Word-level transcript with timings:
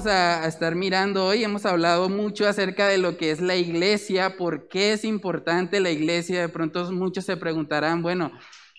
vamos 0.00 0.06
a, 0.06 0.46
estar 0.46 0.74
mirando 0.76 1.26
hoy. 1.26 1.42
Hemos 1.42 1.66
hablado 1.66 2.08
mucho 2.08 2.46
acerca 2.46 2.86
de 2.88 2.96
lo 2.98 3.16
que 3.16 3.30
es 3.30 3.40
la 3.40 3.56
iglesia, 3.56 4.36
por 4.36 4.68
qué 4.68 4.92
es 4.92 5.04
importante 5.04 5.80
la 5.80 5.90
iglesia. 5.90 6.40
De 6.40 6.48
pronto 6.48 6.90
muchos 6.92 7.24
se 7.24 7.36
preguntarán, 7.36 8.00
bueno, 8.02 8.30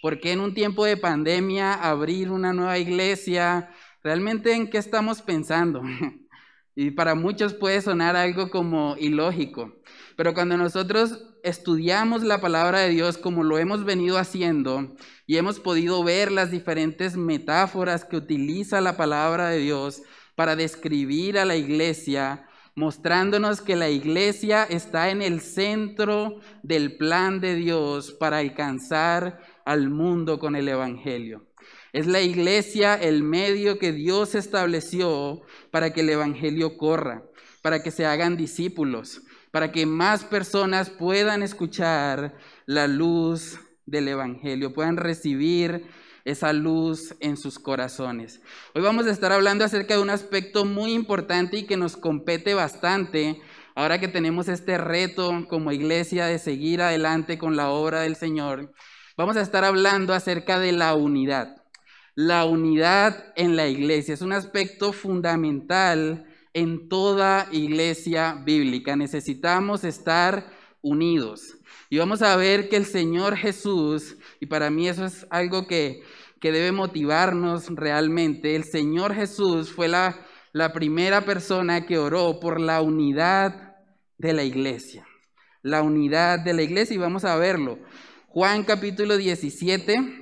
¿por 0.02 0.20
qué 0.20 0.32
en 0.32 0.40
un 0.40 0.54
tiempo 0.54 0.86
de 0.86 0.98
pandemia 0.98 1.74
abrir 1.74 2.32
una 2.32 2.54
nueva 2.54 2.78
iglesia? 2.78 3.70
¿Realmente 4.04 4.54
en 4.54 4.70
qué 4.70 4.78
estamos 4.78 5.22
pensando? 5.22 5.82
Y 6.76 6.92
para 6.92 7.16
muchos 7.16 7.54
puede 7.54 7.82
sonar 7.82 8.16
algo 8.16 8.50
como 8.50 8.96
ilógico, 8.98 9.74
pero 10.16 10.34
cuando 10.34 10.56
nosotros 10.58 11.22
estudiamos 11.44 12.24
la 12.24 12.40
palabra 12.40 12.80
de 12.80 12.90
Dios 12.90 13.18
como 13.18 13.44
lo 13.44 13.58
hemos 13.58 13.84
venido 13.84 14.18
haciendo 14.18 14.96
y 15.28 15.38
hemos 15.38 15.60
podido 15.60 16.04
ver 16.04 16.32
las 16.32 16.50
diferentes 16.50 17.18
metáforas 17.18 18.06
que 18.06 18.16
utiliza 18.16 18.80
la 18.80 18.96
palabra 18.96 19.50
de 19.50 19.60
Dios, 19.60 20.02
para 20.42 20.56
describir 20.56 21.38
a 21.38 21.46
la 21.46 21.56
iglesia, 21.56 22.48
mostrándonos 22.76 23.62
que 23.62 23.76
la 23.76 23.90
iglesia 23.90 24.64
está 24.64 25.10
en 25.10 25.22
el 25.22 25.42
centro 25.42 26.40
del 26.64 26.98
plan 26.98 27.40
de 27.40 27.56
Dios 27.56 28.12
para 28.12 28.40
alcanzar 28.40 29.40
al 29.66 29.90
mundo 29.90 30.40
con 30.40 30.56
el 30.56 30.68
Evangelio. 30.68 31.46
Es 31.94 32.08
la 32.08 32.22
iglesia 32.22 32.96
el 32.96 33.22
medio 33.22 33.78
que 33.78 33.92
Dios 33.92 34.34
estableció 34.34 35.42
para 35.72 35.92
que 35.92 36.02
el 36.02 36.10
Evangelio 36.10 36.78
corra, 36.78 37.24
para 37.62 37.84
que 37.84 37.92
se 37.92 38.06
hagan 38.06 38.38
discípulos, 38.38 39.22
para 39.52 39.74
que 39.74 39.86
más 39.86 40.24
personas 40.24 40.90
puedan 40.90 41.44
escuchar 41.44 42.38
la 42.66 42.88
luz 42.88 43.60
del 43.86 44.08
Evangelio, 44.08 44.74
puedan 44.74 44.96
recibir 44.96 45.86
esa 46.24 46.54
luz 46.54 47.14
en 47.20 47.36
sus 47.36 47.60
corazones. 47.60 48.42
Hoy 48.74 48.82
vamos 48.82 49.06
a 49.08 49.12
estar 49.12 49.34
hablando 49.34 49.66
acerca 49.66 49.96
de 49.96 50.02
un 50.02 50.12
aspecto 50.12 50.64
muy 50.64 50.94
importante 50.94 51.58
y 51.58 51.66
que 51.66 51.76
nos 51.76 51.98
compete 51.98 52.54
bastante 52.54 53.42
ahora 53.76 54.00
que 54.00 54.08
tenemos 54.08 54.48
este 54.48 54.78
reto 54.78 55.46
como 55.50 55.74
iglesia 55.74 56.26
de 56.28 56.40
seguir 56.40 56.82
adelante 56.82 57.38
con 57.38 57.58
la 57.58 57.70
obra 57.70 58.02
del 58.02 58.16
Señor. 58.16 58.72
Vamos 59.18 59.36
a 59.36 59.42
estar 59.42 59.66
hablando 59.66 60.14
acerca 60.14 60.58
de 60.58 60.72
la 60.72 60.96
unidad. 60.96 61.61
La 62.16 62.46
unidad 62.46 63.34
en 63.38 63.56
la 63.56 63.68
iglesia 63.68 64.14
es 64.14 64.22
un 64.22 64.34
aspecto 64.34 64.92
fundamental 64.92 66.26
en 66.54 66.90
toda 66.90 67.48
iglesia 67.52 68.42
bíblica. 68.44 68.98
Necesitamos 68.98 69.86
estar 69.86 70.46
unidos. 70.82 71.56
Y 71.90 71.98
vamos 71.98 72.22
a 72.22 72.36
ver 72.36 72.68
que 72.68 72.76
el 72.76 72.86
Señor 72.86 73.38
Jesús, 73.38 74.18
y 74.40 74.48
para 74.48 74.70
mí 74.70 74.90
eso 74.90 75.06
es 75.06 75.26
algo 75.30 75.68
que, 75.68 76.04
debe 76.42 76.72
motivarnos 76.72 77.68
realmente, 77.70 78.56
el 78.56 78.64
Señor 78.64 79.14
Jesús 79.14 79.72
fue 79.72 79.88
la, 79.88 80.20
la 80.54 80.74
primera 80.74 81.22
persona 81.22 81.86
que 81.86 81.98
oró 81.98 82.40
por 82.40 82.60
la 82.60 82.82
unidad 82.82 83.76
de 84.18 84.34
la 84.34 84.44
iglesia. 84.44 85.08
La 85.62 85.82
unidad 85.82 86.40
de 86.40 86.54
la 86.54 86.64
iglesia 86.64 86.96
y 86.96 86.98
vamos 86.98 87.24
a 87.24 87.38
verlo. 87.38 87.80
Juan 88.28 88.64
capítulo 88.64 89.18
17, 89.18 90.21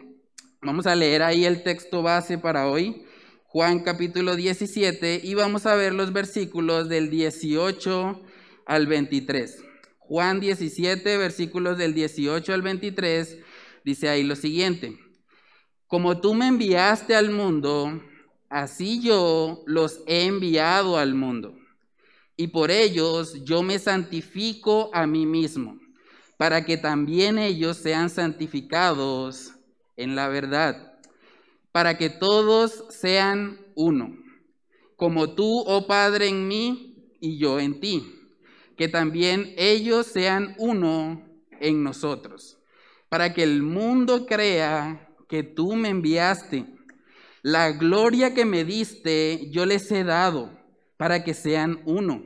vamos 0.61 0.87
a 0.87 0.95
leer 0.95 1.23
ahí 1.23 1.45
el 1.45 1.63
texto 1.63 2.01
base 2.01 2.37
para 2.37 2.67
hoy. 2.67 3.05
Juan 3.45 3.79
capítulo 3.79 4.35
17 4.35 5.21
y 5.23 5.33
vamos 5.33 5.65
a 5.65 5.75
ver 5.75 5.93
los 5.93 6.13
versículos 6.13 6.89
del 6.89 7.09
18 7.09 8.21
al 8.65 8.87
23. 8.87 9.63
Juan 9.97 10.39
17, 10.39 11.17
versículos 11.17 11.77
del 11.77 11.93
18 11.93 12.53
al 12.53 12.61
23, 12.61 13.37
dice 13.85 14.09
ahí 14.09 14.23
lo 14.23 14.35
siguiente. 14.35 14.97
Como 15.87 16.19
tú 16.19 16.33
me 16.33 16.47
enviaste 16.47 17.15
al 17.15 17.31
mundo, 17.31 18.01
así 18.49 19.01
yo 19.01 19.63
los 19.65 20.01
he 20.07 20.25
enviado 20.25 20.97
al 20.97 21.15
mundo. 21.15 21.55
Y 22.35 22.47
por 22.47 22.71
ellos 22.71 23.43
yo 23.43 23.63
me 23.63 23.79
santifico 23.79 24.91
a 24.93 25.07
mí 25.07 25.25
mismo, 25.25 25.79
para 26.37 26.65
que 26.65 26.77
también 26.77 27.37
ellos 27.37 27.77
sean 27.77 28.09
santificados 28.09 29.58
en 29.99 30.15
la 30.15 30.27
verdad, 30.27 30.99
para 31.71 31.97
que 31.97 32.09
todos 32.09 32.85
sean 32.89 33.59
uno, 33.75 34.17
como 34.95 35.35
tú, 35.35 35.63
oh 35.65 35.87
Padre, 35.87 36.27
en 36.27 36.47
mí 36.47 37.13
y 37.19 37.37
yo 37.37 37.59
en 37.59 37.79
ti 37.79 38.15
que 38.79 38.87
también 38.87 39.53
ellos 39.57 40.07
sean 40.07 40.55
uno 40.57 41.21
en 41.59 41.83
nosotros, 41.83 42.57
para 43.09 43.33
que 43.33 43.43
el 43.43 43.61
mundo 43.61 44.25
crea 44.25 45.13
que 45.27 45.43
tú 45.43 45.75
me 45.75 45.89
enviaste. 45.89 46.65
La 47.41 47.73
gloria 47.73 48.33
que 48.33 48.45
me 48.45 48.63
diste 48.63 49.49
yo 49.51 49.65
les 49.65 49.91
he 49.91 50.05
dado, 50.05 50.57
para 50.95 51.25
que 51.25 51.33
sean 51.33 51.81
uno, 51.83 52.23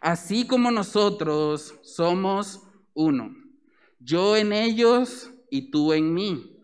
así 0.00 0.46
como 0.46 0.70
nosotros 0.70 1.74
somos 1.82 2.62
uno. 2.94 3.34
Yo 3.98 4.36
en 4.36 4.52
ellos 4.52 5.32
y 5.50 5.72
tú 5.72 5.92
en 5.92 6.14
mí, 6.14 6.57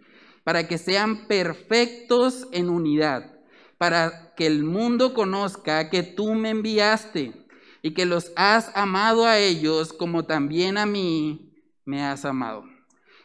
para 0.45 0.69
que 0.69 0.79
sean 0.79 1.27
perfectos 1.27 2.47
en 2.53 2.69
unidad, 2.69 3.35
para 3.79 4.35
que 4.37 4.47
el 4.47 4.63
mundo 4.63 5.15
conozca 5.15 5.91
que 5.91 6.03
tú 6.03 6.35
me 6.35 6.51
enviaste 6.51 7.33
y 7.83 7.93
que 7.93 8.07
los 8.07 8.33
has 8.37 8.71
amado 8.77 9.27
a 9.27 9.39
ellos 9.39 9.93
como 9.93 10.25
también 10.25 10.79
a 10.79 10.87
mí 10.87 11.53
me 11.85 12.03
has 12.03 12.25
amado. 12.25 12.65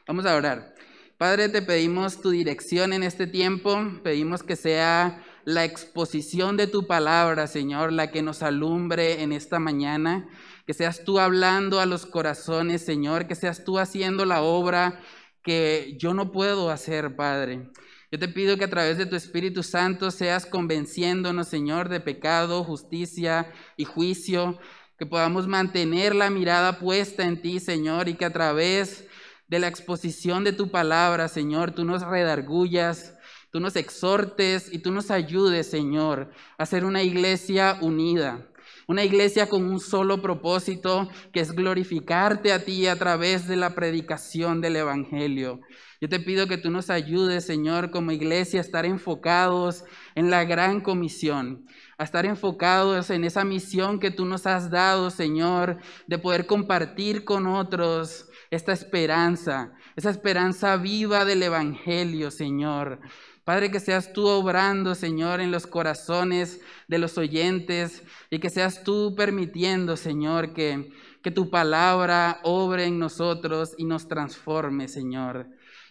Vamos 0.08 0.26
a 0.26 0.36
orar. 0.36 0.74
Padre, 1.18 1.50
te 1.50 1.62
pedimos 1.62 2.22
tu 2.22 2.30
dirección 2.30 2.94
en 2.94 3.04
este 3.04 3.28
tiempo, 3.28 3.78
pedimos 4.04 4.42
que 4.42 4.56
sea 4.56 5.22
la 5.44 5.66
exposición 5.66 6.56
de 6.56 6.68
tu 6.68 6.88
palabra, 6.88 7.48
Señor, 7.48 7.92
la 7.92 8.10
que 8.12 8.22
nos 8.22 8.42
alumbre 8.42 9.22
en 9.22 9.34
esta 9.34 9.60
mañana, 9.60 10.30
que 10.66 10.74
seas 10.74 11.04
tú 11.04 11.20
hablando 11.20 11.80
a 11.80 11.86
los 11.86 12.06
corazones, 12.06 12.86
Señor, 12.86 13.28
que 13.28 13.36
seas 13.36 13.66
tú 13.66 13.80
haciendo 13.80 14.26
la 14.26 14.42
obra 14.42 15.02
que 15.44 15.96
yo 16.00 16.14
no 16.14 16.32
puedo 16.32 16.70
hacer, 16.70 17.16
Padre. 17.16 17.70
Yo 18.12 18.18
te 18.18 18.28
pido 18.28 18.58
que 18.58 18.66
a 18.66 18.70
través 18.70 18.98
de 18.98 19.06
tu 19.06 19.16
Espíritu 19.16 19.62
Santo 19.62 20.10
seas 20.10 20.46
convenciéndonos, 20.46 21.48
Señor, 21.48 21.90
de 21.90 22.00
pecado, 22.00 22.64
justicia 22.64 23.52
y 23.78 23.86
juicio, 23.86 24.60
que 24.98 25.06
podamos 25.06 25.48
mantener 25.48 26.16
la 26.16 26.30
mirada 26.30 26.80
puesta 26.80 27.24
en 27.24 27.42
ti, 27.42 27.60
Señor, 27.60 28.10
y 28.10 28.16
que 28.16 28.26
a 28.26 28.34
través 28.34 29.08
de 29.48 29.60
la 29.60 29.68
exposición 29.68 30.44
de 30.44 30.54
tu 30.54 30.72
palabra, 30.72 31.28
Señor, 31.28 31.72
tú 31.72 31.86
nos 31.86 32.02
redargullas, 32.02 33.16
tú 33.52 33.60
nos 33.60 33.76
exhortes 33.76 34.74
y 34.74 34.80
tú 34.80 34.92
nos 34.92 35.12
ayudes, 35.12 35.70
Señor, 35.70 36.32
a 36.58 36.66
ser 36.66 36.86
una 36.86 37.04
iglesia 37.04 37.78
unida. 37.82 38.49
Una 38.90 39.04
iglesia 39.04 39.48
con 39.48 39.66
un 39.66 39.80
solo 39.80 40.20
propósito, 40.20 41.10
que 41.32 41.42
es 41.42 41.52
glorificarte 41.52 42.52
a 42.52 42.66
ti 42.66 42.88
a 42.88 42.98
través 42.98 43.48
de 43.48 43.56
la 43.56 43.76
predicación 43.76 44.62
del 44.62 44.78
Evangelio. 44.78 45.60
Yo 46.02 46.10
te 46.10 46.20
pido 46.20 46.48
que 46.48 46.58
tú 46.58 46.72
nos 46.72 46.90
ayudes, 46.90 47.46
Señor, 47.46 47.92
como 47.92 48.12
iglesia, 48.12 48.60
a 48.60 48.64
estar 48.64 48.88
enfocados 48.88 49.84
en 50.16 50.32
la 50.32 50.44
gran 50.44 50.82
comisión, 50.82 51.68
a 52.00 52.04
estar 52.04 52.26
enfocados 52.26 53.12
en 53.12 53.26
esa 53.26 53.46
misión 53.46 54.00
que 54.00 54.10
tú 54.10 54.26
nos 54.26 54.48
has 54.48 54.72
dado, 54.72 55.12
Señor, 55.12 55.78
de 56.08 56.18
poder 56.18 56.48
compartir 56.48 57.26
con 57.26 57.46
otros 57.46 58.26
esta 58.50 58.74
esperanza, 58.74 59.72
esa 59.96 60.10
esperanza 60.10 60.78
viva 60.78 61.26
del 61.26 61.44
Evangelio, 61.44 62.32
Señor. 62.32 63.02
Padre, 63.50 63.72
que 63.72 63.80
seas 63.80 64.14
tú 64.14 64.28
obrando, 64.28 64.94
Señor, 64.94 65.42
en 65.42 65.50
los 65.50 65.66
corazones 65.66 66.62
de 66.88 67.00
los 67.00 67.18
oyentes 67.18 68.04
y 68.30 68.38
que 68.38 68.52
seas 68.52 68.84
tú 68.84 69.16
permitiendo, 69.18 69.98
Señor, 69.98 70.54
que, 70.54 70.92
que 71.24 71.32
tu 71.32 71.50
palabra 71.50 72.42
obre 72.44 72.86
en 72.86 73.00
nosotros 73.00 73.74
y 73.76 73.86
nos 73.86 74.08
transforme, 74.08 74.88
Señor. 74.88 75.48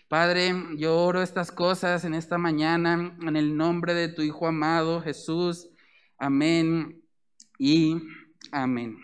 Padre, 0.07 0.55
yo 0.77 0.99
oro 0.99 1.21
estas 1.21 1.51
cosas 1.51 2.05
en 2.05 2.15
esta 2.15 2.39
mañana 2.39 3.17
en 3.23 3.35
el 3.35 3.57
nombre 3.57 3.93
de 3.93 4.07
tu 4.07 4.23
Hijo 4.23 4.47
amado 4.47 5.03
Jesús. 5.03 5.69
Amén 6.17 7.03
y 7.59 7.97
amén. 8.53 8.99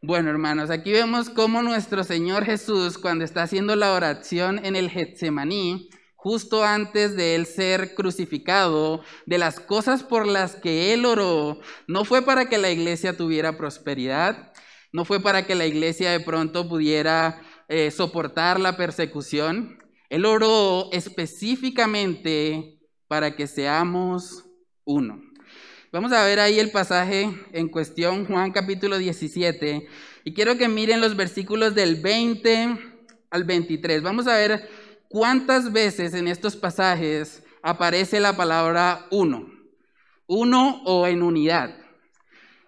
Bueno, 0.00 0.30
hermanos, 0.30 0.70
aquí 0.70 0.90
vemos 0.90 1.28
cómo 1.28 1.60
nuestro 1.60 2.02
Señor 2.02 2.46
Jesús, 2.46 2.96
cuando 2.96 3.26
está 3.26 3.42
haciendo 3.42 3.76
la 3.76 3.92
oración 3.92 4.64
en 4.64 4.74
el 4.74 4.88
Getsemaní, 4.88 5.90
justo 6.26 6.64
antes 6.64 7.14
de 7.14 7.36
él 7.36 7.46
ser 7.46 7.94
crucificado, 7.94 9.00
de 9.26 9.38
las 9.38 9.60
cosas 9.60 10.02
por 10.02 10.26
las 10.26 10.56
que 10.56 10.92
él 10.92 11.04
oró, 11.04 11.60
no 11.86 12.04
fue 12.04 12.22
para 12.22 12.48
que 12.48 12.58
la 12.58 12.68
iglesia 12.72 13.16
tuviera 13.16 13.56
prosperidad, 13.56 14.52
no 14.92 15.04
fue 15.04 15.20
para 15.22 15.46
que 15.46 15.54
la 15.54 15.66
iglesia 15.66 16.10
de 16.10 16.18
pronto 16.18 16.68
pudiera 16.68 17.40
eh, 17.68 17.92
soportar 17.92 18.58
la 18.58 18.76
persecución. 18.76 19.78
Él 20.10 20.24
oró 20.24 20.88
específicamente 20.90 22.80
para 23.06 23.36
que 23.36 23.46
seamos 23.46 24.46
uno. 24.84 25.22
Vamos 25.92 26.10
a 26.10 26.24
ver 26.24 26.40
ahí 26.40 26.58
el 26.58 26.72
pasaje 26.72 27.30
en 27.52 27.68
cuestión, 27.68 28.26
Juan 28.26 28.50
capítulo 28.50 28.98
17, 28.98 29.86
y 30.24 30.34
quiero 30.34 30.58
que 30.58 30.66
miren 30.66 31.00
los 31.00 31.14
versículos 31.14 31.76
del 31.76 32.02
20 32.02 32.96
al 33.30 33.44
23. 33.44 34.02
Vamos 34.02 34.26
a 34.26 34.34
ver 34.34 34.68
cuántas 35.08 35.72
veces 35.72 36.14
en 36.14 36.28
estos 36.28 36.56
pasajes 36.56 37.42
aparece 37.62 38.20
la 38.20 38.36
palabra 38.36 39.06
uno, 39.10 39.50
uno 40.26 40.82
o 40.84 41.06
en 41.06 41.22
unidad. 41.22 41.76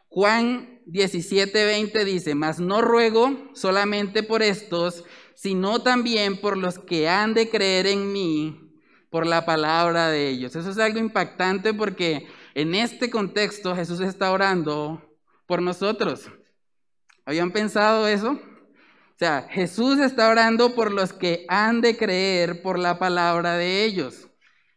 Juan 0.09 0.81
17, 0.87 1.65
20 1.65 2.05
dice, 2.05 2.35
mas 2.35 2.61
no 2.61 2.81
ruego 2.81 3.51
solamente 3.55 4.23
por 4.23 4.43
estos, 4.43 5.05
sino 5.35 5.83
también 5.83 6.41
por 6.41 6.57
los 6.57 6.79
que 6.79 7.09
han 7.09 7.35
de 7.35 7.49
creer 7.49 7.87
en 7.87 8.13
mí 8.13 8.69
por 9.11 9.27
la 9.27 9.47
palabra 9.47 10.09
de 10.09 10.29
ellos. 10.29 10.57
Eso 10.57 10.71
es 10.71 10.79
algo 10.79 10.99
impactante 10.99 11.75
porque 11.75 12.27
en 12.55 12.75
este 12.75 13.11
contexto 13.11 13.77
Jesús 13.77 14.01
está 14.01 14.33
orando 14.33 15.17
por 15.47 15.63
nosotros. 15.63 16.31
¿Habían 17.25 17.53
pensado 17.53 18.09
eso? 18.09 18.41
O 19.19 19.25
sea, 19.25 19.49
Jesús 19.51 19.99
está 19.99 20.29
orando 20.29 20.77
por 20.77 20.93
los 20.93 21.13
que 21.13 21.45
han 21.49 21.81
de 21.81 21.97
creer 21.97 22.63
por 22.63 22.79
la 22.79 23.01
palabra 23.01 23.55
de 23.55 23.83
ellos. 23.83 24.29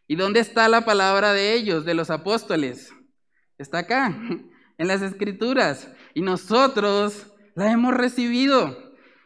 ¿Y 0.08 0.16
dónde 0.16 0.40
está 0.40 0.68
la 0.68 0.84
palabra 0.84 1.32
de 1.32 1.54
ellos, 1.54 1.84
de 1.84 1.94
los 1.94 2.10
apóstoles? 2.10 2.92
Está 3.56 3.78
acá, 3.78 4.18
en 4.78 4.88
las 4.88 5.00
escrituras. 5.00 5.88
Y 6.12 6.22
nosotros 6.22 7.28
la 7.54 7.70
hemos 7.70 7.94
recibido. 7.94 8.76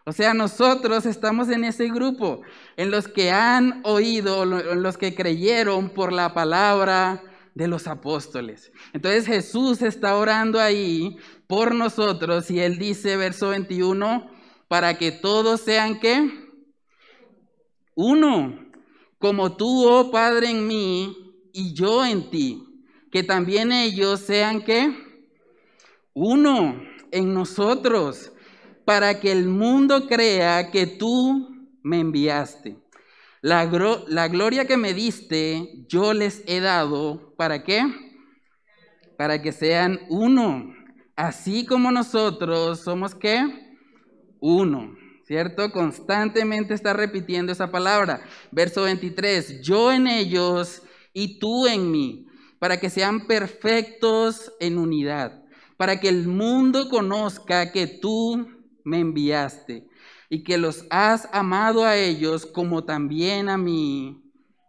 O 0.05 0.13
sea, 0.13 0.35
nosotros 0.35 1.07
estamos 1.07 1.49
en 1.49 1.65
ese 1.65 1.89
grupo, 1.89 2.43
en 2.77 2.91
los 2.91 3.09
que 3.09 3.31
han 3.31 3.81
oído, 3.85 4.43
en 4.43 4.83
los 4.83 4.99
que 4.99 5.15
creyeron 5.15 5.89
por 5.89 6.13
la 6.13 6.35
palabra 6.35 7.23
de 7.55 7.69
los 7.69 7.87
apóstoles. 7.87 8.71
Entonces 8.93 9.25
Jesús 9.25 9.81
está 9.81 10.15
orando 10.15 10.61
ahí 10.61 11.17
por 11.47 11.75
nosotros 11.75 12.51
y 12.51 12.61
él 12.61 12.77
dice, 12.79 13.17
verso 13.17 13.49
21, 13.49 14.36
para 14.69 14.99
que 14.99 15.13
todos 15.13 15.61
sean 15.61 16.01
qué? 16.01 16.31
Uno, 17.95 18.59
como 19.19 19.57
tú, 19.57 19.89
oh 19.89 20.11
Padre, 20.11 20.51
en 20.51 20.67
mí 20.67 21.17
y 21.53 21.73
yo 21.73 22.05
en 22.05 22.31
ti, 22.31 22.63
que 23.11 23.23
también 23.23 23.73
ellos 23.73 24.21
sean 24.21 24.63
qué? 24.63 24.93
Uno 26.13 26.83
en 27.11 27.33
nosotros, 27.33 28.33
para 28.85 29.19
que 29.21 29.33
el 29.33 29.49
mundo 29.49 30.07
crea 30.07 30.71
que 30.71 30.87
tú 30.87 31.49
me 31.83 32.01
enviaste. 32.01 32.79
La, 33.43 33.65
la, 34.09 34.29
gloria 34.29 34.67
que 34.67 34.77
me 34.77 34.93
diste, 34.93 35.85
yo 35.89 36.13
les 36.13 36.43
he 36.47 36.61
dado, 36.61 37.35
¿para 37.37 37.63
qué? 37.63 37.85
Para 39.17 39.41
que 39.41 39.53
sean 39.53 40.01
uno, 40.09 40.75
así 41.15 41.65
como 41.65 41.91
nosotros 41.91 42.81
somos 42.81 43.15
qué? 43.15 43.66
Uno, 44.41 44.97
¿cierto? 45.25 45.71
Constantemente 45.71 46.75
está 46.75 46.93
repitiendo 46.93 47.53
esa 47.53 47.71
palabra. 47.71 48.23
Verso 48.53 48.83
23, 48.83 49.61
yo 49.63 49.93
en 49.93 50.07
ellos 50.07 50.83
y 51.13 51.39
tú 51.39 51.67
en 51.67 51.91
mí, 51.91 52.27
para 52.59 52.79
que 52.79 52.91
sean 52.91 53.27
perfectos 53.27 54.53
en 54.61 54.79
unidad, 54.79 55.43
para 55.77 56.01
que 56.01 56.09
el 56.09 56.27
mundo 56.27 56.89
conozca 56.89 57.73
que 57.73 57.87
tú 57.87 58.49
me 58.85 59.01
enviaste 59.01 59.89
y 60.29 60.43
que 60.43 60.59
los 60.59 60.87
has 60.91 61.29
amado 61.33 61.85
a 61.85 61.97
ellos 61.97 62.47
como 62.47 62.85
también 62.85 63.49
a 63.49 63.57
mí 63.57 64.23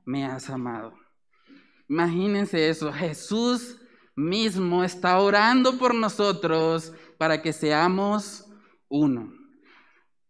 me 0.06 0.26
has 0.26 0.50
amado. 0.50 0.94
Imagínense 1.90 2.70
eso, 2.70 2.92
Jesús 2.92 3.78
mismo 4.16 4.84
está 4.84 5.20
orando 5.20 5.78
por 5.78 5.94
nosotros 5.94 6.92
para 7.18 7.42
que 7.42 7.54
seamos 7.54 8.46
uno. 8.90 9.37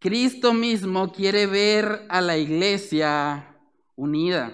Cristo 0.00 0.54
mismo 0.54 1.12
quiere 1.12 1.46
ver 1.46 2.06
a 2.08 2.20
la 2.20 2.38
iglesia 2.38 3.56
unida. 3.96 4.52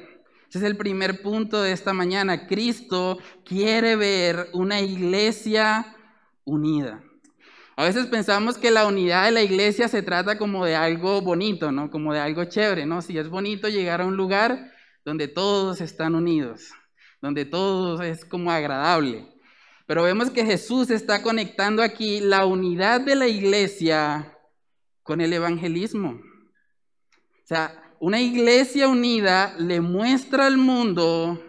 Ese 0.49 0.58
es 0.58 0.64
el 0.64 0.79
primer 0.79 1.20
punto 1.20 1.61
de 1.61 1.73
esta 1.73 1.93
mañana. 1.93 2.46
Cristo 2.46 3.19
quiere 3.44 3.94
ver 3.96 4.49
una 4.55 4.81
iglesia 4.81 5.96
unida. 6.44 7.02
A 7.76 7.85
veces 7.85 8.06
pensamos 8.06 8.56
que 8.56 8.70
la 8.70 8.87
unidad 8.87 9.26
de 9.26 9.32
la 9.32 9.43
iglesia 9.43 9.88
se 9.88 10.00
trata 10.00 10.38
como 10.38 10.64
de 10.64 10.76
algo 10.76 11.20
bonito, 11.20 11.73
¿no? 11.73 11.90
Como 11.90 12.14
de 12.14 12.20
algo 12.20 12.44
chévere, 12.44 12.87
¿no? 12.87 13.02
Si 13.02 13.19
es 13.19 13.29
bonito 13.29 13.69
llegar 13.69 14.00
a 14.00 14.06
un 14.06 14.17
lugar 14.17 14.73
donde 15.05 15.29
todos 15.29 15.82
están 15.82 16.14
unidos, 16.14 16.70
donde 17.20 17.44
todo 17.44 18.00
es 18.00 18.25
como 18.25 18.50
agradable. 18.50 19.29
Pero 19.87 20.05
vemos 20.05 20.31
que 20.31 20.47
Jesús 20.47 20.88
está 20.88 21.23
conectando 21.23 21.82
aquí 21.82 22.20
la 22.20 22.47
unidad 22.47 23.02
de 23.02 23.17
la 23.17 23.29
iglesia 23.29 24.33
con 25.04 25.20
el 25.20 25.32
evangelismo. 25.32 26.10
O 26.10 27.46
sea, 27.46 27.94
una 28.00 28.20
iglesia 28.20 28.88
unida 28.88 29.54
le 29.58 29.80
muestra 29.80 30.46
al 30.46 30.56
mundo 30.56 31.40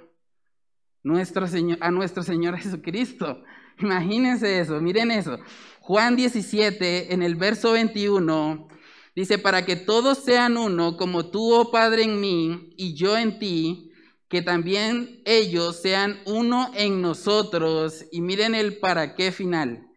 nuestro 1.02 1.48
Señor, 1.48 1.78
a 1.82 1.90
nuestro 1.90 2.22
Señor 2.22 2.58
Jesucristo. 2.58 3.44
Imagínense 3.80 4.60
eso, 4.60 4.80
miren 4.82 5.10
eso. 5.10 5.40
Juan 5.80 6.16
17, 6.16 7.14
en 7.14 7.24
el 7.24 7.36
verso 7.36 7.72
21, 7.72 8.68
dice, 9.16 9.38
para 9.38 9.66
que 9.66 9.76
todos 9.76 10.18
sean 10.20 10.58
uno, 10.58 10.98
como 10.98 11.30
tú, 11.30 11.54
oh 11.54 11.72
Padre, 11.72 12.04
en 12.04 12.20
mí 12.20 12.74
y 12.78 12.96
yo 12.96 13.18
en 13.18 13.40
ti, 13.40 13.92
que 14.28 14.42
también 14.42 15.22
ellos 15.26 15.82
sean 15.82 16.20
uno 16.26 16.72
en 16.76 17.02
nosotros. 17.02 18.06
Y 18.12 18.22
miren 18.22 18.54
el 18.56 18.80
para 18.80 19.16
qué 19.16 19.32
final. 19.32 19.88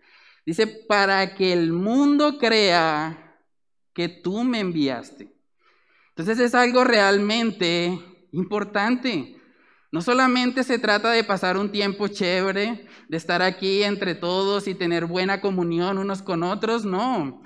Dice, 0.46 0.66
para 0.66 1.34
que 1.34 1.52
el 1.52 1.72
mundo 1.72 2.38
crea 2.38 3.28
que 3.99 4.09
tú 4.09 4.45
me 4.45 4.61
enviaste. 4.61 5.29
Entonces 6.11 6.39
es 6.39 6.55
algo 6.55 6.85
realmente 6.85 7.99
importante. 8.31 9.35
No 9.91 10.03
solamente 10.03 10.62
se 10.62 10.79
trata 10.79 11.11
de 11.11 11.25
pasar 11.25 11.56
un 11.56 11.73
tiempo 11.73 12.06
chévere, 12.06 12.87
de 13.09 13.17
estar 13.17 13.43
aquí 13.43 13.83
entre 13.83 14.15
todos 14.15 14.69
y 14.69 14.77
tener 14.77 15.06
buena 15.06 15.41
comunión 15.41 15.99
unos 15.99 16.23
con 16.23 16.45
otros, 16.45 16.85
no. 16.85 17.43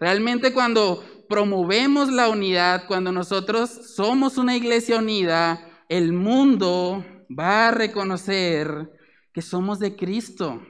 Realmente 0.00 0.52
cuando 0.52 1.04
promovemos 1.28 2.10
la 2.10 2.28
unidad, 2.28 2.88
cuando 2.88 3.12
nosotros 3.12 3.70
somos 3.94 4.38
una 4.38 4.56
iglesia 4.56 4.98
unida, 4.98 5.64
el 5.88 6.12
mundo 6.12 7.06
va 7.30 7.68
a 7.68 7.70
reconocer 7.70 8.90
que 9.32 9.40
somos 9.40 9.78
de 9.78 9.94
Cristo. 9.94 10.66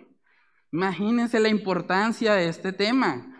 Imagínense 0.72 1.40
la 1.40 1.48
importancia 1.48 2.34
de 2.34 2.48
este 2.50 2.74
tema. 2.74 3.31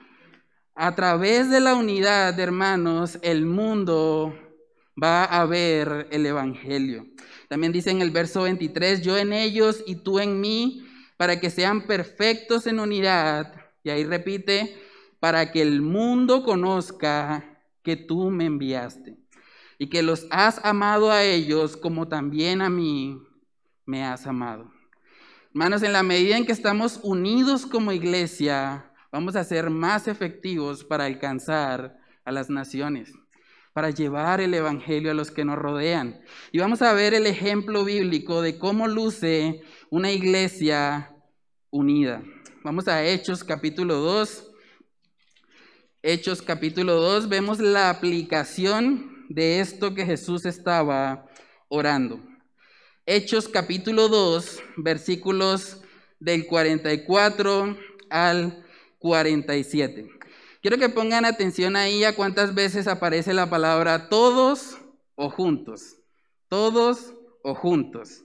A 0.74 0.94
través 0.94 1.50
de 1.50 1.60
la 1.60 1.74
unidad, 1.74 2.38
hermanos, 2.40 3.18
el 3.20 3.44
mundo 3.44 4.34
va 5.00 5.24
a 5.24 5.44
ver 5.44 6.08
el 6.10 6.24
Evangelio. 6.24 7.06
También 7.48 7.72
dice 7.72 7.90
en 7.90 8.00
el 8.00 8.10
verso 8.10 8.42
23, 8.42 9.02
yo 9.02 9.18
en 9.18 9.34
ellos 9.34 9.84
y 9.86 9.96
tú 9.96 10.18
en 10.18 10.40
mí, 10.40 10.86
para 11.18 11.38
que 11.40 11.50
sean 11.50 11.86
perfectos 11.86 12.66
en 12.66 12.80
unidad. 12.80 13.54
Y 13.84 13.90
ahí 13.90 14.04
repite, 14.04 14.74
para 15.20 15.52
que 15.52 15.60
el 15.60 15.82
mundo 15.82 16.42
conozca 16.42 17.60
que 17.82 17.96
tú 17.96 18.30
me 18.30 18.46
enviaste 18.46 19.18
y 19.78 19.88
que 19.88 20.02
los 20.02 20.26
has 20.30 20.64
amado 20.64 21.10
a 21.10 21.22
ellos 21.22 21.76
como 21.76 22.08
también 22.08 22.62
a 22.62 22.70
mí 22.70 23.20
me 23.84 24.04
has 24.04 24.26
amado. 24.26 24.72
Hermanos, 25.50 25.82
en 25.82 25.92
la 25.92 26.02
medida 26.02 26.38
en 26.38 26.46
que 26.46 26.52
estamos 26.52 26.98
unidos 27.02 27.66
como 27.66 27.92
iglesia, 27.92 28.91
vamos 29.12 29.36
a 29.36 29.44
ser 29.44 29.70
más 29.70 30.08
efectivos 30.08 30.82
para 30.82 31.04
alcanzar 31.04 31.96
a 32.24 32.32
las 32.32 32.50
naciones 32.50 33.12
para 33.72 33.90
llevar 33.90 34.40
el 34.40 34.52
Evangelio 34.54 35.10
a 35.10 35.14
los 35.14 35.30
que 35.30 35.44
nos 35.44 35.56
rodean. 35.56 36.20
Y 36.50 36.58
vamos 36.58 36.82
a 36.82 36.92
ver 36.92 37.14
el 37.14 37.26
ejemplo 37.26 37.84
bíblico 37.84 38.42
de 38.42 38.58
cómo 38.58 38.86
luce 38.86 39.62
una 39.90 40.12
iglesia 40.12 41.14
unida. 41.70 42.22
Vamos 42.64 42.86
a 42.88 43.04
Hechos 43.04 43.44
capítulo 43.44 43.96
2. 43.96 44.48
Hechos 46.02 46.42
capítulo 46.42 46.94
2, 46.96 47.28
vemos 47.28 47.60
la 47.60 47.88
aplicación 47.88 49.24
de 49.28 49.60
esto 49.60 49.94
que 49.94 50.04
Jesús 50.04 50.44
estaba 50.44 51.26
orando. 51.68 52.20
Hechos 53.06 53.48
capítulo 53.48 54.08
2, 54.08 54.62
versículos 54.78 55.80
del 56.18 56.46
44 56.46 57.78
al 58.10 58.64
47. 59.02 60.08
Quiero 60.62 60.78
que 60.78 60.88
pongan 60.88 61.24
atención 61.24 61.76
ahí 61.76 62.04
a 62.04 62.14
cuántas 62.14 62.54
veces 62.54 62.86
aparece 62.86 63.34
la 63.34 63.50
palabra 63.50 64.08
todos 64.08 64.78
o 65.16 65.28
juntos. 65.28 65.96
Todos 66.48 67.12
o 67.42 67.54
juntos. 67.54 68.22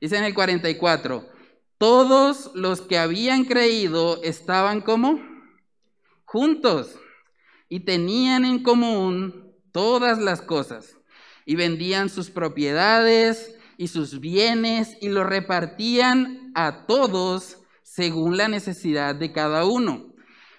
Dice 0.00 0.18
en 0.18 0.24
el 0.24 0.34
44, 0.34 1.26
todos 1.78 2.50
los 2.54 2.82
que 2.82 2.98
habían 2.98 3.44
creído 3.44 4.22
estaban 4.22 4.82
como 4.82 5.20
juntos 6.26 6.98
y 7.70 7.80
tenían 7.80 8.44
en 8.44 8.62
común 8.62 9.54
todas 9.72 10.18
las 10.18 10.42
cosas 10.42 10.96
y 11.46 11.56
vendían 11.56 12.10
sus 12.10 12.30
propiedades 12.30 13.56
y 13.78 13.88
sus 13.88 14.20
bienes 14.20 14.98
y 15.00 15.08
los 15.08 15.26
repartían 15.26 16.52
a 16.54 16.86
todos 16.86 17.58
según 17.82 18.36
la 18.36 18.48
necesidad 18.48 19.14
de 19.14 19.32
cada 19.32 19.64
uno. 19.64 20.09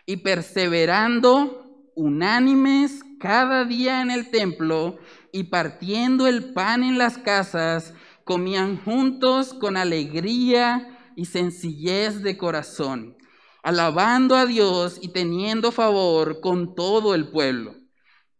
Y 0.06 0.18
perseverando 0.18 1.92
unánimes 1.96 3.04
cada 3.20 3.66
día 3.66 4.02
en 4.02 4.12
el 4.12 4.32
templo 4.32 4.98
y 5.32 5.46
partiendo 5.46 6.28
el 6.28 6.54
pan 6.54 6.84
en 6.84 6.98
las 6.98 7.18
casas, 7.18 7.94
comían 8.24 8.78
juntos 8.78 9.54
con 9.54 9.78
alegría 9.78 10.98
y 11.16 11.26
sencillez 11.26 12.22
de 12.22 12.38
corazón, 12.38 13.18
alabando 13.64 14.36
a 14.36 14.46
Dios 14.46 15.00
y 15.02 15.10
teniendo 15.10 15.72
favor 15.72 16.40
con 16.42 16.76
todo 16.76 17.14
el 17.14 17.30
pueblo. 17.30 17.76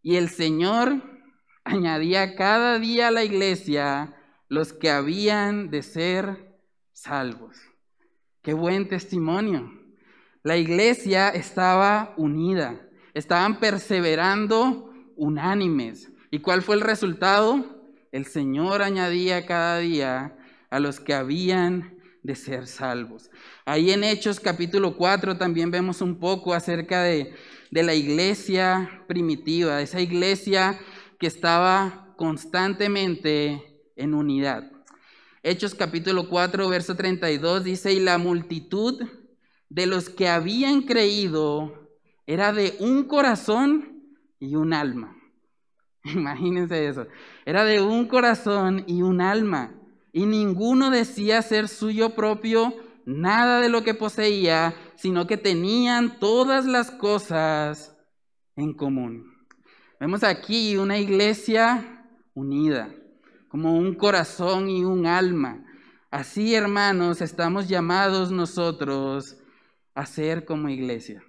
Y 0.02 0.16
el 0.16 0.30
Señor 0.30 1.04
añadía 1.64 2.36
cada 2.36 2.80
día 2.80 3.10
a 3.10 3.12
la 3.12 3.24
iglesia 3.24 4.16
los 4.48 4.74
que 4.74 4.90
habían 4.90 5.70
de 5.70 5.84
ser 5.84 6.58
salvos. 6.92 7.58
Qué 8.42 8.54
buen 8.54 8.88
testimonio. 8.88 9.81
La 10.44 10.58
iglesia 10.58 11.30
estaba 11.30 12.16
unida, 12.18 12.82
estaban 13.14 13.60
perseverando 13.60 14.92
unánimes. 15.16 16.10
¿Y 16.32 16.40
cuál 16.40 16.64
fue 16.64 16.76
el 16.76 16.82
resultado? 16.82 17.64
El 18.12 18.26
Señor 18.26 18.82
añadía 18.82 19.46
cada 19.46 19.78
día 19.78 20.36
a 20.72 20.80
los 20.80 21.00
que 21.00 21.14
habían 21.14 21.96
de 22.24 22.34
ser 22.34 22.66
salvos. 22.66 23.30
Ahí 23.66 23.92
en 23.92 24.04
Hechos 24.04 24.40
capítulo 24.40 24.98
4 24.98 25.38
también 25.38 25.70
vemos 25.70 26.02
un 26.02 26.18
poco 26.20 26.56
acerca 26.56 27.04
de, 27.04 27.36
de 27.70 27.84
la 27.84 27.94
iglesia 27.94 29.04
primitiva, 29.08 29.80
esa 29.80 30.02
iglesia 30.02 30.80
que 31.20 31.28
estaba 31.28 32.16
constantemente 32.18 33.84
en 33.96 34.16
unidad. 34.16 34.72
Hechos 35.44 35.76
capítulo 35.76 36.30
4, 36.30 36.68
verso 36.68 36.96
32 36.96 37.64
dice, 37.64 37.94
y 37.94 38.00
la 38.00 38.18
multitud 38.18 39.04
de 39.72 39.86
los 39.86 40.10
que 40.10 40.28
habían 40.28 40.82
creído 40.82 41.88
era 42.28 42.52
de 42.52 42.76
un 42.80 43.06
corazón 43.06 44.04
y 44.38 44.56
un 44.56 44.74
alma. 44.74 45.16
Imagínense 46.04 46.88
eso. 46.88 47.08
Era 47.46 47.64
de 47.64 47.82
un 47.82 48.06
corazón 48.06 48.84
y 48.86 49.02
un 49.02 49.22
alma 49.22 49.74
y 50.12 50.26
ninguno 50.26 50.90
decía 50.90 51.42
ser 51.42 51.70
suyo 51.70 52.16
propio 52.16 52.76
nada 53.06 53.62
de 53.62 53.70
lo 53.70 53.82
que 53.84 53.94
poseía, 53.94 54.76
sino 54.96 55.26
que 55.26 55.38
tenían 55.38 56.20
todas 56.20 56.66
las 56.66 56.92
cosas 56.92 57.96
en 58.58 58.74
común. 58.74 59.34
Vemos 60.02 60.26
aquí 60.26 60.76
una 60.76 60.98
iglesia 60.98 62.10
unida, 62.34 62.94
como 63.48 63.78
un 63.78 63.96
corazón 63.96 64.70
y 64.70 64.84
un 64.84 65.06
alma. 65.06 65.64
Así, 66.10 66.56
hermanos, 66.56 67.22
estamos 67.22 67.70
llamados 67.70 68.32
nosotros 68.32 69.38
a 69.96 70.06
ser 70.06 70.46
como 70.46 70.70
iglesia. 70.70 71.24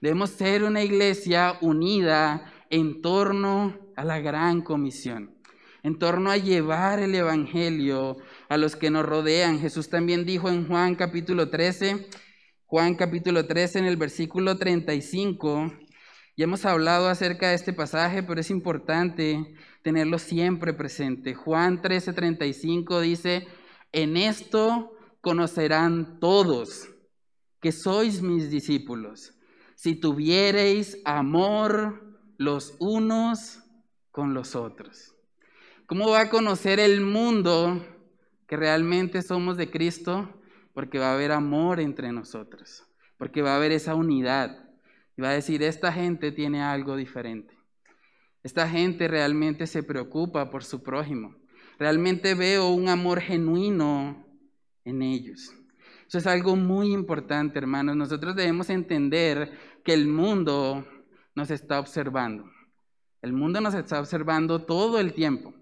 Debemos 0.00 0.30
ser 0.30 0.64
una 0.64 0.82
iglesia 0.82 1.58
unida 1.60 2.52
en 2.70 3.02
torno 3.02 3.78
a 3.96 4.04
la 4.04 4.20
gran 4.20 4.62
comisión 4.62 5.42
en 5.82 5.98
torno 5.98 6.30
a 6.30 6.36
llevar 6.36 7.00
el 7.00 7.14
Evangelio 7.14 8.16
a 8.48 8.56
los 8.56 8.76
que 8.76 8.90
nos 8.90 9.04
rodean. 9.04 9.58
Jesús 9.58 9.88
también 9.88 10.24
dijo 10.24 10.48
en 10.48 10.66
Juan 10.66 10.94
capítulo 10.94 11.50
13, 11.50 12.06
Juan 12.66 12.94
capítulo 12.94 13.46
13 13.46 13.80
en 13.80 13.84
el 13.86 13.96
versículo 13.96 14.56
35, 14.56 15.72
ya 16.36 16.44
hemos 16.44 16.64
hablado 16.64 17.08
acerca 17.08 17.50
de 17.50 17.56
este 17.56 17.72
pasaje, 17.72 18.22
pero 18.22 18.40
es 18.40 18.50
importante 18.50 19.54
tenerlo 19.82 20.18
siempre 20.18 20.72
presente. 20.72 21.34
Juan 21.34 21.82
13, 21.82 22.14
35 22.14 23.00
dice, 23.00 23.46
en 23.92 24.16
esto 24.16 24.96
conocerán 25.20 26.18
todos 26.20 26.88
que 27.62 27.70
sois 27.70 28.20
mis 28.20 28.50
discípulos, 28.50 29.38
si 29.76 29.94
tuviereis 29.94 31.00
amor 31.04 32.18
los 32.36 32.74
unos 32.80 33.60
con 34.10 34.34
los 34.34 34.56
otros. 34.56 35.14
¿Cómo 35.86 36.10
va 36.10 36.22
a 36.22 36.30
conocer 36.30 36.80
el 36.80 37.00
mundo 37.00 37.86
que 38.48 38.56
realmente 38.56 39.22
somos 39.22 39.56
de 39.56 39.70
Cristo? 39.70 40.42
Porque 40.74 40.98
va 40.98 41.10
a 41.10 41.14
haber 41.14 41.30
amor 41.30 41.78
entre 41.78 42.10
nosotros, 42.10 42.84
porque 43.16 43.42
va 43.42 43.52
a 43.52 43.56
haber 43.56 43.70
esa 43.70 43.94
unidad. 43.94 44.68
Y 45.16 45.22
va 45.22 45.30
a 45.30 45.34
decir, 45.34 45.62
esta 45.62 45.92
gente 45.92 46.32
tiene 46.32 46.62
algo 46.62 46.96
diferente. 46.96 47.56
Esta 48.42 48.68
gente 48.68 49.06
realmente 49.06 49.68
se 49.68 49.84
preocupa 49.84 50.50
por 50.50 50.64
su 50.64 50.82
prójimo. 50.82 51.36
Realmente 51.78 52.34
veo 52.34 52.70
un 52.70 52.88
amor 52.88 53.20
genuino 53.20 54.26
en 54.84 55.02
ellos. 55.02 55.54
Eso 56.12 56.18
es 56.18 56.26
algo 56.26 56.56
muy 56.56 56.92
importante, 56.92 57.58
hermanos. 57.58 57.96
Nosotros 57.96 58.36
debemos 58.36 58.68
entender 58.68 59.50
que 59.82 59.94
el 59.94 60.08
mundo 60.08 60.86
nos 61.34 61.50
está 61.50 61.80
observando. 61.80 62.44
El 63.22 63.32
mundo 63.32 63.62
nos 63.62 63.72
está 63.72 63.98
observando 63.98 64.66
todo 64.66 65.00
el 65.00 65.14
tiempo. 65.14 65.54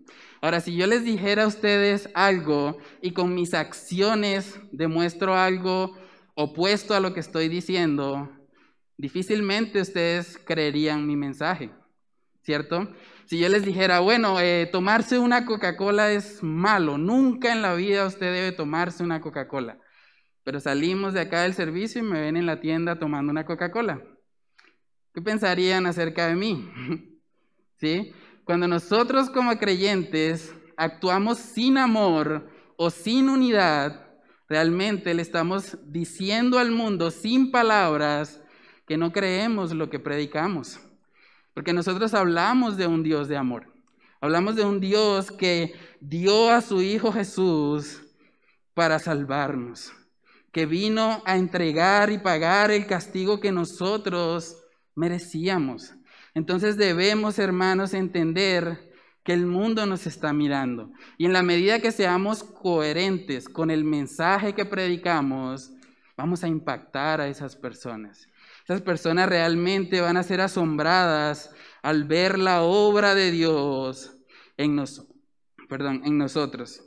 Ahora, 0.43 0.59
si 0.59 0.75
yo 0.75 0.89
les 0.89 1.05
dijera 1.05 1.45
a 1.45 1.47
ustedes 1.47 2.11
algo 2.15 2.79
y 3.01 3.13
con 3.13 3.33
mis 3.33 3.55
acciones 3.55 4.59
demuestro 4.73 5.37
algo 5.37 5.97
opuesto 6.35 6.95
a 6.95 7.01
lo 7.01 7.15
que 7.15 7.21
estoy 7.21 7.47
diciendo, 7.47 8.29
difícilmente 8.99 9.81
ustedes 9.81 10.37
creerían 10.37 11.07
mi 11.07 11.15
mensaje, 11.15 11.71
¿cierto? 12.43 12.93
Si 13.27 13.39
yo 13.39 13.49
les 13.49 13.65
dijera, 13.65 14.01
bueno, 14.01 14.41
eh, 14.41 14.69
tomarse 14.73 15.21
una 15.21 15.47
Coca-Cola 15.47 16.11
es 16.11 16.43
malo, 16.43 16.99
nunca 16.99 17.53
en 17.53 17.63
la 17.63 17.75
vida 17.75 18.05
usted 18.05 18.33
debe 18.33 18.51
tomarse 18.51 19.05
una 19.05 19.21
Coca-Cola, 19.21 19.79
pero 20.45 20.61
salimos 20.61 21.15
de 21.15 21.21
acá 21.21 21.43
del 21.43 21.55
servicio 21.55 22.01
y 22.01 22.05
me 22.05 22.21
ven 22.21 22.37
en 22.37 22.47
la 22.47 22.61
tienda 22.61 22.99
tomando 22.99 23.31
una 23.31 23.45
Coca-Cola, 23.45 24.03
¿qué 25.15 25.23
pensarían 25.23 25.87
acerca 25.87 26.27
de 26.27 26.37
mí? 26.37 26.71
¿Sí? 27.77 28.13
Cuando 28.45 28.67
nosotros 28.67 29.31
como 29.31 29.57
creyentes 29.59 30.55
actuamos 30.77 31.39
sin 31.39 31.79
amor 31.79 32.49
o 32.77 32.91
sin 32.91 33.29
unidad, 33.29 34.09
realmente 34.49 35.15
le 35.15 35.23
estamos 35.23 35.79
diciendo 35.87 36.59
al 36.59 36.71
mundo 36.71 37.11
sin 37.11 37.51
palabras 37.51 38.43
que 38.87 38.97
no 38.97 39.13
creemos 39.13 39.73
lo 39.73 39.89
que 39.89 40.01
predicamos. 40.01 40.81
Porque 41.55 41.73
nosotros 41.73 42.15
hablamos 42.15 42.77
de 42.77 42.87
un 42.87 43.03
Dios 43.03 43.29
de 43.29 43.37
amor. 43.37 43.73
Hablamos 44.21 44.57
de 44.57 44.65
un 44.65 44.81
Dios 44.81 45.31
que 45.31 45.75
dio 46.01 46.51
a 46.51 46.61
su 46.61 46.83
Hijo 46.83 47.13
Jesús 47.13 48.03
para 48.75 48.99
salvarnos, 48.99 49.93
que 50.53 50.67
vino 50.67 51.23
a 51.25 51.37
entregar 51.37 52.11
y 52.11 52.19
pagar 52.19 52.71
el 52.71 52.87
castigo 52.87 53.41
que 53.41 53.53
nosotros 53.53 54.57
merecíamos. 54.95 55.95
Entonces 56.35 56.77
debemos, 56.77 57.39
hermanos, 57.39 57.95
entender 57.95 58.91
que 59.25 59.33
el 59.33 59.47
mundo 59.47 59.87
nos 59.87 60.07
está 60.07 60.33
mirando. 60.33 60.93
Y 61.19 61.27
en 61.27 61.33
la 61.33 61.43
medida 61.43 61.81
que 61.81 61.93
seamos 61.93 62.43
coherentes 62.43 63.49
con 63.49 63.71
el 63.71 63.85
mensaje 63.85 64.55
que 64.55 64.65
predicamos, 64.65 65.73
vamos 66.17 66.43
a 66.43 66.49
impactar 66.49 67.21
a 67.21 67.29
esas 67.29 67.57
personas. 67.57 68.29
Esas 68.65 68.83
personas 68.83 69.29
realmente 69.29 70.01
van 70.01 70.17
a 70.17 70.23
ser 70.23 70.41
asombradas 70.41 71.51
al 71.83 72.05
ver 72.05 72.39
la 72.39 72.63
obra 72.63 73.15
de 73.15 73.31
Dios 73.31 74.17
en, 74.57 74.83
perdón, 75.69 76.03
en 76.05 76.19
nosotros. 76.19 76.83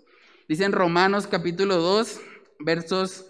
Dice 0.48 0.66
en 0.66 0.72
Romanos 0.72 1.28
capítulo 1.28 1.78
2, 1.78 2.22
versos 2.60 3.26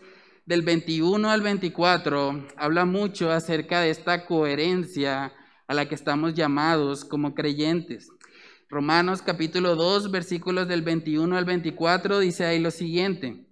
del 0.46 0.62
21 0.62 1.30
al 1.30 1.42
24, 1.42 2.48
habla 2.58 2.86
mucho 2.86 3.32
acerca 3.32 3.80
de 3.80 3.92
esta 3.92 4.26
coherencia 4.26 5.34
a 5.68 5.74
la 5.74 5.88
que 5.88 5.96
estamos 5.96 6.34
llamados 6.34 7.06
como 7.06 7.34
creyentes. 7.34 8.10
Romanos 8.70 9.22
capítulo 9.22 9.76
2, 9.76 10.12
versículos 10.12 10.68
del 10.68 10.82
21 10.82 11.38
al 11.38 11.46
24 11.46 12.20
dice 12.20 12.46
ahí 12.46 12.60
lo 12.60 12.72
siguiente. 12.72 13.48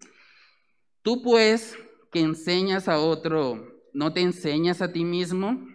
Tú 1.02 1.22
pues 1.22 1.78
que 2.12 2.20
enseñas 2.20 2.90
a 2.90 3.00
otro, 3.00 3.66
¿no 3.94 4.12
te 4.12 4.22
enseñas 4.22 4.82
a 4.82 4.92
ti 4.92 5.06
mismo? 5.06 5.66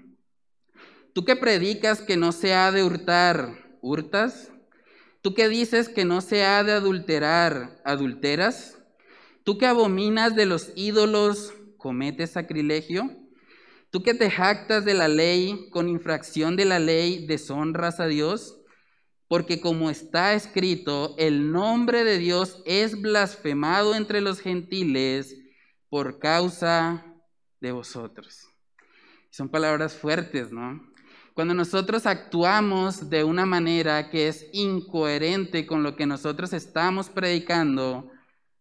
Tú 1.14 1.24
que 1.24 1.36
predicas 1.36 2.02
que 2.02 2.18
no 2.18 2.32
se 2.32 2.52
ha 2.52 2.70
de 2.72 2.84
hurtar, 2.84 3.78
¿hurtas? 3.80 4.52
Tú 5.22 5.32
que 5.32 5.48
dices 5.48 5.88
que 5.88 6.04
no 6.04 6.20
se 6.20 6.44
ha 6.44 6.62
de 6.62 6.72
adulterar, 6.72 7.80
¿adulteras? 7.86 8.75
Tú 9.46 9.58
que 9.58 9.66
abominas 9.66 10.34
de 10.34 10.44
los 10.44 10.72
ídolos, 10.74 11.54
¿cometes 11.76 12.32
sacrilegio? 12.32 13.16
Tú 13.90 14.02
que 14.02 14.12
te 14.12 14.28
jactas 14.28 14.84
de 14.84 14.92
la 14.92 15.06
ley, 15.06 15.68
con 15.70 15.88
infracción 15.88 16.56
de 16.56 16.64
la 16.64 16.80
ley, 16.80 17.28
deshonras 17.28 18.00
a 18.00 18.08
Dios, 18.08 18.60
porque 19.28 19.60
como 19.60 19.88
está 19.88 20.34
escrito, 20.34 21.14
el 21.16 21.52
nombre 21.52 22.02
de 22.02 22.18
Dios 22.18 22.60
es 22.66 23.00
blasfemado 23.00 23.94
entre 23.94 24.20
los 24.20 24.40
gentiles 24.40 25.36
por 25.90 26.18
causa 26.18 27.06
de 27.60 27.70
vosotros. 27.70 28.48
Son 29.30 29.48
palabras 29.48 29.94
fuertes, 29.94 30.50
¿no? 30.50 30.92
Cuando 31.34 31.54
nosotros 31.54 32.06
actuamos 32.06 33.10
de 33.10 33.22
una 33.22 33.46
manera 33.46 34.10
que 34.10 34.26
es 34.26 34.48
incoherente 34.52 35.68
con 35.68 35.84
lo 35.84 35.94
que 35.94 36.06
nosotros 36.06 36.52
estamos 36.52 37.10
predicando, 37.10 38.10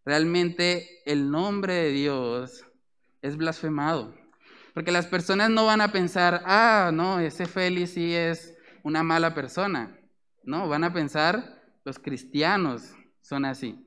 realmente 0.06 1.02
el 1.04 1.30
nombre 1.30 1.74
de 1.74 1.90
Dios 1.90 2.64
es 3.20 3.36
blasfemado. 3.36 4.14
Porque 4.72 4.92
las 4.92 5.06
personas 5.06 5.50
no 5.50 5.66
van 5.66 5.80
a 5.80 5.90
pensar, 5.90 6.42
ah, 6.46 6.90
no, 6.94 7.18
ese 7.18 7.46
Félix 7.46 7.90
sí 7.90 8.14
es 8.14 8.54
una 8.84 9.02
mala 9.02 9.34
persona. 9.34 9.98
No, 10.44 10.68
van 10.68 10.84
a 10.84 10.92
pensar, 10.92 11.60
los 11.84 11.98
cristianos 11.98 12.94
son 13.20 13.44
así. 13.44 13.84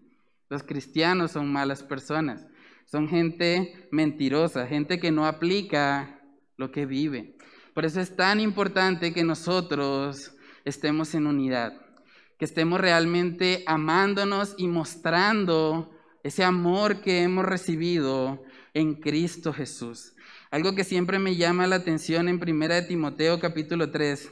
Los 0.50 0.64
cristianos 0.64 1.32
son 1.32 1.52
malas 1.52 1.84
personas. 1.84 2.46
Son 2.86 3.08
gente 3.08 3.88
mentirosa, 3.92 4.68
gente 4.68 5.00
que 5.00 5.12
no 5.12 5.26
aplica 5.26 6.20
lo 6.58 6.72
que 6.72 6.86
vive. 6.86 7.38
Por 7.74 7.86
eso 7.86 8.02
es 8.02 8.16
tan 8.16 8.42
importante 8.42 9.14
que 9.14 9.24
nosotros 9.24 10.36
estemos 10.66 11.14
en 11.14 11.28
unidad, 11.28 11.80
que 12.38 12.46
estemos 12.46 12.82
realmente 12.82 13.64
amándonos 13.68 14.56
y 14.58 14.68
mostrando 14.68 15.96
ese 16.24 16.44
amor 16.44 17.02
que 17.02 17.24
hemos 17.24 17.46
recibido 17.46 18.44
en 18.74 18.96
Cristo 18.96 19.54
Jesús. 19.54 20.14
Algo 20.52 20.76
que 20.76 20.84
siempre 20.84 21.20
me 21.20 21.36
llama 21.36 21.68
la 21.68 21.78
atención 21.78 22.28
en 22.28 22.42
1 22.42 22.88
Timoteo 22.88 23.40
capítulo 23.40 23.92
3. 23.92 24.32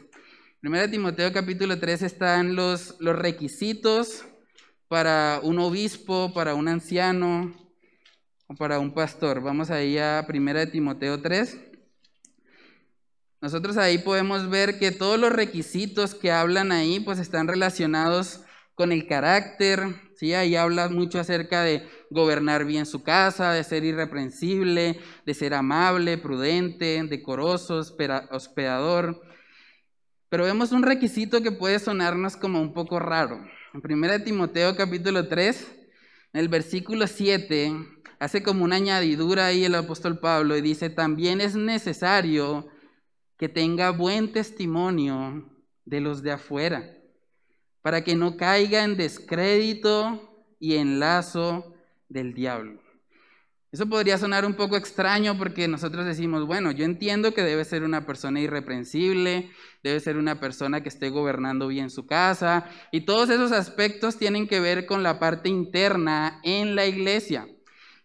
En 0.63 0.69
1 0.73 0.89
Timoteo 0.89 1.31
capítulo 1.31 1.79
3 1.79 2.01
están 2.01 2.55
los, 2.55 2.95
los 2.99 3.15
requisitos 3.15 4.25
para 4.87 5.39
un 5.43 5.59
obispo, 5.59 6.33
para 6.33 6.55
un 6.55 6.67
anciano 6.67 7.53
o 8.47 8.55
para 8.55 8.79
un 8.79 8.93
pastor. 8.93 9.41
Vamos 9.41 9.69
ahí 9.69 9.97
a 9.97 10.25
1 10.27 10.69
Timoteo 10.69 11.21
3. 11.21 11.57
Nosotros 13.39 13.77
ahí 13.77 13.99
podemos 13.99 14.49
ver 14.49 14.79
que 14.79 14.91
todos 14.91 15.19
los 15.19 15.31
requisitos 15.31 16.15
que 16.15 16.31
hablan 16.31 16.71
ahí 16.71 16.99
pues 16.99 17.19
están 17.19 17.47
relacionados 17.47 18.41
con 18.73 18.91
el 18.91 19.05
carácter, 19.07 20.06
¿sí? 20.17 20.33
Ahí 20.33 20.55
habla 20.55 20.89
mucho 20.89 21.19
acerca 21.19 21.63
de 21.63 21.87
gobernar 22.09 22.65
bien 22.65 22.85
su 22.85 23.03
casa, 23.03 23.53
de 23.53 23.63
ser 23.63 23.83
irreprensible, 23.85 24.99
de 25.25 25.33
ser 25.33 25.53
amable, 25.53 26.17
prudente, 26.17 27.01
decoroso, 27.03 27.81
hospedador. 28.31 29.21
Pero 30.29 30.43
vemos 30.43 30.71
un 30.73 30.83
requisito 30.83 31.41
que 31.41 31.51
puede 31.51 31.79
sonarnos 31.79 32.35
como 32.35 32.59
un 32.59 32.73
poco 32.73 32.99
raro. 32.99 33.39
En 33.73 33.81
1 33.83 34.23
Timoteo 34.23 34.75
capítulo 34.75 35.27
3, 35.27 35.67
en 36.33 36.39
el 36.41 36.49
versículo 36.49 37.07
7, 37.07 37.73
hace 38.19 38.43
como 38.43 38.65
una 38.65 38.75
añadidura 38.77 39.45
ahí 39.45 39.63
el 39.63 39.75
apóstol 39.75 40.19
Pablo 40.19 40.57
y 40.57 40.61
dice, 40.61 40.89
también 40.89 41.39
es 41.39 41.55
necesario 41.55 42.67
que 43.37 43.49
tenga 43.49 43.91
buen 43.91 44.31
testimonio 44.33 45.49
de 45.85 46.01
los 46.01 46.23
de 46.23 46.31
afuera, 46.31 46.91
para 47.87 48.03
que 48.03 48.17
no 48.17 48.35
caiga 48.35 48.83
en 48.83 48.97
descrédito 48.97 50.29
y 50.59 50.75
en 50.75 50.99
lazo 50.99 51.73
del 52.09 52.33
diablo. 52.33 52.81
Eso 53.71 53.87
podría 53.87 54.17
sonar 54.17 54.45
un 54.45 54.55
poco 54.55 54.75
extraño 54.75 55.37
porque 55.37 55.69
nosotros 55.69 56.05
decimos, 56.05 56.45
bueno, 56.45 56.71
yo 56.71 56.83
entiendo 56.83 57.33
que 57.33 57.43
debe 57.43 57.63
ser 57.63 57.83
una 57.83 58.05
persona 58.05 58.41
irreprensible, 58.41 59.49
debe 59.83 60.01
ser 60.01 60.17
una 60.17 60.37
persona 60.37 60.83
que 60.83 60.89
esté 60.89 61.09
gobernando 61.09 61.69
bien 61.69 61.89
su 61.89 62.05
casa, 62.05 62.69
y 62.91 63.05
todos 63.05 63.29
esos 63.29 63.53
aspectos 63.53 64.17
tienen 64.17 64.49
que 64.49 64.59
ver 64.59 64.85
con 64.85 65.01
la 65.01 65.17
parte 65.17 65.47
interna 65.47 66.41
en 66.43 66.75
la 66.75 66.87
iglesia. 66.87 67.47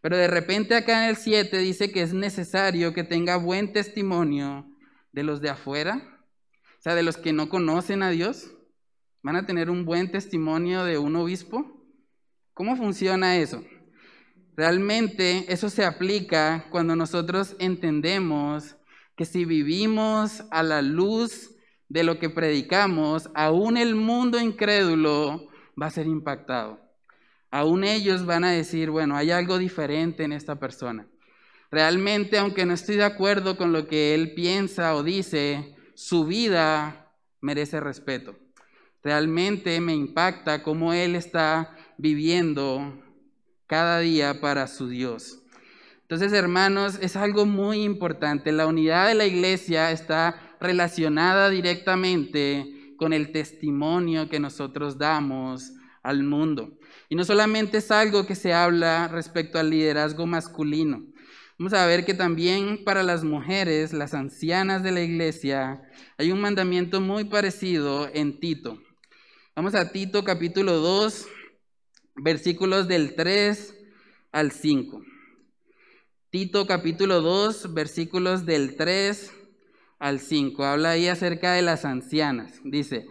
Pero 0.00 0.16
de 0.16 0.28
repente 0.28 0.76
acá 0.76 1.02
en 1.02 1.10
el 1.10 1.16
7 1.16 1.58
dice 1.58 1.90
que 1.90 2.02
es 2.02 2.14
necesario 2.14 2.94
que 2.94 3.02
tenga 3.02 3.34
buen 3.34 3.72
testimonio 3.72 4.64
de 5.10 5.24
los 5.24 5.40
de 5.40 5.50
afuera, 5.50 6.20
o 6.78 6.82
sea, 6.82 6.94
de 6.94 7.02
los 7.02 7.16
que 7.16 7.32
no 7.32 7.48
conocen 7.48 8.04
a 8.04 8.10
Dios, 8.10 8.52
van 9.22 9.36
a 9.36 9.46
tener 9.46 9.70
un 9.70 9.84
buen 9.84 10.10
testimonio 10.10 10.84
de 10.84 10.98
un 10.98 11.16
obispo. 11.16 11.84
¿Cómo 12.54 12.76
funciona 12.76 13.36
eso? 13.36 13.62
Realmente 14.56 15.46
eso 15.52 15.70
se 15.70 15.84
aplica 15.84 16.66
cuando 16.70 16.94
nosotros 16.94 17.56
entendemos 17.58 18.76
que 19.16 19.24
si 19.24 19.44
vivimos 19.44 20.44
a 20.50 20.62
la 20.62 20.82
luz 20.82 21.50
de 21.88 22.04
lo 22.04 22.18
que 22.18 22.30
predicamos, 22.30 23.30
aún 23.34 23.76
el 23.76 23.94
mundo 23.94 24.40
incrédulo 24.40 25.48
va 25.80 25.86
a 25.86 25.90
ser 25.90 26.06
impactado. 26.06 26.80
Aún 27.50 27.84
ellos 27.84 28.24
van 28.24 28.44
a 28.44 28.50
decir, 28.50 28.90
bueno, 28.90 29.16
hay 29.16 29.30
algo 29.30 29.58
diferente 29.58 30.24
en 30.24 30.32
esta 30.32 30.58
persona. 30.58 31.06
Realmente, 31.70 32.38
aunque 32.38 32.66
no 32.66 32.74
estoy 32.74 32.96
de 32.96 33.04
acuerdo 33.04 33.56
con 33.56 33.72
lo 33.72 33.86
que 33.86 34.14
él 34.14 34.34
piensa 34.34 34.94
o 34.94 35.02
dice, 35.02 35.76
su 35.94 36.26
vida 36.26 37.10
merece 37.40 37.80
respeto. 37.80 38.36
Realmente 39.02 39.80
me 39.80 39.94
impacta 39.94 40.62
cómo 40.62 40.92
él 40.92 41.16
está 41.16 41.76
viviendo 41.98 43.02
cada 43.66 43.98
día 43.98 44.40
para 44.40 44.66
su 44.66 44.88
Dios. 44.88 45.42
Entonces, 46.02 46.32
hermanos, 46.32 46.98
es 47.00 47.16
algo 47.16 47.46
muy 47.46 47.82
importante. 47.82 48.52
La 48.52 48.66
unidad 48.66 49.08
de 49.08 49.14
la 49.14 49.26
iglesia 49.26 49.90
está 49.90 50.56
relacionada 50.60 51.48
directamente 51.48 52.94
con 52.98 53.12
el 53.12 53.32
testimonio 53.32 54.28
que 54.28 54.38
nosotros 54.38 54.98
damos 54.98 55.72
al 56.02 56.22
mundo. 56.22 56.78
Y 57.08 57.16
no 57.16 57.24
solamente 57.24 57.78
es 57.78 57.90
algo 57.90 58.26
que 58.26 58.34
se 58.34 58.52
habla 58.52 59.08
respecto 59.08 59.58
al 59.58 59.70
liderazgo 59.70 60.26
masculino. 60.26 61.02
Vamos 61.58 61.72
a 61.72 61.86
ver 61.86 62.04
que 62.04 62.14
también 62.14 62.84
para 62.84 63.02
las 63.02 63.24
mujeres, 63.24 63.92
las 63.92 64.14
ancianas 64.14 64.82
de 64.82 64.92
la 64.92 65.00
iglesia, 65.00 65.82
hay 66.18 66.30
un 66.30 66.40
mandamiento 66.40 67.00
muy 67.00 67.24
parecido 67.24 68.08
en 68.12 68.38
Tito. 68.38 68.78
Vamos 69.54 69.74
a 69.74 69.92
Tito 69.92 70.24
capítulo 70.24 70.78
2, 70.78 71.28
versículos 72.16 72.88
del 72.88 73.14
3 73.14 73.74
al 74.32 74.50
5. 74.50 75.02
Tito 76.30 76.66
capítulo 76.66 77.20
2, 77.20 77.74
versículos 77.74 78.46
del 78.46 78.76
3 78.76 79.30
al 79.98 80.20
5. 80.20 80.64
Habla 80.64 80.92
ahí 80.92 81.06
acerca 81.06 81.52
de 81.52 81.60
las 81.60 81.84
ancianas. 81.84 82.62
Dice, 82.64 83.08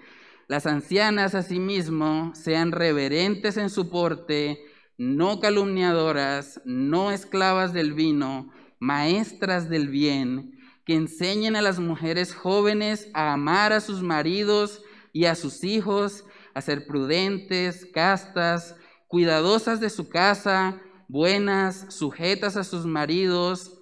las 0.48 0.66
ancianas 0.66 1.36
asimismo 1.36 2.34
sean 2.34 2.72
reverentes 2.72 3.58
en 3.58 3.70
su 3.70 3.92
porte, 3.92 4.58
no 4.98 5.40
calumniadoras, 5.40 6.60
no 6.66 7.12
esclavas 7.12 7.72
del 7.72 7.94
vino, 7.94 8.52
maestras 8.80 9.70
del 9.70 9.90
bien, 9.90 10.58
que 10.86 10.96
enseñen 10.96 11.56
a 11.56 11.62
las 11.62 11.78
mujeres 11.78 12.34
jóvenes 12.34 13.12
a 13.14 13.32
amar 13.32 13.74
a 13.74 13.80
sus 13.80 14.02
maridos 14.02 14.82
y 15.14 15.26
a 15.26 15.36
sus 15.36 15.64
hijos, 15.64 16.26
a 16.54 16.62
ser 16.62 16.86
prudentes, 16.86 17.86
castas, 17.94 18.76
cuidadosas 19.08 19.80
de 19.80 19.90
su 19.90 20.10
casa, 20.10 20.82
buenas, 21.08 21.94
sujetas 21.94 22.56
a 22.58 22.64
sus 22.64 22.86
maridos. 22.86 23.82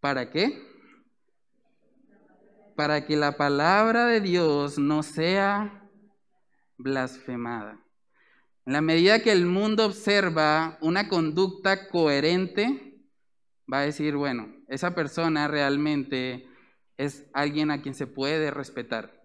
¿Para 0.00 0.30
qué? 0.30 0.62
Para 2.76 3.06
que 3.06 3.16
la 3.16 3.36
palabra 3.36 4.06
de 4.06 4.20
Dios 4.20 4.78
no 4.78 5.02
sea 5.02 5.88
blasfemada. 6.78 7.80
En 8.66 8.72
la 8.72 8.80
medida 8.80 9.20
que 9.22 9.32
el 9.32 9.46
mundo 9.46 9.86
observa 9.86 10.78
una 10.80 11.08
conducta 11.08 11.88
coherente, 11.88 13.00
va 13.72 13.80
a 13.80 13.86
decir, 13.86 14.16
bueno, 14.16 14.54
esa 14.68 14.94
persona 14.94 15.48
realmente 15.48 16.48
es 16.96 17.26
alguien 17.32 17.70
a 17.70 17.82
quien 17.82 17.94
se 17.94 18.06
puede 18.06 18.50
respetar. 18.50 19.15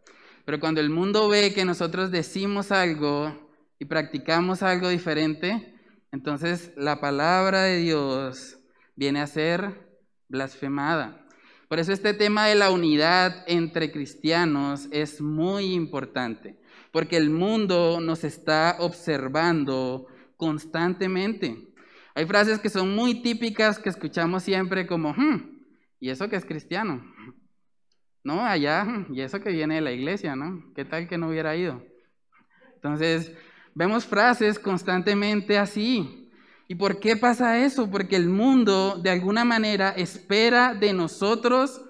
Pero 0.46 0.60
cuando 0.60 0.82
el 0.82 0.90
mundo 0.90 1.28
ve 1.28 1.54
que 1.54 1.66
nosotros 1.66 2.12
decimos 2.12 2.72
algo 2.72 3.50
y 3.80 3.86
practicamos 3.86 4.64
algo 4.64 4.90
diferente, 4.90 5.76
entonces 6.12 6.72
la 6.76 7.00
palabra 7.00 7.64
de 7.64 7.78
Dios 7.78 8.60
viene 8.96 9.22
a 9.22 9.28
ser 9.28 9.90
blasfemada. 10.28 11.26
Por 11.68 11.80
eso 11.80 11.94
este 11.94 12.14
tema 12.14 12.48
de 12.48 12.56
la 12.56 12.70
unidad 12.70 13.44
entre 13.48 13.92
cristianos 13.92 14.88
es 14.92 15.22
muy 15.22 15.74
importante 15.74 16.62
porque 16.92 17.18
el 17.18 17.30
mundo 17.30 18.00
nos 18.02 18.24
está 18.24 18.78
observando 18.80 20.08
constantemente. 20.38 21.70
Hay 22.14 22.26
frases 22.26 22.60
que 22.60 22.70
son 22.70 22.94
muy 22.94 23.22
típicas 23.22 23.80
que 23.80 23.90
escuchamos 23.90 24.44
siempre 24.44 24.86
como, 24.86 25.14
hmm, 25.14 25.64
¿y 26.00 26.10
eso 26.10 26.28
que 26.28 26.36
es 26.36 26.46
cristiano? 26.46 27.02
No, 28.24 28.46
allá, 28.46 28.86
y 29.10 29.22
eso 29.22 29.40
que 29.40 29.52
viene 29.52 29.76
de 29.76 29.82
la 29.82 29.92
iglesia, 29.92 30.36
¿no? 30.36 30.72
¿Qué 30.76 30.86
tal 30.86 31.08
que 31.08 31.18
no 31.18 31.30
hubiera 31.30 31.56
ido? 31.56 31.84
Entonces, 32.76 33.32
vemos 33.74 34.06
frases 34.06 34.60
constantemente 34.60 35.58
así. 35.58 36.32
¿Y 36.68 36.76
por 36.76 37.00
qué 37.00 37.18
pasa 37.18 37.64
eso? 37.64 37.90
Porque 37.90 38.16
el 38.16 38.30
mundo, 38.30 38.98
de 39.02 39.10
alguna 39.10 39.44
manera, 39.44 39.90
espera 39.90 40.74
de 40.74 40.94
nosotros 40.94 41.82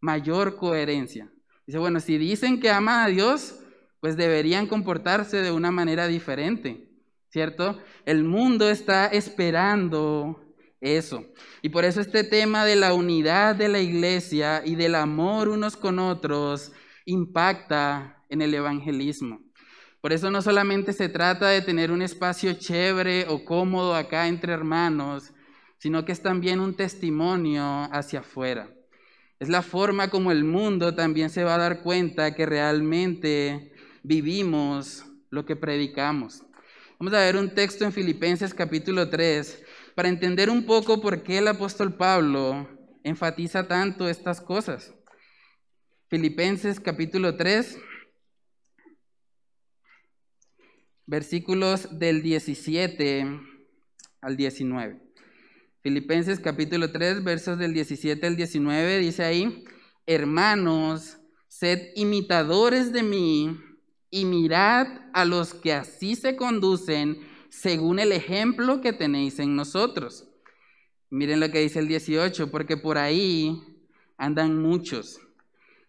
mayor 0.00 0.56
coherencia. 0.56 1.30
Dice, 1.66 1.78
bueno, 1.78 2.00
si 2.00 2.18
dicen 2.18 2.58
que 2.58 2.70
aman 2.70 3.04
a 3.04 3.08
Dios, 3.08 3.60
pues 4.00 4.16
deberían 4.16 4.66
comportarse 4.66 5.42
de 5.42 5.52
una 5.52 5.70
manera 5.70 6.06
diferente, 6.06 6.88
¿cierto? 7.28 7.78
El 8.06 8.24
mundo 8.24 8.70
está 8.70 9.06
esperando 9.06 10.49
eso. 10.80 11.24
Y 11.62 11.68
por 11.68 11.84
eso 11.84 12.00
este 12.00 12.24
tema 12.24 12.64
de 12.64 12.76
la 12.76 12.94
unidad 12.94 13.54
de 13.54 13.68
la 13.68 13.80
iglesia 13.80 14.62
y 14.64 14.74
del 14.74 14.94
amor 14.94 15.48
unos 15.48 15.76
con 15.76 15.98
otros 15.98 16.72
impacta 17.04 18.24
en 18.28 18.42
el 18.42 18.54
evangelismo. 18.54 19.40
Por 20.00 20.12
eso 20.12 20.30
no 20.30 20.40
solamente 20.40 20.92
se 20.92 21.10
trata 21.10 21.48
de 21.48 21.60
tener 21.60 21.90
un 21.90 22.00
espacio 22.00 22.54
chévere 22.54 23.26
o 23.28 23.44
cómodo 23.44 23.94
acá 23.94 24.28
entre 24.28 24.52
hermanos, 24.52 25.32
sino 25.78 26.04
que 26.04 26.12
es 26.12 26.22
también 26.22 26.60
un 26.60 26.74
testimonio 26.74 27.62
hacia 27.92 28.20
afuera. 28.20 28.70
Es 29.38 29.48
la 29.48 29.62
forma 29.62 30.08
como 30.08 30.32
el 30.32 30.44
mundo 30.44 30.94
también 30.94 31.30
se 31.30 31.44
va 31.44 31.54
a 31.54 31.58
dar 31.58 31.82
cuenta 31.82 32.34
que 32.34 32.46
realmente 32.46 33.72
vivimos 34.02 35.04
lo 35.30 35.44
que 35.44 35.56
predicamos. 35.56 36.42
Vamos 36.98 37.14
a 37.14 37.20
ver 37.20 37.36
un 37.36 37.54
texto 37.54 37.84
en 37.84 37.92
Filipenses 37.92 38.52
capítulo 38.52 39.08
3 39.08 39.64
para 39.94 40.08
entender 40.08 40.50
un 40.50 40.64
poco 40.64 41.00
por 41.00 41.22
qué 41.22 41.38
el 41.38 41.48
apóstol 41.48 41.96
Pablo 41.96 42.68
enfatiza 43.04 43.68
tanto 43.68 44.08
estas 44.08 44.40
cosas. 44.40 44.94
Filipenses 46.08 46.80
capítulo 46.80 47.36
3, 47.36 47.78
versículos 51.06 51.98
del 51.98 52.22
17 52.22 53.40
al 54.20 54.36
19. 54.36 55.00
Filipenses 55.82 56.40
capítulo 56.40 56.92
3, 56.92 57.24
versos 57.24 57.58
del 57.58 57.72
17 57.72 58.26
al 58.26 58.36
19, 58.36 58.98
dice 58.98 59.24
ahí, 59.24 59.64
hermanos, 60.06 61.18
sed 61.48 61.90
imitadores 61.94 62.92
de 62.92 63.02
mí 63.02 63.58
y 64.10 64.24
mirad 64.24 64.86
a 65.14 65.24
los 65.24 65.54
que 65.54 65.72
así 65.72 66.16
se 66.16 66.36
conducen 66.36 67.18
según 67.50 67.98
el 67.98 68.12
ejemplo 68.12 68.80
que 68.80 68.92
tenéis 68.92 69.38
en 69.40 69.56
nosotros. 69.56 70.28
Miren 71.10 71.40
lo 71.40 71.50
que 71.50 71.60
dice 71.60 71.80
el 71.80 71.88
18, 71.88 72.50
porque 72.50 72.76
por 72.76 72.96
ahí 72.96 73.60
andan 74.16 74.62
muchos, 74.62 75.20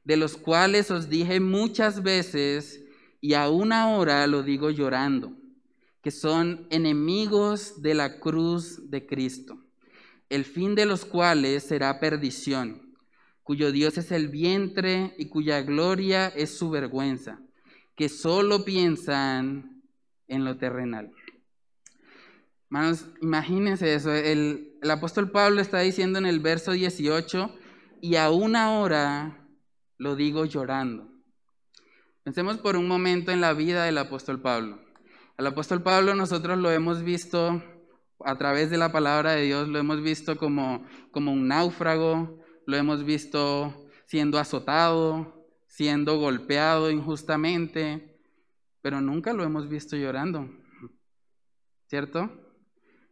de 0.04 0.18
los 0.18 0.36
cuales 0.36 0.90
os 0.90 1.10
dije 1.10 1.40
muchas 1.40 2.02
veces, 2.02 2.84
y 3.22 3.36
aún 3.36 3.72
ahora 3.72 4.26
lo 4.26 4.42
digo 4.42 4.72
llorando, 4.72 5.38
que 6.02 6.10
son 6.10 6.66
enemigos 6.72 7.84
de 7.84 7.94
la 7.94 8.20
cruz 8.20 8.90
de 8.90 9.06
Cristo, 9.06 9.60
el 10.30 10.44
fin 10.44 10.74
de 10.74 10.88
los 10.88 11.06
cuales 11.06 11.64
será 11.64 12.00
perdición, 12.00 12.96
cuyo 13.44 13.72
Dios 13.72 14.00
es 14.00 14.12
el 14.12 14.30
vientre 14.30 15.14
y 15.20 15.28
cuya 15.28 15.62
gloria 15.62 16.30
es 16.30 16.58
su 16.58 16.72
vergüenza, 16.72 17.40
que 17.96 18.10
solo 18.10 18.66
piensan 18.66 19.84
en 20.28 20.46
lo 20.46 20.58
terrenal. 20.58 21.14
Hermanos, 22.72 23.06
imagínense 23.22 23.94
eso. 23.94 24.14
El, 24.14 24.78
el, 24.82 24.92
apóstol 24.92 25.30
Pablo 25.30 25.60
está 25.60 25.80
diciendo 25.80 26.20
en 26.20 26.26
el 26.26 26.40
verso 26.40 26.72
18, 26.72 27.54
y 28.00 28.16
aún 28.16 28.56
ahora 28.56 29.46
lo 29.98 30.16
digo 30.16 30.46
llorando. 30.46 31.10
Pensemos 32.24 32.60
por 32.60 32.78
un 32.78 32.88
momento 32.88 33.34
en 33.34 33.42
la 33.42 33.52
vida 33.52 33.84
del 33.84 33.98
apóstol 33.98 34.42
Pablo. 34.42 34.80
Al 35.38 35.48
apóstol 35.48 35.84
Pablo 35.84 36.16
nosotros 36.16 36.58
lo 36.58 36.72
hemos 36.72 37.04
visto 37.04 37.62
a 38.24 38.38
través 38.38 38.70
de 38.70 38.78
la 38.78 38.94
palabra 38.94 39.34
de 39.34 39.44
Dios, 39.44 39.68
lo 39.68 39.78
hemos 39.78 40.02
visto 40.02 40.38
como, 40.38 40.86
como 41.12 41.34
un 41.34 41.50
náufrago, 41.50 42.40
lo 42.66 42.78
hemos 42.78 43.04
visto 43.04 43.86
siendo 44.06 44.40
azotado, 44.40 45.46
siendo 45.68 46.18
golpeado 46.20 46.90
injustamente, 46.90 48.18
pero 48.82 49.02
nunca 49.02 49.34
lo 49.34 49.44
hemos 49.44 49.68
visto 49.68 49.98
llorando. 49.98 50.50
¿Cierto? 51.88 52.41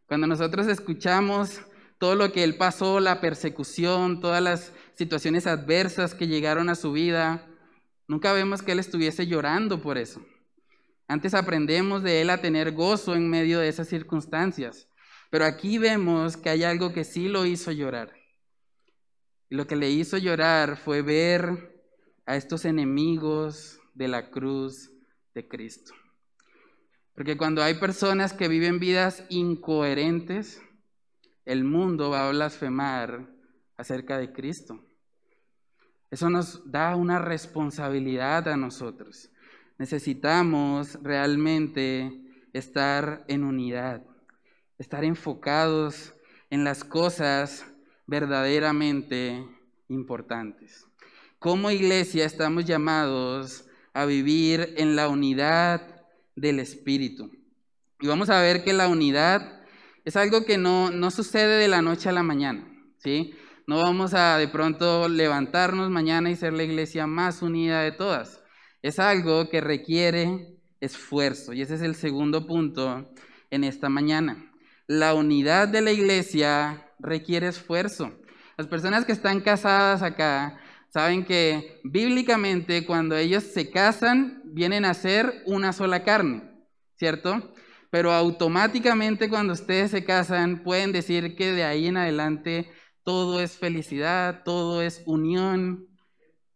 Cuando 0.09 0.25
nosotros 0.25 0.65
escuchamos 0.65 1.61
todo 1.99 2.15
lo 2.15 2.31
que 2.31 2.43
él 2.43 2.57
pasó, 2.57 2.99
la 2.99 3.21
persecución, 3.21 4.19
todas 4.19 4.41
las 4.41 4.73
situaciones 4.95 5.45
adversas 5.45 6.15
que 6.15 6.25
llegaron 6.25 6.67
a 6.69 6.73
su 6.75 6.91
vida, 6.91 7.47
nunca 8.07 8.33
vemos 8.33 8.63
que 8.63 8.71
él 8.71 8.79
estuviese 8.79 9.27
llorando 9.27 9.83
por 9.83 9.99
eso. 9.99 10.19
Antes 11.07 11.35
aprendemos 11.35 12.01
de 12.01 12.21
él 12.21 12.31
a 12.31 12.41
tener 12.41 12.71
gozo 12.71 13.13
en 13.13 13.29
medio 13.29 13.59
de 13.59 13.67
esas 13.67 13.87
circunstancias. 13.87 14.87
Pero 15.29 15.45
aquí 15.45 15.77
vemos 15.77 16.37
que 16.37 16.49
hay 16.49 16.63
algo 16.63 16.91
que 16.91 17.03
sí 17.03 17.27
lo 17.27 17.45
hizo 17.45 17.71
llorar. 17.71 18.11
Y 19.47 19.55
lo 19.55 19.67
que 19.67 19.75
le 19.75 19.91
hizo 19.91 20.17
llorar 20.17 20.75
fue 20.75 21.03
ver 21.03 21.83
a 22.25 22.35
estos 22.35 22.65
enemigos 22.65 23.79
de 23.93 24.07
la 24.07 24.31
cruz 24.31 24.89
de 25.35 25.47
Cristo. 25.47 25.93
Porque 27.19 27.35
cuando 27.35 27.61
hay 27.61 27.73
personas 27.73 28.31
que 28.31 28.47
viven 28.47 28.79
vidas 28.79 29.25
incoherentes, 29.27 30.61
el 31.43 31.65
mundo 31.65 32.11
va 32.11 32.25
a 32.25 32.31
blasfemar 32.31 33.27
acerca 33.75 34.17
de 34.17 34.31
Cristo. 34.31 34.79
Eso 36.09 36.29
nos 36.29 36.71
da 36.71 36.95
una 36.95 37.19
responsabilidad 37.19 38.47
a 38.47 38.55
nosotros. 38.55 39.29
Necesitamos 39.77 40.97
realmente 41.03 42.09
estar 42.53 43.25
en 43.27 43.43
unidad, 43.43 44.01
estar 44.77 45.03
enfocados 45.03 46.13
en 46.49 46.63
las 46.63 46.85
cosas 46.85 47.65
verdaderamente 48.07 49.45
importantes. 49.89 50.87
Como 51.37 51.69
iglesia 51.69 52.25
estamos 52.25 52.63
llamados 52.63 53.65
a 53.93 54.05
vivir 54.05 54.73
en 54.77 54.95
la 54.95 55.09
unidad 55.09 55.98
del 56.39 56.59
Espíritu. 56.59 57.31
Y 57.99 58.07
vamos 58.07 58.29
a 58.29 58.41
ver 58.41 58.63
que 58.63 58.73
la 58.73 58.87
unidad 58.87 59.61
es 60.05 60.15
algo 60.15 60.45
que 60.45 60.57
no, 60.57 60.91
no 60.91 61.11
sucede 61.11 61.57
de 61.57 61.67
la 61.67 61.81
noche 61.81 62.09
a 62.09 62.13
la 62.13 62.23
mañana, 62.23 62.65
¿sí? 62.97 63.33
No 63.67 63.77
vamos 63.77 64.13
a 64.13 64.37
de 64.37 64.47
pronto 64.47 65.09
levantarnos 65.09 65.89
mañana 65.91 66.31
y 66.31 66.35
ser 66.35 66.53
la 66.53 66.63
iglesia 66.63 67.05
más 67.05 67.41
unida 67.41 67.81
de 67.81 67.91
todas. 67.91 68.41
Es 68.81 68.97
algo 68.97 69.49
que 69.49 69.61
requiere 69.61 70.57
esfuerzo. 70.79 71.53
Y 71.53 71.61
ese 71.61 71.75
es 71.75 71.81
el 71.81 71.95
segundo 71.95 72.47
punto 72.47 73.11
en 73.51 73.63
esta 73.63 73.89
mañana. 73.89 74.51
La 74.87 75.13
unidad 75.13 75.67
de 75.67 75.81
la 75.81 75.91
iglesia 75.91 76.89
requiere 76.97 77.47
esfuerzo. 77.47 78.11
Las 78.57 78.67
personas 78.67 79.05
que 79.05 79.11
están 79.11 79.41
casadas 79.41 80.01
acá 80.01 80.59
saben 80.89 81.23
que 81.23 81.79
bíblicamente 81.83 82.85
cuando 82.85 83.15
ellos 83.15 83.43
se 83.43 83.69
casan 83.69 84.41
vienen 84.45 84.85
a 84.85 84.93
ser 84.93 85.43
una 85.45 85.73
sola 85.73 86.03
carne, 86.03 86.43
¿cierto? 86.95 87.53
Pero 87.91 88.11
automáticamente 88.11 89.29
cuando 89.29 89.53
ustedes 89.53 89.91
se 89.91 90.03
casan 90.03 90.63
pueden 90.63 90.91
decir 90.91 91.35
que 91.35 91.51
de 91.51 91.63
ahí 91.63 91.87
en 91.87 91.97
adelante 91.97 92.69
todo 93.03 93.39
es 93.39 93.57
felicidad, 93.57 94.43
todo 94.43 94.81
es 94.81 95.01
unión. 95.05 95.87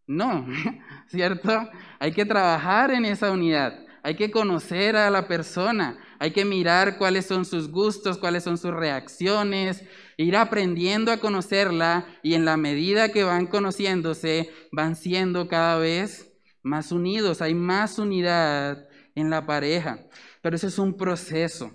No, 0.05 0.45
¿cierto? 1.07 1.69
Hay 1.99 2.11
que 2.11 2.25
trabajar 2.25 2.91
en 2.91 3.05
esa 3.05 3.31
unidad, 3.31 3.79
hay 4.03 4.15
que 4.15 4.31
conocer 4.31 4.95
a 4.97 5.09
la 5.09 5.27
persona, 5.27 5.97
hay 6.19 6.31
que 6.31 6.43
mirar 6.45 6.97
cuáles 6.97 7.25
son 7.25 7.45
sus 7.45 7.69
gustos, 7.71 8.17
cuáles 8.17 8.43
son 8.43 8.57
sus 8.57 8.73
reacciones, 8.73 9.83
ir 10.17 10.35
aprendiendo 10.35 11.11
a 11.11 11.17
conocerla 11.17 12.05
y 12.21 12.33
en 12.33 12.45
la 12.45 12.57
medida 12.57 13.09
que 13.09 13.23
van 13.23 13.47
conociéndose, 13.47 14.51
van 14.71 14.95
siendo 14.95 15.47
cada 15.47 15.77
vez 15.77 16.31
más 16.61 16.91
unidos, 16.91 17.41
hay 17.41 17.53
más 17.53 17.99
unidad 17.99 18.87
en 19.15 19.29
la 19.29 19.45
pareja. 19.45 19.99
Pero 20.41 20.55
eso 20.55 20.67
es 20.67 20.79
un 20.79 20.95
proceso. 20.95 21.71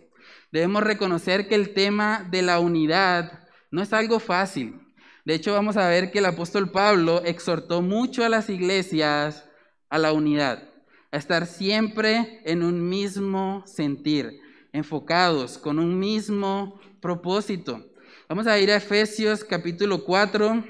Debemos 0.51 0.83
reconocer 0.83 1.49
que 1.49 1.55
el 1.55 1.75
tema 1.75 2.27
de 2.31 2.43
la 2.43 2.59
unidad 2.59 3.47
no 3.71 3.83
es 3.83 3.93
algo 3.93 4.19
fácil. 4.19 4.81
De 5.25 5.35
hecho, 5.35 5.53
vamos 5.53 5.77
a 5.77 5.89
ver 5.89 6.11
que 6.11 6.21
el 6.21 6.27
apóstol 6.27 6.71
Pablo 6.71 7.23
exhortó 7.25 7.83
mucho 7.83 8.25
a 8.25 8.31
las 8.31 8.49
iglesias 8.49 9.45
a 9.91 9.99
la 9.99 10.13
unidad, 10.13 10.71
a 11.11 11.17
estar 11.17 11.47
siempre 11.47 12.41
en 12.45 12.63
un 12.63 12.89
mismo 12.89 13.63
sentir, 13.67 14.41
enfocados, 14.73 15.59
con 15.59 15.79
un 15.79 15.99
mismo 15.99 16.81
propósito. 17.01 17.88
Vamos 18.29 18.47
a 18.47 18.59
ir 18.59 18.71
a 18.71 18.77
Efesios 18.77 19.43
capítulo 19.43 20.05
4. 20.05 20.63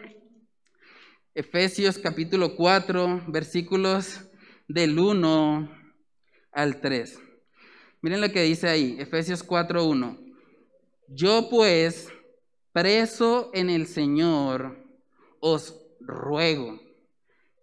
Efesios 1.35 1.99
capítulo 1.99 2.55
4, 2.55 3.25
versículos 3.27 4.21
del 4.69 4.97
1 4.97 5.69
al 6.53 6.81
3. 6.81 7.19
Miren 8.01 8.21
lo 8.21 8.31
que 8.31 8.43
dice 8.43 8.69
ahí, 8.69 8.95
Efesios 9.01 9.43
4, 9.43 9.85
1. 9.85 10.21
Yo 11.09 11.49
pues, 11.51 12.09
preso 12.71 13.51
en 13.53 13.71
el 13.71 13.89
Señor, 13.89 14.79
os 15.41 15.75
ruego. 15.99 16.81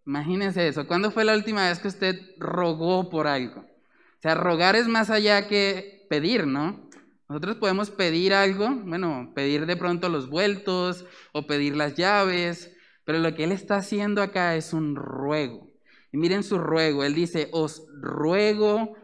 Imagínense 0.06 0.68
eso. 0.68 0.88
¿Cuándo 0.88 1.10
fue 1.10 1.24
la 1.24 1.36
última 1.36 1.70
vez 1.70 1.80
que 1.80 1.88
usted 1.88 2.20
rogó 2.38 3.10
por 3.10 3.28
algo? 3.28 3.62
O 3.62 4.22
sea, 4.22 4.36
rogar 4.36 4.76
es 4.76 4.90
más 4.90 5.10
allá 5.10 5.48
que 5.48 6.06
pedir, 6.10 6.46
¿no? 6.48 6.85
Nosotros 7.28 7.58
podemos 7.58 7.90
pedir 7.90 8.34
algo, 8.34 8.70
bueno, 8.70 9.32
pedir 9.34 9.66
de 9.66 9.76
pronto 9.76 10.10
los 10.10 10.30
vueltos 10.30 11.06
o 11.32 11.48
pedir 11.48 11.76
las 11.76 11.96
llaves, 11.96 12.72
pero 13.04 13.20
lo 13.20 13.34
que 13.34 13.46
Él 13.46 13.52
está 13.52 13.78
haciendo 13.78 14.22
acá 14.22 14.56
es 14.56 14.74
un 14.74 14.96
ruego. 14.96 15.72
Y 16.12 16.18
miren 16.18 16.44
su 16.44 16.60
ruego, 16.60 17.04
Él 17.04 17.16
dice, 17.16 17.50
os 17.52 17.88
ruego 18.00 18.96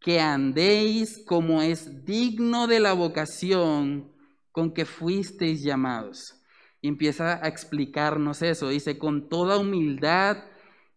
que 0.00 0.20
andéis 0.20 1.22
como 1.24 1.62
es 1.62 2.04
digno 2.04 2.66
de 2.66 2.80
la 2.80 2.92
vocación 2.92 4.12
con 4.50 4.74
que 4.74 4.84
fuisteis 4.84 5.62
llamados. 5.62 6.42
Y 6.80 6.88
empieza 6.88 7.42
a 7.44 7.48
explicarnos 7.48 8.42
eso. 8.42 8.68
Dice, 8.68 8.98
con 8.98 9.28
toda 9.28 9.58
humildad 9.58 10.38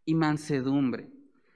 y 0.04 0.15
mansedumbre, 0.15 1.12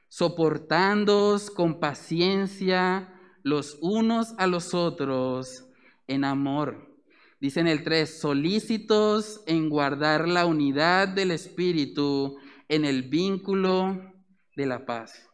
soportándoos 0.07 1.49
con 1.49 1.79
paciencia 1.79 3.18
los 3.49 3.77
unos 3.81 4.35
a 4.37 4.47
los 4.47 4.73
otros 4.73 5.65
en 6.07 6.23
amor. 6.23 6.87
Dice 7.41 7.59
en 7.59 7.67
el 7.67 7.83
3, 7.83 8.19
solícitos 8.19 9.41
en 9.47 9.69
guardar 9.69 10.27
la 10.27 10.45
unidad 10.45 11.07
del 11.07 11.31
Espíritu 11.31 12.37
en 12.67 12.85
el 12.85 13.03
vínculo 13.03 14.13
de 14.55 14.65
la 14.65 14.85
paz. 14.85 15.29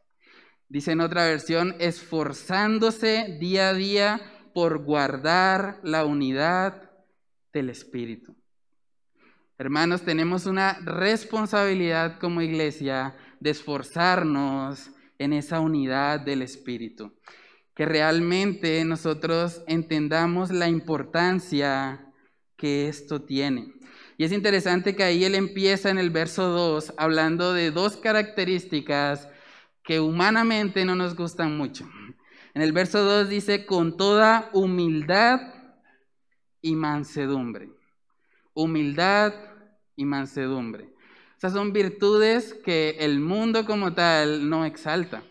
Dice 0.69 0.91
en 0.91 1.01
otra 1.01 1.25
versión, 1.25 1.75
esforzándose 1.79 3.37
día 3.39 3.69
a 3.69 3.73
día 3.73 4.21
por 4.53 4.83
guardar 4.83 5.79
la 5.83 6.05
unidad 6.05 6.89
del 7.51 7.69
Espíritu. 7.69 8.35
Hermanos, 9.57 10.01
tenemos 10.01 10.45
una 10.45 10.73
responsabilidad 10.83 12.19
como 12.19 12.41
iglesia 12.41 13.15
de 13.39 13.51
esforzarnos 13.51 14.91
en 15.17 15.33
esa 15.33 15.59
unidad 15.59 16.19
del 16.19 16.41
Espíritu. 16.41 17.13
Que 17.75 17.85
realmente 17.85 18.83
nosotros 18.85 19.63
entendamos 19.67 20.49
la 20.49 20.69
importancia 20.69 22.11
que 22.57 22.87
esto 22.87 23.21
tiene. 23.21 23.73
Y 24.17 24.23
es 24.23 24.31
interesante 24.31 24.95
que 24.95 25.03
ahí 25.03 25.25
él 25.25 25.35
empieza 25.35 25.89
en 25.89 25.97
el 25.97 26.09
verso 26.09 26.47
2 26.47 26.93
hablando 26.97 27.53
de 27.53 27.71
dos 27.71 27.97
características 27.97 29.27
que 29.83 29.99
humanamente 29.99 30.85
no 30.85 30.95
nos 30.95 31.15
gustan 31.15 31.57
mucho. 31.57 31.87
En 32.53 32.61
el 32.61 32.71
verso 32.71 33.03
2 33.03 33.27
dice, 33.27 33.65
con 33.65 33.97
toda 33.97 34.49
humildad 34.53 35.41
y 36.61 36.75
mansedumbre. 36.75 37.69
Humildad 38.53 39.33
y 39.97 40.05
mansedumbre. 40.05 40.89
Esas 41.37 41.51
son 41.51 41.73
virtudes 41.73 42.53
que 42.63 42.95
el 42.99 43.19
mundo 43.19 43.65
como 43.65 43.93
tal 43.93 44.49
no 44.49 44.65
exalta. 44.65 45.23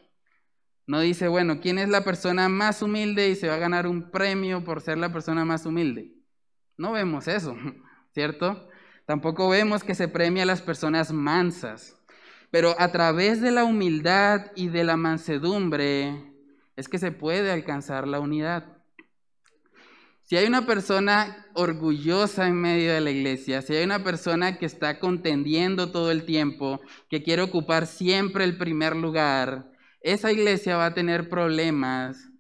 No 0.87 1.01
dice, 1.01 1.29
bueno, 1.29 1.61
¿quién 1.61 1.79
es 1.79 1.89
la 1.89 2.05
persona 2.05 2.49
más 2.49 2.83
humilde 2.83 3.31
y 3.31 3.37
se 3.37 3.49
va 3.49 3.55
a 3.55 3.59
ganar 3.59 3.87
un 3.87 4.11
premio 4.11 4.65
por 4.65 4.83
ser 4.83 4.99
la 4.99 5.13
persona 5.13 5.45
más 5.45 5.65
humilde? 5.65 6.13
No 6.77 6.93
vemos 6.93 7.27
eso, 7.27 7.57
¿cierto? 8.13 8.69
Tampoco 9.07 9.49
vemos 9.49 9.83
que 9.83 9.95
se 9.95 10.09
premia 10.09 10.43
a 10.43 10.47
las 10.47 10.63
personas 10.63 11.13
mansas, 11.13 11.97
pero 12.51 12.75
a 12.79 12.93
través 12.93 13.41
de 13.41 13.51
la 13.51 13.65
humildad 13.65 14.53
y 14.55 14.69
de 14.69 14.85
la 14.85 14.97
mansedumbre 14.97 16.33
es 16.77 16.89
que 16.89 16.99
se 16.99 17.13
puede 17.13 17.51
alcanzar 17.51 18.07
la 18.07 18.21
unidad. 18.21 18.75
Si 20.23 20.37
hay 20.37 20.47
una 20.47 20.65
persona 20.65 21.47
orgullosa 21.53 22.47
en 22.47 22.55
medio 22.55 22.93
de 22.95 23.01
la 23.03 23.11
iglesia, 23.11 23.61
si 23.61 23.75
hay 23.75 23.85
una 23.85 24.03
persona 24.03 24.59
que 24.59 24.65
está 24.65 24.99
contendiendo 24.99 25.93
todo 25.93 26.11
el 26.11 26.25
tiempo, 26.25 26.81
que 27.11 27.23
quiere 27.23 27.43
ocupar 27.43 27.87
siempre 27.87 28.45
el 28.45 28.57
primer 28.57 28.97
lugar, 28.97 29.74
esa 30.05 30.31
iglesia 30.31 30.77
va 30.77 30.87
a 30.87 30.95
tener 30.95 31.31
problemas 31.31 32.31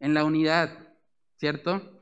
en 0.00 0.12
la 0.12 0.24
unidad, 0.24 0.70
¿cierto? 1.36 1.98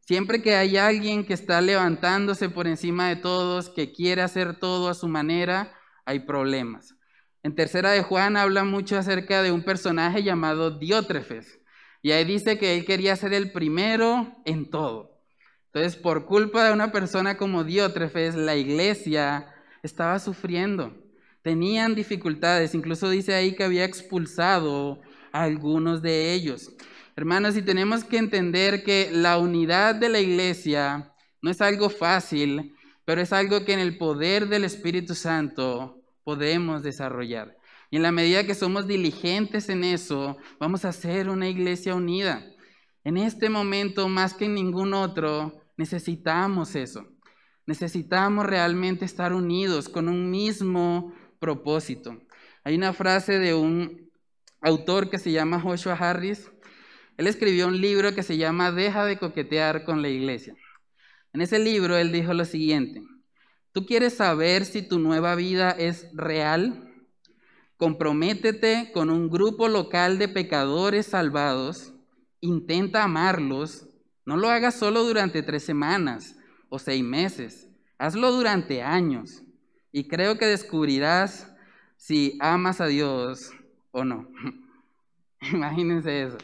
Siempre 0.00 0.40
que 0.42 0.56
hay 0.56 0.78
alguien 0.78 1.26
que 1.26 1.34
está 1.34 1.60
levantándose 1.60 2.48
por 2.48 2.66
encima 2.66 3.10
de 3.10 3.16
todos, 3.16 3.68
que 3.68 3.92
quiere 3.92 4.22
hacer 4.22 4.58
todo 4.58 4.88
a 4.88 4.94
su 4.94 5.06
manera, 5.06 5.72
hay 6.06 6.20
problemas. 6.20 6.94
En 7.42 7.54
tercera 7.54 7.90
de 7.90 8.02
Juan 8.02 8.38
habla 8.38 8.64
mucho 8.64 8.96
acerca 8.96 9.42
de 9.42 9.52
un 9.52 9.64
personaje 9.64 10.22
llamado 10.22 10.70
Diótrefes. 10.78 11.60
Y 12.00 12.12
ahí 12.12 12.24
dice 12.24 12.58
que 12.58 12.74
él 12.74 12.86
quería 12.86 13.16
ser 13.16 13.34
el 13.34 13.52
primero 13.52 14.32
en 14.46 14.70
todo. 14.70 15.20
Entonces, 15.66 16.00
por 16.00 16.24
culpa 16.24 16.64
de 16.64 16.72
una 16.72 16.90
persona 16.90 17.36
como 17.36 17.64
Diótrefes, 17.64 18.34
la 18.34 18.56
iglesia 18.56 19.54
estaba 19.82 20.18
sufriendo. 20.18 21.03
Tenían 21.44 21.94
dificultades. 21.94 22.74
Incluso 22.74 23.10
dice 23.10 23.34
ahí 23.34 23.54
que 23.54 23.64
había 23.64 23.84
expulsado 23.84 25.02
a 25.30 25.42
algunos 25.42 26.00
de 26.00 26.32
ellos. 26.32 26.72
Hermanos, 27.16 27.54
y 27.56 27.62
tenemos 27.62 28.02
que 28.02 28.16
entender 28.16 28.82
que 28.82 29.10
la 29.12 29.36
unidad 29.36 29.94
de 29.94 30.08
la 30.08 30.20
iglesia 30.20 31.12
no 31.42 31.50
es 31.50 31.60
algo 31.60 31.90
fácil, 31.90 32.74
pero 33.04 33.20
es 33.20 33.30
algo 33.34 33.66
que 33.66 33.74
en 33.74 33.78
el 33.78 33.98
poder 33.98 34.48
del 34.48 34.64
Espíritu 34.64 35.14
Santo 35.14 36.00
podemos 36.24 36.82
desarrollar. 36.82 37.58
Y 37.90 37.96
en 37.96 38.02
la 38.02 38.10
medida 38.10 38.46
que 38.46 38.54
somos 38.54 38.86
diligentes 38.86 39.68
en 39.68 39.84
eso, 39.84 40.38
vamos 40.58 40.86
a 40.86 40.92
ser 40.92 41.28
una 41.28 41.46
iglesia 41.46 41.94
unida. 41.94 42.42
En 43.04 43.18
este 43.18 43.50
momento, 43.50 44.08
más 44.08 44.32
que 44.32 44.46
en 44.46 44.54
ningún 44.54 44.94
otro, 44.94 45.60
necesitamos 45.76 46.74
eso. 46.74 47.06
Necesitamos 47.66 48.46
realmente 48.46 49.04
estar 49.04 49.34
unidos 49.34 49.90
con 49.90 50.08
un 50.08 50.30
mismo 50.30 51.12
propósito. 51.44 52.16
Hay 52.64 52.74
una 52.74 52.94
frase 52.94 53.38
de 53.38 53.52
un 53.52 54.10
autor 54.62 55.10
que 55.10 55.18
se 55.18 55.30
llama 55.30 55.60
Joshua 55.60 55.92
Harris 55.92 56.50
él 57.16 57.28
escribió 57.28 57.68
un 57.68 57.80
libro 57.80 58.14
que 58.14 58.24
se 58.24 58.36
llama 58.36 58.72
Deja 58.72 59.04
de 59.04 59.18
coquetear 59.18 59.84
con 59.84 60.02
la 60.02 60.08
iglesia. 60.08 60.56
En 61.32 61.42
ese 61.42 61.58
libro 61.58 61.96
él 61.96 62.10
dijo 62.10 62.34
lo 62.34 62.44
siguiente, 62.44 63.02
¿tú 63.72 63.86
quieres 63.86 64.14
saber 64.14 64.64
si 64.64 64.82
tu 64.82 64.98
nueva 64.98 65.36
vida 65.36 65.70
es 65.70 66.08
real? 66.12 66.92
Comprométete 67.76 68.90
con 68.92 69.10
un 69.10 69.30
grupo 69.30 69.68
local 69.68 70.18
de 70.18 70.28
pecadores 70.28 71.06
salvados, 71.06 71.92
intenta 72.40 73.04
amarlos, 73.04 73.86
no 74.26 74.36
lo 74.36 74.48
hagas 74.48 74.74
solo 74.74 75.04
durante 75.04 75.42
tres 75.42 75.64
semanas 75.64 76.36
o 76.68 76.80
seis 76.80 77.04
meses, 77.04 77.68
hazlo 77.98 78.32
durante 78.32 78.82
años 78.82 79.43
y 79.94 80.08
creo 80.08 80.36
que 80.36 80.46
descubrirás 80.46 81.54
si 81.96 82.36
amas 82.40 82.80
a 82.80 82.86
Dios 82.86 83.52
o 83.92 84.02
no. 84.02 84.28
Imagínense 85.52 86.24
eso. 86.24 86.38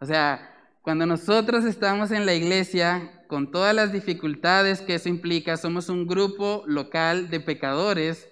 O 0.00 0.06
sea, 0.06 0.50
cuando 0.80 1.04
nosotros 1.04 1.66
estamos 1.66 2.10
en 2.10 2.24
la 2.24 2.32
iglesia, 2.32 3.22
con 3.28 3.50
todas 3.50 3.74
las 3.74 3.92
dificultades 3.92 4.80
que 4.80 4.94
eso 4.94 5.10
implica, 5.10 5.58
somos 5.58 5.90
un 5.90 6.06
grupo 6.06 6.64
local 6.66 7.28
de 7.28 7.40
pecadores, 7.40 8.26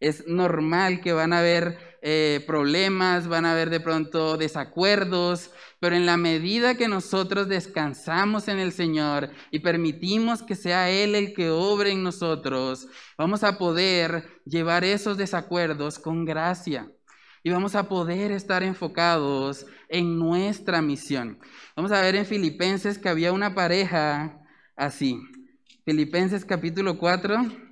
es 0.00 0.28
normal 0.28 1.00
que 1.00 1.14
van 1.14 1.32
a 1.32 1.38
haber 1.38 1.93
eh, 2.06 2.44
problemas, 2.46 3.28
van 3.28 3.46
a 3.46 3.52
haber 3.52 3.70
de 3.70 3.80
pronto 3.80 4.36
desacuerdos, 4.36 5.50
pero 5.80 5.96
en 5.96 6.04
la 6.04 6.18
medida 6.18 6.74
que 6.74 6.86
nosotros 6.86 7.48
descansamos 7.48 8.48
en 8.48 8.58
el 8.58 8.72
Señor 8.72 9.30
y 9.50 9.60
permitimos 9.60 10.42
que 10.42 10.54
sea 10.54 10.90
Él 10.90 11.14
el 11.14 11.32
que 11.32 11.48
obre 11.48 11.92
en 11.92 12.02
nosotros, 12.02 12.88
vamos 13.16 13.42
a 13.42 13.56
poder 13.56 14.28
llevar 14.44 14.84
esos 14.84 15.16
desacuerdos 15.16 15.98
con 15.98 16.26
gracia 16.26 16.92
y 17.42 17.48
vamos 17.48 17.74
a 17.74 17.88
poder 17.88 18.32
estar 18.32 18.62
enfocados 18.62 19.64
en 19.88 20.18
nuestra 20.18 20.82
misión. 20.82 21.38
Vamos 21.74 21.90
a 21.90 22.02
ver 22.02 22.16
en 22.16 22.26
Filipenses 22.26 22.98
que 22.98 23.08
había 23.08 23.32
una 23.32 23.54
pareja 23.54 24.42
así. 24.76 25.18
Filipenses 25.86 26.44
capítulo 26.44 26.98
4. 26.98 27.63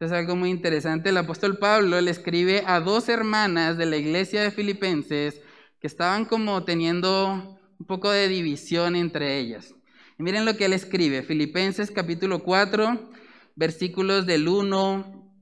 Es 0.00 0.12
algo 0.12 0.34
muy 0.34 0.48
interesante. 0.48 1.10
El 1.10 1.18
apóstol 1.18 1.58
Pablo 1.58 2.00
le 2.00 2.10
escribe 2.10 2.64
a 2.66 2.80
dos 2.80 3.10
hermanas 3.10 3.76
de 3.76 3.84
la 3.84 3.98
iglesia 3.98 4.42
de 4.42 4.50
Filipenses 4.50 5.42
que 5.78 5.86
estaban 5.86 6.24
como 6.24 6.64
teniendo 6.64 7.58
un 7.78 7.86
poco 7.86 8.10
de 8.10 8.26
división 8.26 8.96
entre 8.96 9.38
ellas. 9.38 9.74
Miren 10.16 10.46
lo 10.46 10.56
que 10.56 10.64
él 10.64 10.72
escribe. 10.72 11.22
Filipenses 11.22 11.90
capítulo 11.90 12.42
4, 12.42 13.10
versículos 13.56 14.24
del 14.24 14.48
1 14.48 15.34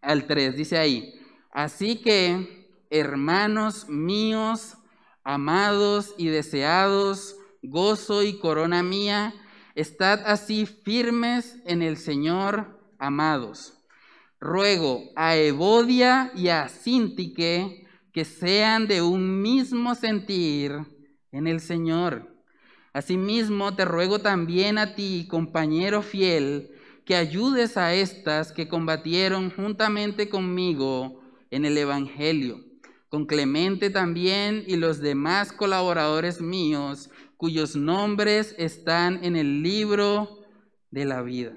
al 0.00 0.26
3. 0.26 0.56
Dice 0.56 0.76
ahí, 0.76 1.14
así 1.52 2.02
que 2.02 2.84
hermanos 2.90 3.88
míos, 3.88 4.76
amados 5.22 6.16
y 6.18 6.26
deseados, 6.26 7.36
gozo 7.62 8.24
y 8.24 8.40
corona 8.40 8.82
mía, 8.82 9.34
estad 9.76 10.20
así 10.26 10.66
firmes 10.66 11.58
en 11.64 11.82
el 11.82 11.96
Señor, 11.96 12.76
amados. 12.98 13.79
Ruego 14.40 15.10
a 15.16 15.36
Evodia 15.36 16.32
y 16.34 16.48
a 16.48 16.68
Sintique 16.68 17.86
que 18.12 18.24
sean 18.24 18.88
de 18.88 19.02
un 19.02 19.42
mismo 19.42 19.94
sentir 19.94 20.72
en 21.30 21.46
el 21.46 21.60
Señor. 21.60 22.34
Asimismo, 22.92 23.76
te 23.76 23.84
ruego 23.84 24.18
también 24.18 24.78
a 24.78 24.94
ti, 24.94 25.28
compañero 25.30 26.02
fiel, 26.02 26.70
que 27.04 27.14
ayudes 27.14 27.76
a 27.76 27.94
estas 27.94 28.50
que 28.50 28.66
combatieron 28.66 29.50
juntamente 29.50 30.28
conmigo 30.28 31.20
en 31.50 31.64
el 31.64 31.78
Evangelio 31.78 32.70
con 33.10 33.26
Clemente 33.26 33.90
también 33.90 34.62
y 34.66 34.76
los 34.76 35.00
demás 35.00 35.52
colaboradores 35.52 36.40
míos, 36.40 37.10
cuyos 37.36 37.74
nombres 37.74 38.54
están 38.56 39.24
en 39.24 39.34
el 39.34 39.62
libro 39.62 40.38
de 40.92 41.04
la 41.04 41.20
vida. 41.20 41.52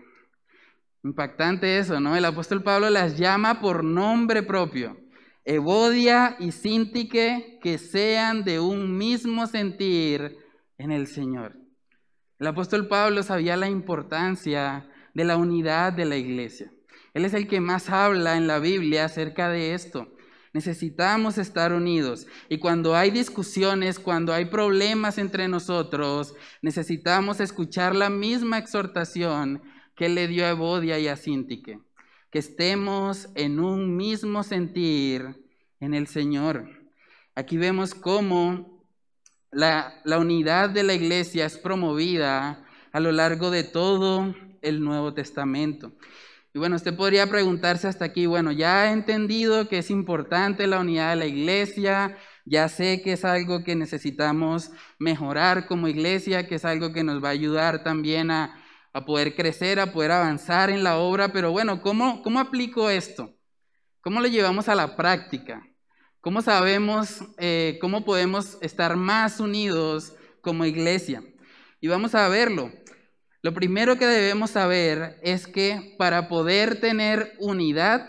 Impactante 1.03 1.79
eso, 1.79 1.99
¿no? 1.99 2.15
El 2.15 2.23
apóstol 2.23 2.63
Pablo 2.63 2.89
las 2.89 3.17
llama 3.17 3.59
por 3.59 3.83
nombre 3.83 4.41
propio. 4.41 4.97
Evodia 5.43 6.37
y 6.39 6.53
Sintique 6.53 7.59
que 7.61 7.77
sean 7.77 8.45
de 8.45 8.61
un 8.61 8.97
mismo 8.97 9.45
sentir 9.45 10.37
en 10.77 10.91
el 10.91 11.07
Señor. 11.07 11.57
El 12.39 12.47
apóstol 12.47 12.87
Pablo 12.87 13.21
sabía 13.21 13.57
la 13.57 13.69
importancia 13.69 14.89
de 15.13 15.25
la 15.25 15.35
unidad 15.35 15.91
de 15.91 16.05
la 16.05 16.15
iglesia. 16.15 16.71
Él 17.13 17.25
es 17.25 17.33
el 17.33 17.47
que 17.47 17.59
más 17.59 17.89
habla 17.89 18.37
en 18.37 18.47
la 18.47 18.59
Biblia 18.59 19.05
acerca 19.05 19.49
de 19.49 19.73
esto. 19.73 20.07
Necesitamos 20.53 21.37
estar 21.37 21.73
unidos. 21.73 22.27
Y 22.47 22.59
cuando 22.59 22.95
hay 22.95 23.11
discusiones, 23.11 23.99
cuando 23.99 24.33
hay 24.33 24.45
problemas 24.45 25.17
entre 25.17 25.49
nosotros, 25.49 26.33
necesitamos 26.61 27.41
escuchar 27.41 27.93
la 27.93 28.09
misma 28.09 28.57
exhortación 28.57 29.61
que 30.03 30.09
le 30.09 30.27
dio 30.27 30.45
a 30.45 30.49
Evodia 30.49 30.99
y 30.99 31.07
a 31.07 31.15
Sintique. 31.15 31.79
Que 32.29 32.39
estemos 32.39 33.29
en 33.35 33.61
un 33.61 33.95
mismo 33.95 34.43
sentir 34.43 35.47
en 35.79 35.93
el 35.93 36.07
Señor. 36.07 36.67
Aquí 37.35 37.55
vemos 37.55 37.95
cómo 37.95 38.83
la, 39.49 40.01
la 40.03 40.19
unidad 40.19 40.71
de 40.71 40.83
la 40.83 40.93
iglesia 40.93 41.45
es 41.45 41.57
promovida 41.57 42.65
a 42.91 42.99
lo 42.99 43.13
largo 43.13 43.49
de 43.49 43.63
todo 43.63 44.35
el 44.61 44.83
Nuevo 44.83 45.13
Testamento. 45.13 45.93
Y 46.53 46.59
bueno, 46.59 46.75
usted 46.75 46.97
podría 46.97 47.27
preguntarse 47.27 47.87
hasta 47.87 48.03
aquí, 48.03 48.25
bueno, 48.25 48.51
ya 48.51 48.89
he 48.89 48.91
entendido 48.91 49.69
que 49.69 49.77
es 49.77 49.89
importante 49.89 50.67
la 50.67 50.81
unidad 50.81 51.11
de 51.11 51.15
la 51.15 51.27
iglesia, 51.27 52.17
ya 52.43 52.67
sé 52.67 53.01
que 53.01 53.13
es 53.13 53.23
algo 53.23 53.63
que 53.63 53.77
necesitamos 53.77 54.71
mejorar 54.99 55.65
como 55.65 55.87
iglesia, 55.87 56.45
que 56.45 56.55
es 56.55 56.65
algo 56.65 56.91
que 56.91 57.05
nos 57.05 57.23
va 57.23 57.29
a 57.29 57.31
ayudar 57.31 57.85
también 57.85 58.31
a, 58.31 58.59
poder 59.01 59.35
crecer, 59.35 59.79
a 59.79 59.91
poder 59.91 60.11
avanzar 60.11 60.69
en 60.69 60.83
la 60.83 60.97
obra, 60.97 61.33
pero 61.33 61.51
bueno, 61.51 61.81
¿cómo, 61.81 62.21
¿cómo 62.21 62.39
aplico 62.39 62.89
esto? 62.89 63.35
¿Cómo 64.01 64.21
lo 64.21 64.27
llevamos 64.27 64.69
a 64.69 64.75
la 64.75 64.95
práctica? 64.95 65.67
¿Cómo 66.21 66.41
sabemos 66.41 67.21
eh, 67.37 67.77
cómo 67.81 68.05
podemos 68.05 68.57
estar 68.61 68.95
más 68.95 69.39
unidos 69.39 70.13
como 70.41 70.65
iglesia? 70.65 71.23
Y 71.81 71.87
vamos 71.87 72.15
a 72.15 72.29
verlo. 72.29 72.71
Lo 73.41 73.53
primero 73.53 73.97
que 73.97 74.05
debemos 74.05 74.51
saber 74.51 75.19
es 75.21 75.47
que 75.47 75.95
para 75.97 76.29
poder 76.29 76.79
tener 76.79 77.33
unidad 77.39 78.07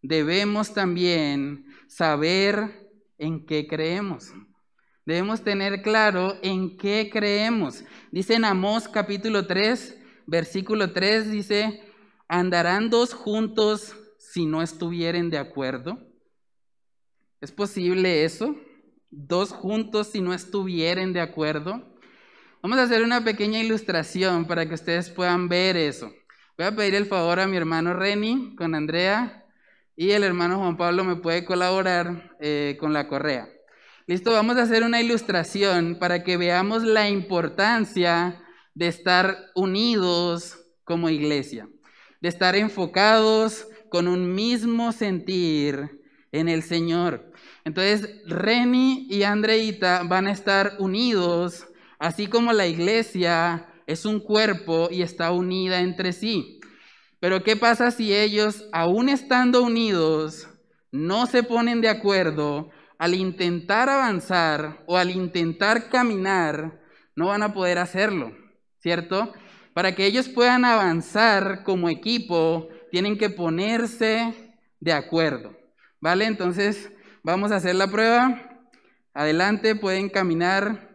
debemos 0.00 0.72
también 0.72 1.66
saber 1.86 2.88
en 3.18 3.44
qué 3.44 3.66
creemos. 3.66 4.32
Debemos 5.04 5.42
tener 5.42 5.82
claro 5.82 6.36
en 6.42 6.78
qué 6.78 7.10
creemos. 7.12 7.84
Dice 8.10 8.34
en 8.34 8.44
Amós 8.46 8.88
capítulo 8.88 9.46
3, 9.46 9.99
versículo 10.30 10.92
3, 10.92 11.28
dice, 11.28 11.82
¿andarán 12.28 12.88
dos 12.88 13.14
juntos 13.14 13.96
si 14.16 14.46
no 14.46 14.62
estuvieren 14.62 15.28
de 15.28 15.38
acuerdo? 15.38 15.98
¿Es 17.40 17.50
posible 17.50 18.24
eso? 18.24 18.54
¿Dos 19.10 19.50
juntos 19.50 20.06
si 20.12 20.20
no 20.20 20.32
estuvieren 20.32 21.12
de 21.12 21.20
acuerdo? 21.20 21.82
Vamos 22.62 22.78
a 22.78 22.84
hacer 22.84 23.02
una 23.02 23.24
pequeña 23.24 23.58
ilustración 23.58 24.44
para 24.44 24.68
que 24.68 24.74
ustedes 24.74 25.10
puedan 25.10 25.48
ver 25.48 25.76
eso. 25.76 26.12
Voy 26.56 26.66
a 26.66 26.76
pedir 26.76 26.94
el 26.94 27.06
favor 27.06 27.40
a 27.40 27.48
mi 27.48 27.56
hermano 27.56 27.92
Reni 27.92 28.54
con 28.54 28.76
Andrea 28.76 29.44
y 29.96 30.12
el 30.12 30.22
hermano 30.22 30.58
Juan 30.58 30.76
Pablo 30.76 31.02
me 31.02 31.16
puede 31.16 31.44
colaborar 31.44 32.36
eh, 32.38 32.76
con 32.78 32.92
la 32.92 33.08
correa. 33.08 33.48
Listo, 34.06 34.30
vamos 34.30 34.58
a 34.58 34.62
hacer 34.62 34.84
una 34.84 35.00
ilustración 35.00 35.96
para 35.98 36.22
que 36.22 36.36
veamos 36.36 36.84
la 36.84 37.08
importancia 37.08 38.39
de 38.74 38.88
estar 38.88 39.50
unidos 39.54 40.58
como 40.84 41.08
iglesia, 41.08 41.68
de 42.20 42.28
estar 42.28 42.56
enfocados 42.56 43.66
con 43.90 44.08
un 44.08 44.34
mismo 44.34 44.92
sentir 44.92 46.00
en 46.32 46.48
el 46.48 46.62
Señor. 46.62 47.32
Entonces, 47.64 48.22
Reni 48.26 49.06
y 49.10 49.24
Andreita 49.24 50.02
van 50.04 50.26
a 50.26 50.32
estar 50.32 50.76
unidos, 50.78 51.66
así 51.98 52.26
como 52.26 52.52
la 52.52 52.66
iglesia 52.66 53.66
es 53.86 54.04
un 54.04 54.20
cuerpo 54.20 54.88
y 54.90 55.02
está 55.02 55.32
unida 55.32 55.80
entre 55.80 56.12
sí. 56.12 56.60
Pero 57.18 57.42
¿qué 57.42 57.56
pasa 57.56 57.90
si 57.90 58.14
ellos, 58.14 58.64
aún 58.72 59.08
estando 59.08 59.62
unidos, 59.62 60.48
no 60.90 61.26
se 61.26 61.42
ponen 61.42 61.80
de 61.80 61.88
acuerdo 61.88 62.70
al 62.98 63.14
intentar 63.14 63.88
avanzar 63.88 64.82
o 64.86 64.96
al 64.96 65.10
intentar 65.10 65.90
caminar? 65.90 66.80
No 67.14 67.26
van 67.26 67.42
a 67.42 67.52
poder 67.52 67.78
hacerlo, 67.78 68.32
¿cierto? 68.80 69.32
Para 69.74 69.94
que 69.94 70.06
ellos 70.06 70.28
puedan 70.28 70.64
avanzar 70.64 71.62
como 71.62 71.88
equipo, 71.88 72.68
tienen 72.90 73.16
que 73.16 73.30
ponerse 73.30 74.34
de 74.80 74.92
acuerdo. 74.92 75.56
¿Vale? 76.00 76.24
Entonces, 76.24 76.90
vamos 77.22 77.52
a 77.52 77.56
hacer 77.56 77.74
la 77.76 77.86
prueba. 77.86 78.66
Adelante, 79.14 79.74
pueden 79.74 80.08
caminar. 80.08 80.88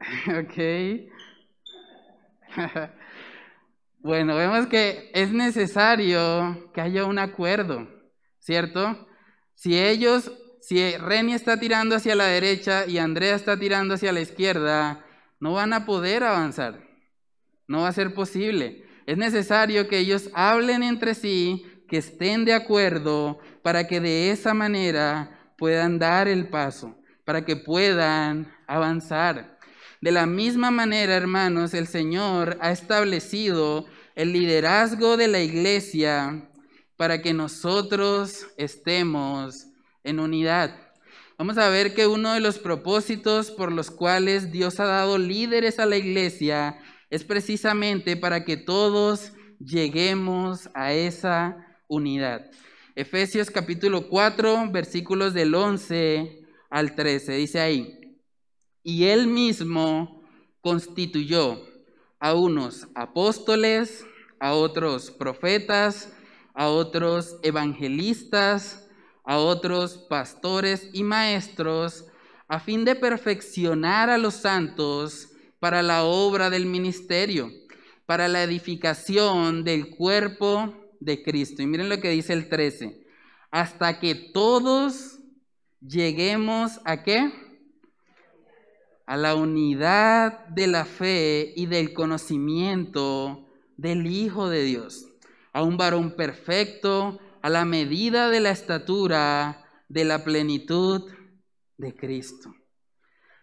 Ok. 0.28 0.56
bueno, 3.98 4.36
vemos 4.36 4.66
que 4.66 5.10
es 5.14 5.32
necesario 5.32 6.70
que 6.72 6.80
haya 6.80 7.04
un 7.04 7.18
acuerdo, 7.18 7.88
¿cierto? 8.38 9.08
Si 9.54 9.76
ellos, 9.78 10.30
si 10.66 10.96
Reni 10.96 11.32
está 11.32 11.60
tirando 11.60 11.94
hacia 11.94 12.16
la 12.16 12.24
derecha 12.24 12.86
y 12.88 12.98
Andrea 12.98 13.36
está 13.36 13.56
tirando 13.56 13.94
hacia 13.94 14.12
la 14.12 14.20
izquierda, 14.20 15.06
no 15.38 15.52
van 15.52 15.72
a 15.72 15.86
poder 15.86 16.24
avanzar. 16.24 16.82
No 17.68 17.82
va 17.82 17.88
a 17.88 17.92
ser 17.92 18.14
posible. 18.14 18.84
Es 19.06 19.16
necesario 19.16 19.86
que 19.86 19.98
ellos 19.98 20.28
hablen 20.34 20.82
entre 20.82 21.14
sí, 21.14 21.64
que 21.88 21.98
estén 21.98 22.44
de 22.44 22.52
acuerdo, 22.52 23.38
para 23.62 23.86
que 23.86 24.00
de 24.00 24.32
esa 24.32 24.54
manera 24.54 25.52
puedan 25.56 26.00
dar 26.00 26.26
el 26.26 26.48
paso, 26.48 26.98
para 27.24 27.44
que 27.44 27.54
puedan 27.54 28.52
avanzar. 28.66 29.60
De 30.00 30.10
la 30.10 30.26
misma 30.26 30.72
manera, 30.72 31.14
hermanos, 31.14 31.74
el 31.74 31.86
Señor 31.86 32.58
ha 32.60 32.72
establecido 32.72 33.86
el 34.16 34.32
liderazgo 34.32 35.16
de 35.16 35.28
la 35.28 35.38
iglesia 35.38 36.50
para 36.96 37.22
que 37.22 37.32
nosotros 37.32 38.48
estemos 38.56 39.68
en 40.06 40.20
unidad. 40.20 40.74
Vamos 41.36 41.58
a 41.58 41.68
ver 41.68 41.94
que 41.94 42.06
uno 42.06 42.32
de 42.32 42.40
los 42.40 42.58
propósitos 42.58 43.50
por 43.50 43.70
los 43.70 43.90
cuales 43.90 44.50
Dios 44.50 44.80
ha 44.80 44.86
dado 44.86 45.18
líderes 45.18 45.78
a 45.78 45.84
la 45.84 45.98
iglesia 45.98 46.78
es 47.10 47.24
precisamente 47.24 48.16
para 48.16 48.44
que 48.44 48.56
todos 48.56 49.32
lleguemos 49.58 50.70
a 50.72 50.94
esa 50.94 51.78
unidad. 51.88 52.50
Efesios 52.94 53.50
capítulo 53.50 54.08
4, 54.08 54.70
versículos 54.70 55.34
del 55.34 55.54
11 55.54 56.46
al 56.70 56.94
13, 56.94 57.32
dice 57.34 57.60
ahí, 57.60 58.18
y 58.82 59.04
él 59.04 59.26
mismo 59.26 60.22
constituyó 60.62 61.60
a 62.18 62.32
unos 62.34 62.88
apóstoles, 62.94 64.06
a 64.40 64.54
otros 64.54 65.10
profetas, 65.10 66.12
a 66.54 66.68
otros 66.68 67.36
evangelistas, 67.42 68.85
a 69.26 69.38
otros 69.38 69.98
pastores 70.08 70.88
y 70.92 71.02
maestros, 71.02 72.06
a 72.48 72.60
fin 72.60 72.84
de 72.84 72.94
perfeccionar 72.94 74.08
a 74.08 74.18
los 74.18 74.34
santos, 74.34 75.30
para 75.58 75.82
la 75.82 76.04
obra 76.04 76.48
del 76.48 76.66
ministerio, 76.66 77.50
para 78.06 78.28
la 78.28 78.44
edificación 78.44 79.64
del 79.64 79.96
cuerpo 79.96 80.72
de 81.00 81.22
Cristo. 81.22 81.62
Y 81.62 81.66
miren 81.66 81.88
lo 81.88 82.00
que 82.00 82.10
dice 82.10 82.32
el 82.32 82.48
13, 82.48 83.04
hasta 83.50 83.98
que 83.98 84.14
todos 84.14 85.18
lleguemos 85.80 86.80
a 86.84 87.02
qué? 87.02 87.32
A 89.06 89.16
la 89.16 89.34
unidad 89.34 90.46
de 90.48 90.68
la 90.68 90.84
fe 90.84 91.52
y 91.56 91.66
del 91.66 91.92
conocimiento 91.92 93.48
del 93.76 94.06
Hijo 94.06 94.48
de 94.48 94.62
Dios, 94.62 95.06
a 95.52 95.62
un 95.62 95.76
varón 95.76 96.12
perfecto, 96.12 97.18
a 97.46 97.48
la 97.48 97.64
medida 97.64 98.28
de 98.28 98.40
la 98.40 98.50
estatura 98.50 99.64
de 99.88 100.04
la 100.04 100.24
plenitud 100.24 101.08
de 101.76 101.94
Cristo. 101.94 102.52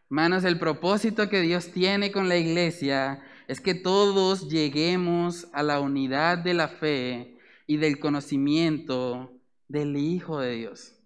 Hermanos, 0.09 0.43
el 0.43 0.59
propósito 0.59 1.29
que 1.29 1.39
Dios 1.39 1.71
tiene 1.71 2.11
con 2.11 2.27
la 2.27 2.35
iglesia 2.35 3.23
es 3.47 3.61
que 3.61 3.75
todos 3.75 4.49
lleguemos 4.49 5.47
a 5.53 5.63
la 5.63 5.79
unidad 5.79 6.37
de 6.37 6.53
la 6.53 6.67
fe 6.67 7.37
y 7.65 7.77
del 7.77 7.97
conocimiento 7.97 9.39
del 9.69 9.95
Hijo 9.95 10.41
de 10.41 10.55
Dios. 10.57 10.99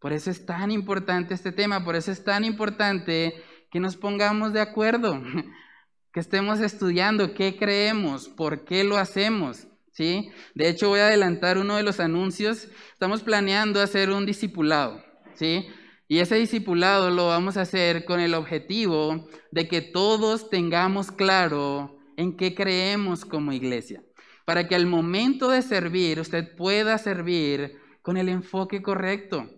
Por 0.00 0.12
eso 0.12 0.28
es 0.28 0.44
tan 0.44 0.72
importante 0.72 1.34
este 1.34 1.52
tema, 1.52 1.84
por 1.84 1.94
eso 1.94 2.10
es 2.10 2.24
tan 2.24 2.44
importante 2.44 3.44
que 3.70 3.78
nos 3.78 3.96
pongamos 3.96 4.52
de 4.52 4.60
acuerdo, 4.60 5.22
que 6.12 6.18
estemos 6.18 6.58
estudiando 6.58 7.32
qué 7.32 7.56
creemos, 7.56 8.28
por 8.28 8.64
qué 8.64 8.82
lo 8.82 8.96
hacemos. 8.96 9.68
¿Sí? 9.94 10.30
De 10.54 10.68
hecho, 10.68 10.88
voy 10.88 11.00
a 11.00 11.06
adelantar 11.06 11.58
uno 11.58 11.76
de 11.76 11.82
los 11.82 12.00
anuncios. 12.00 12.68
Estamos 12.92 13.22
planeando 13.22 13.80
hacer 13.80 14.10
un 14.10 14.26
discipulado. 14.26 15.02
¿sí? 15.34 15.66
Y 16.06 16.18
ese 16.18 16.36
discipulado 16.36 17.10
lo 17.10 17.28
vamos 17.28 17.56
a 17.56 17.62
hacer 17.62 18.04
con 18.04 18.20
el 18.20 18.34
objetivo 18.34 19.28
de 19.50 19.68
que 19.68 19.80
todos 19.80 20.50
tengamos 20.50 21.10
claro 21.10 21.98
en 22.16 22.36
qué 22.36 22.54
creemos 22.54 23.24
como 23.24 23.52
iglesia, 23.52 24.04
para 24.44 24.68
que 24.68 24.74
al 24.74 24.86
momento 24.86 25.48
de 25.50 25.62
servir 25.62 26.20
usted 26.20 26.54
pueda 26.56 26.98
servir 26.98 27.78
con 28.02 28.16
el 28.16 28.28
enfoque 28.28 28.82
correcto, 28.82 29.48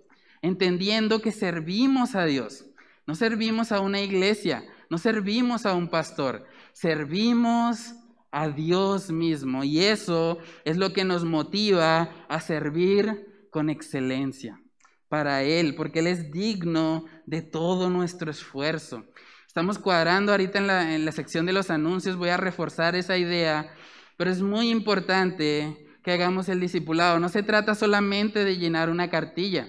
entendiendo 0.40 1.20
que 1.20 1.32
servimos 1.32 2.14
a 2.14 2.24
Dios. 2.24 2.66
No 3.06 3.14
servimos 3.14 3.70
a 3.70 3.80
una 3.80 4.00
iglesia, 4.00 4.64
no 4.90 4.98
servimos 4.98 5.64
a 5.64 5.74
un 5.74 5.88
pastor, 5.88 6.44
servimos 6.72 7.94
a 8.36 8.50
Dios 8.50 9.10
mismo. 9.10 9.64
Y 9.64 9.80
eso 9.80 10.38
es 10.66 10.76
lo 10.76 10.92
que 10.92 11.04
nos 11.04 11.24
motiva 11.24 12.10
a 12.28 12.40
servir 12.40 13.48
con 13.50 13.70
excelencia 13.70 14.60
para 15.08 15.42
Él, 15.42 15.74
porque 15.74 16.00
Él 16.00 16.06
es 16.06 16.30
digno 16.30 17.06
de 17.24 17.40
todo 17.40 17.88
nuestro 17.88 18.30
esfuerzo. 18.30 19.06
Estamos 19.46 19.78
cuadrando 19.78 20.32
ahorita 20.32 20.58
en 20.58 20.66
la, 20.66 20.94
en 20.94 21.06
la 21.06 21.12
sección 21.12 21.46
de 21.46 21.54
los 21.54 21.70
anuncios, 21.70 22.16
voy 22.16 22.28
a 22.28 22.36
reforzar 22.36 22.94
esa 22.94 23.16
idea, 23.16 23.72
pero 24.18 24.30
es 24.30 24.42
muy 24.42 24.68
importante 24.68 25.86
que 26.04 26.12
hagamos 26.12 26.50
el 26.50 26.60
discipulado. 26.60 27.18
No 27.18 27.30
se 27.30 27.42
trata 27.42 27.74
solamente 27.74 28.44
de 28.44 28.58
llenar 28.58 28.90
una 28.90 29.08
cartilla. 29.08 29.66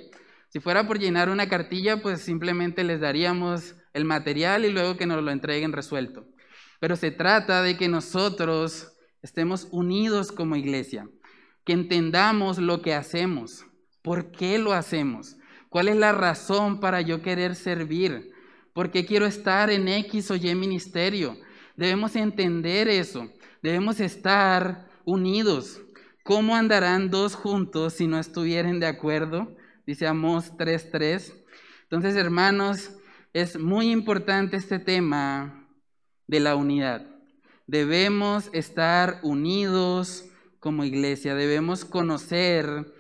Si 0.49 0.59
fuera 0.59 0.86
por 0.86 0.99
llenar 0.99 1.30
una 1.30 1.47
cartilla, 1.47 2.01
pues 2.01 2.20
simplemente 2.20 2.84
les 2.84 2.99
daríamos 2.99 3.76
el 3.93 4.03
material 4.03 4.65
y 4.65 4.74
luego 4.74 4.97
que 4.97 5.05
nos 5.05 5.24
lo 5.24 5.32
entreguen 5.32 5.72
resuelto. 5.72 6.26
Pero 6.80 6.95
se 6.95 7.11
trata 7.11 7.61
de 7.61 7.78
que 7.78 7.88
nosotros 7.88 8.97
estemos 9.21 9.67
unidos 9.71 10.32
como 10.32 10.55
iglesia, 10.55 11.09
que 11.65 11.73
entendamos 11.73 12.59
lo 12.59 12.82
que 12.82 12.93
hacemos, 12.93 13.65
por 14.01 14.32
qué 14.32 14.57
lo 14.57 14.73
hacemos, 14.73 15.38
cuál 15.69 15.88
es 15.88 15.95
la 15.95 16.11
razón 16.11 16.80
para 16.80 17.01
yo 17.01 17.21
querer 17.21 17.55
servir, 17.55 18.32
por 18.73 18.91
qué 18.91 19.05
quiero 19.05 19.25
estar 19.25 19.69
en 19.69 19.88
X 19.88 20.32
o 20.32 20.36
Y 20.36 20.53
ministerio. 20.55 21.38
Debemos 21.75 22.15
entender 22.15 22.88
eso, 22.88 23.30
debemos 23.61 23.99
estar 23.99 24.88
unidos. 25.03 25.82
¿Cómo 26.23 26.55
andarán 26.55 27.09
dos 27.09 27.36
juntos 27.36 27.93
si 27.93 28.07
no 28.07 28.19
estuvieren 28.19 28.80
de 28.80 28.88
acuerdo? 28.88 29.55
Dice 29.86 30.07
Amós 30.07 30.53
3.3. 30.57 31.34
Entonces, 31.84 32.15
hermanos, 32.15 32.91
es 33.34 33.57
muy 33.57 33.91
importante 33.91 34.57
este 34.57 34.80
tema 34.80 35.66
de 36.28 36.39
la 36.39 36.55
unidad. 36.55 37.05
Debemos 37.65 38.49
estar 38.53 39.19
unidos 39.23 40.25
como 40.59 40.84
iglesia, 40.84 41.36
debemos 41.36 41.86
conocer 41.86 42.93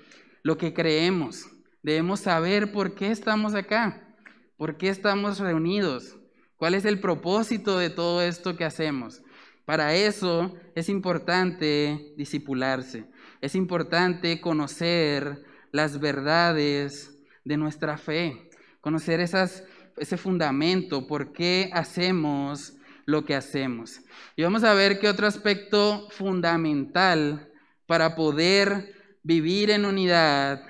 lo 0.43 0.57
que 0.57 0.73
creemos, 0.73 1.47
debemos 1.83 2.21
saber 2.21 2.71
por 2.71 2.95
qué 2.95 3.11
estamos 3.11 3.55
acá, 3.55 4.15
por 4.57 4.77
qué 4.77 4.89
estamos 4.89 5.39
reunidos, 5.39 6.17
cuál 6.55 6.73
es 6.73 6.85
el 6.85 6.99
propósito 6.99 7.77
de 7.77 7.89
todo 7.89 8.21
esto 8.21 8.55
que 8.55 8.65
hacemos. 8.65 9.21
Para 9.65 9.95
eso 9.95 10.55
es 10.75 10.87
importante 10.87 12.13
disipularse, 12.15 13.05
es 13.41 13.55
importante 13.55 14.39
conocer 14.39 15.43
las 15.71 15.99
verdades 15.99 17.19
de 17.43 17.57
nuestra 17.57 17.97
fe, 17.97 18.49
conocer 18.79 19.19
ese 19.19 20.17
fundamento, 20.17 21.05
por 21.07 21.33
qué 21.33 21.69
hacemos 21.73 22.76
lo 23.07 23.23
que 23.25 23.33
hacemos. 23.33 24.01
Y 24.35 24.43
vamos 24.43 24.63
a 24.63 24.73
ver 24.73 24.99
qué 24.99 25.07
otro 25.07 25.25
aspecto 25.25 26.09
fundamental 26.11 27.51
para 27.87 28.15
poder 28.15 28.93
vivir 29.23 29.71
en 29.71 29.85
unidad 29.85 30.61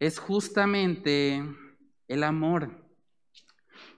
es 0.00 0.18
justamente 0.18 1.42
el 2.08 2.24
amor. 2.24 2.84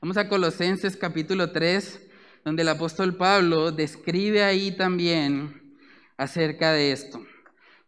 Vamos 0.03 0.19
a 0.19 0.29
Colosenses 0.29 0.95
capítulo 0.95 1.53
3, 1.53 2.03
donde 2.45 2.63
el 2.63 2.69
apóstol 2.69 3.17
Pablo 3.17 3.73
describe 3.73 4.45
ahí 4.45 4.77
también 4.77 5.75
acerca 6.19 6.73
de 6.73 6.93
esto. 6.93 7.27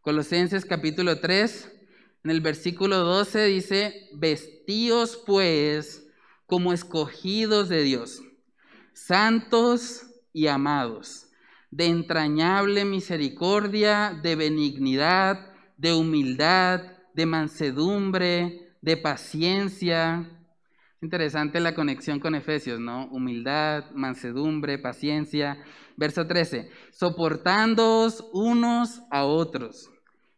Colosenses 0.00 0.64
capítulo 0.64 1.20
3, 1.20 1.70
en 2.24 2.30
el 2.30 2.40
versículo 2.40 2.96
12 3.00 3.44
dice, 3.44 4.09
vestíos 4.14 5.22
pues 5.26 6.06
como 6.46 6.72
escogidos 6.72 7.68
de 7.68 7.82
Dios 7.82 8.22
santos 8.99 10.07
y 10.32 10.49
amados, 10.49 11.28
de 11.70 11.86
entrañable 11.86 12.84
misericordia, 12.84 14.18
de 14.22 14.36
benignidad, 14.36 15.53
de 15.76 15.94
humildad, 15.94 16.82
de 17.14 17.26
mansedumbre, 17.26 18.74
de 18.82 18.96
paciencia. 18.96 20.28
Interesante 21.01 21.61
la 21.61 21.74
conexión 21.74 22.18
con 22.18 22.34
Efesios, 22.34 22.80
¿no? 22.80 23.07
Humildad, 23.07 23.90
mansedumbre, 23.92 24.78
paciencia. 24.78 25.62
Verso 25.96 26.26
13, 26.26 26.70
soportándoos 26.90 28.24
unos 28.32 29.01
a 29.11 29.24
otros 29.24 29.90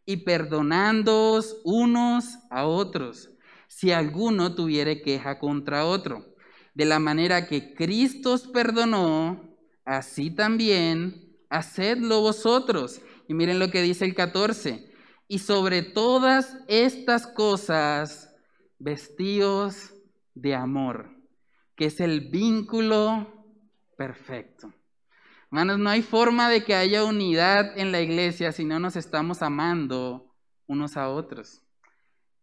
y 0.05 0.17
perdonándoos 0.17 1.57
unos 1.63 2.37
a 2.49 2.65
otros, 2.65 3.31
si 3.67 3.91
alguno 3.91 4.55
tuviere 4.55 5.01
queja 5.01 5.39
contra 5.39 5.85
otro 5.85 6.30
de 6.73 6.85
la 6.85 6.99
manera 6.99 7.47
que 7.47 7.73
Cristo 7.73 8.33
os 8.33 8.47
perdonó, 8.47 9.57
así 9.85 10.31
también 10.31 11.37
hacedlo 11.49 12.21
vosotros. 12.21 13.01
Y 13.27 13.33
miren 13.33 13.59
lo 13.59 13.69
que 13.69 13.81
dice 13.81 14.05
el 14.05 14.15
14. 14.15 14.91
Y 15.27 15.39
sobre 15.39 15.81
todas 15.81 16.57
estas 16.67 17.27
cosas, 17.27 18.33
vestíos 18.79 19.93
de 20.33 20.55
amor, 20.55 21.09
que 21.75 21.85
es 21.85 21.99
el 21.99 22.29
vínculo 22.29 23.45
perfecto. 23.97 24.73
Hermanos, 25.45 25.79
no 25.79 25.89
hay 25.89 26.01
forma 26.01 26.49
de 26.49 26.63
que 26.63 26.75
haya 26.75 27.03
unidad 27.03 27.77
en 27.77 27.91
la 27.91 28.01
iglesia 28.01 28.51
si 28.51 28.63
no 28.65 28.79
nos 28.79 28.95
estamos 28.95 29.41
amando 29.41 30.33
unos 30.65 30.95
a 30.95 31.09
otros. 31.09 31.61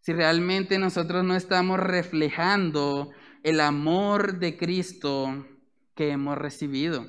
Si 0.01 0.13
realmente 0.13 0.79
nosotros 0.79 1.25
no 1.25 1.35
estamos 1.35 1.81
reflejando 1.81 3.11
el 3.43 3.61
amor 3.61 4.39
de 4.39 4.57
Cristo 4.57 5.47
que 5.95 6.11
hemos 6.11 6.39
recibido. 6.39 7.07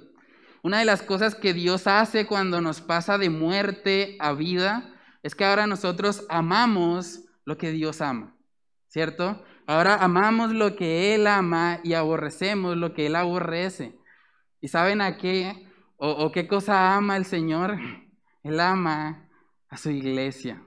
Una 0.62 0.80
de 0.80 0.86
las 0.86 1.02
cosas 1.02 1.36
que 1.36 1.54
Dios 1.54 1.88
hace 1.88 2.26
cuando 2.26 2.60
nos 2.62 2.82
pasa 2.82 3.18
de 3.18 3.30
muerte 3.30 4.18
a 4.20 4.34
vida 4.34 4.94
es 5.24 5.36
que 5.36 5.46
ahora 5.46 5.68
nosotros 5.68 6.26
amamos 6.30 7.22
lo 7.46 7.58
que 7.58 7.72
Dios 7.72 8.02
ama, 8.02 8.36
¿cierto? 8.88 9.44
Ahora 9.68 9.96
amamos 9.96 10.52
lo 10.52 10.76
que 10.76 11.14
Él 11.14 11.28
ama 11.28 11.80
y 11.84 11.94
aborrecemos 11.94 12.76
lo 12.76 12.94
que 12.94 13.06
Él 13.06 13.16
aborrece. 13.16 13.96
¿Y 14.62 14.68
saben 14.68 15.00
a 15.00 15.18
qué 15.18 15.68
o, 15.98 16.32
qué 16.32 16.48
cosa 16.48 16.96
ama 16.96 17.16
el 17.18 17.26
Señor? 17.26 17.78
Él 18.44 18.60
ama 18.60 19.30
a 19.70 19.78
su 19.78 19.92
iglesia. 19.92 20.64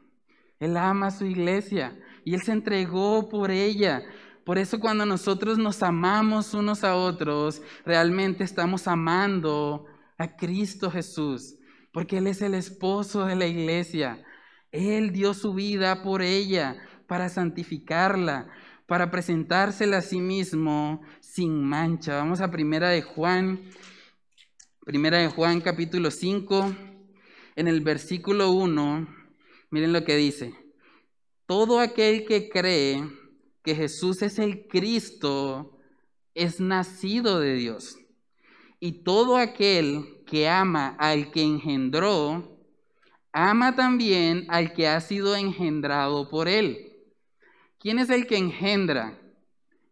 Él 0.61 0.77
ama 0.77 1.09
a 1.09 1.11
su 1.11 1.25
iglesia 1.25 1.99
y 2.25 2.35
Él 2.35 2.43
se 2.43 2.53
entregó 2.53 3.29
por 3.29 3.51
ella. 3.51 4.05
Por 4.45 4.59
eso 4.59 4.81
cuando 4.81 5.07
nosotros 5.07 5.57
nos 5.57 5.83
amamos 5.83 6.53
unos 6.53 6.83
a 6.83 6.97
otros, 6.97 7.63
realmente 7.85 8.43
estamos 8.43 8.89
amando 8.89 9.87
a 10.19 10.37
Cristo 10.37 10.91
Jesús, 10.91 11.55
porque 11.93 12.19
Él 12.19 12.27
es 12.27 12.43
el 12.43 12.55
esposo 12.55 13.25
de 13.27 13.37
la 13.37 13.47
iglesia. 13.47 14.25
Él 14.73 15.13
dio 15.13 15.33
su 15.35 15.55
vida 15.55 16.03
por 16.03 16.23
ella 16.23 16.83
para 17.07 17.29
santificarla, 17.29 18.49
para 18.87 19.13
presentársela 19.13 19.99
a 19.99 20.03
sí 20.03 20.21
mismo 20.21 21.03
sin 21.21 21.63
mancha. 21.63 22.17
Vamos 22.17 22.41
a 22.41 22.51
Primera 22.51 22.89
de 22.89 23.03
Juan, 23.03 23.61
Primera 24.85 25.19
de 25.19 25.29
Juan 25.29 25.61
capítulo 25.61 26.11
5, 26.11 26.75
en 27.55 27.69
el 27.69 27.81
versículo 27.81 28.51
1, 28.51 29.07
miren 29.71 29.93
lo 29.93 30.05
que 30.05 30.17
dice. 30.17 30.53
Todo 31.47 31.79
aquel 31.79 32.25
que 32.25 32.49
cree 32.49 33.22
que 33.63 33.75
Jesús 33.75 34.23
es 34.23 34.39
el 34.39 34.67
Cristo, 34.67 35.79
es 36.35 36.61
nacido 36.61 37.41
de 37.41 37.55
Dios. 37.55 37.99
Y 38.81 39.05
todo 39.05 39.37
aquel 39.37 40.25
que 40.27 40.49
ama 40.49 40.97
al 40.99 41.31
que 41.31 41.43
engendró, 41.43 42.59
ama 43.33 43.77
también 43.77 44.47
al 44.49 44.73
que 44.73 44.89
ha 44.89 45.01
sido 45.01 45.37
engendrado 45.37 46.29
por 46.29 46.49
él. 46.49 46.93
¿Quién 47.79 47.99
es 47.99 48.11
el 48.11 48.27
que 48.27 48.37
engendra? 48.37 49.19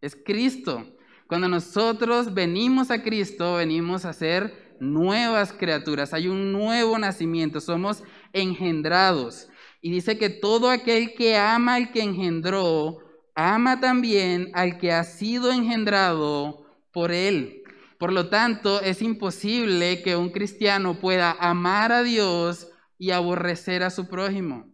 Es 0.01 0.16
Cristo. 0.16 0.85
Cuando 1.27 1.49
nosotros 1.49 2.35
venimos 2.35 2.91
a 2.91 3.03
Cristo, 3.03 3.55
venimos 3.55 4.05
a 4.05 4.12
ser 4.12 4.77
nuevas 4.81 5.53
criaturas. 5.53 6.12
Hay 6.12 6.27
un 6.27 6.53
nuevo 6.53 6.99
nacimiento. 6.99 7.61
Somos 7.61 8.03
engendrados. 8.33 9.49
Y 9.81 9.91
dice 9.91 10.18
que 10.18 10.31
todo 10.31 10.71
aquel 10.71 11.14
que 11.14 11.37
ama 11.37 11.77
al 11.77 11.93
que 11.93 12.03
engendró, 12.03 12.99
ama 13.35 13.81
también 13.81 14.51
al 14.55 14.78
que 14.78 14.93
ha 14.93 15.05
sido 15.05 15.53
engendrado 15.53 16.66
por 16.93 17.12
él. 17.12 17.62
Por 17.99 18.12
lo 18.12 18.28
tanto, 18.28 18.81
es 18.81 19.03
imposible 19.03 20.03
que 20.03 20.16
un 20.16 20.31
cristiano 20.31 20.99
pueda 20.99 21.33
amar 21.33 21.93
a 21.93 22.03
Dios 22.03 22.68
y 22.99 23.11
aborrecer 23.11 23.83
a 23.83 23.91
su 23.91 24.09
prójimo. 24.09 24.66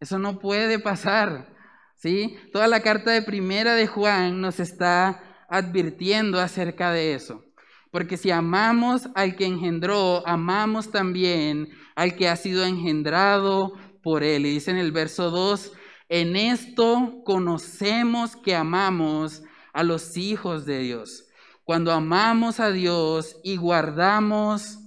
Eso 0.00 0.18
no 0.18 0.38
puede 0.38 0.78
pasar. 0.78 1.52
¿sí? 1.96 2.36
Toda 2.52 2.66
la 2.66 2.80
carta 2.80 3.12
de 3.12 3.22
primera 3.22 3.74
de 3.74 3.86
Juan 3.86 4.40
nos 4.40 4.58
está 4.60 5.22
advirtiendo 5.48 6.40
acerca 6.40 6.90
de 6.90 7.14
eso. 7.14 7.44
Porque 7.90 8.16
si 8.16 8.30
amamos 8.30 9.08
al 9.14 9.36
que 9.36 9.46
engendró, 9.46 10.26
amamos 10.26 10.90
también 10.90 11.68
al 11.94 12.16
que 12.16 12.28
ha 12.28 12.36
sido 12.36 12.64
engendrado 12.64 13.74
por 14.02 14.24
él. 14.24 14.46
Y 14.46 14.54
dice 14.54 14.70
en 14.70 14.78
el 14.78 14.92
verso 14.92 15.30
2, 15.30 15.72
en 16.14 16.36
esto 16.36 17.22
conocemos 17.24 18.36
que 18.36 18.54
amamos 18.54 19.44
a 19.72 19.82
los 19.82 20.18
hijos 20.18 20.66
de 20.66 20.80
Dios, 20.80 21.24
cuando 21.64 21.90
amamos 21.90 22.60
a 22.60 22.70
Dios 22.70 23.38
y 23.42 23.56
guardamos 23.56 24.78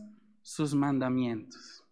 sus 0.44 0.76
mandamientos. 0.76 1.84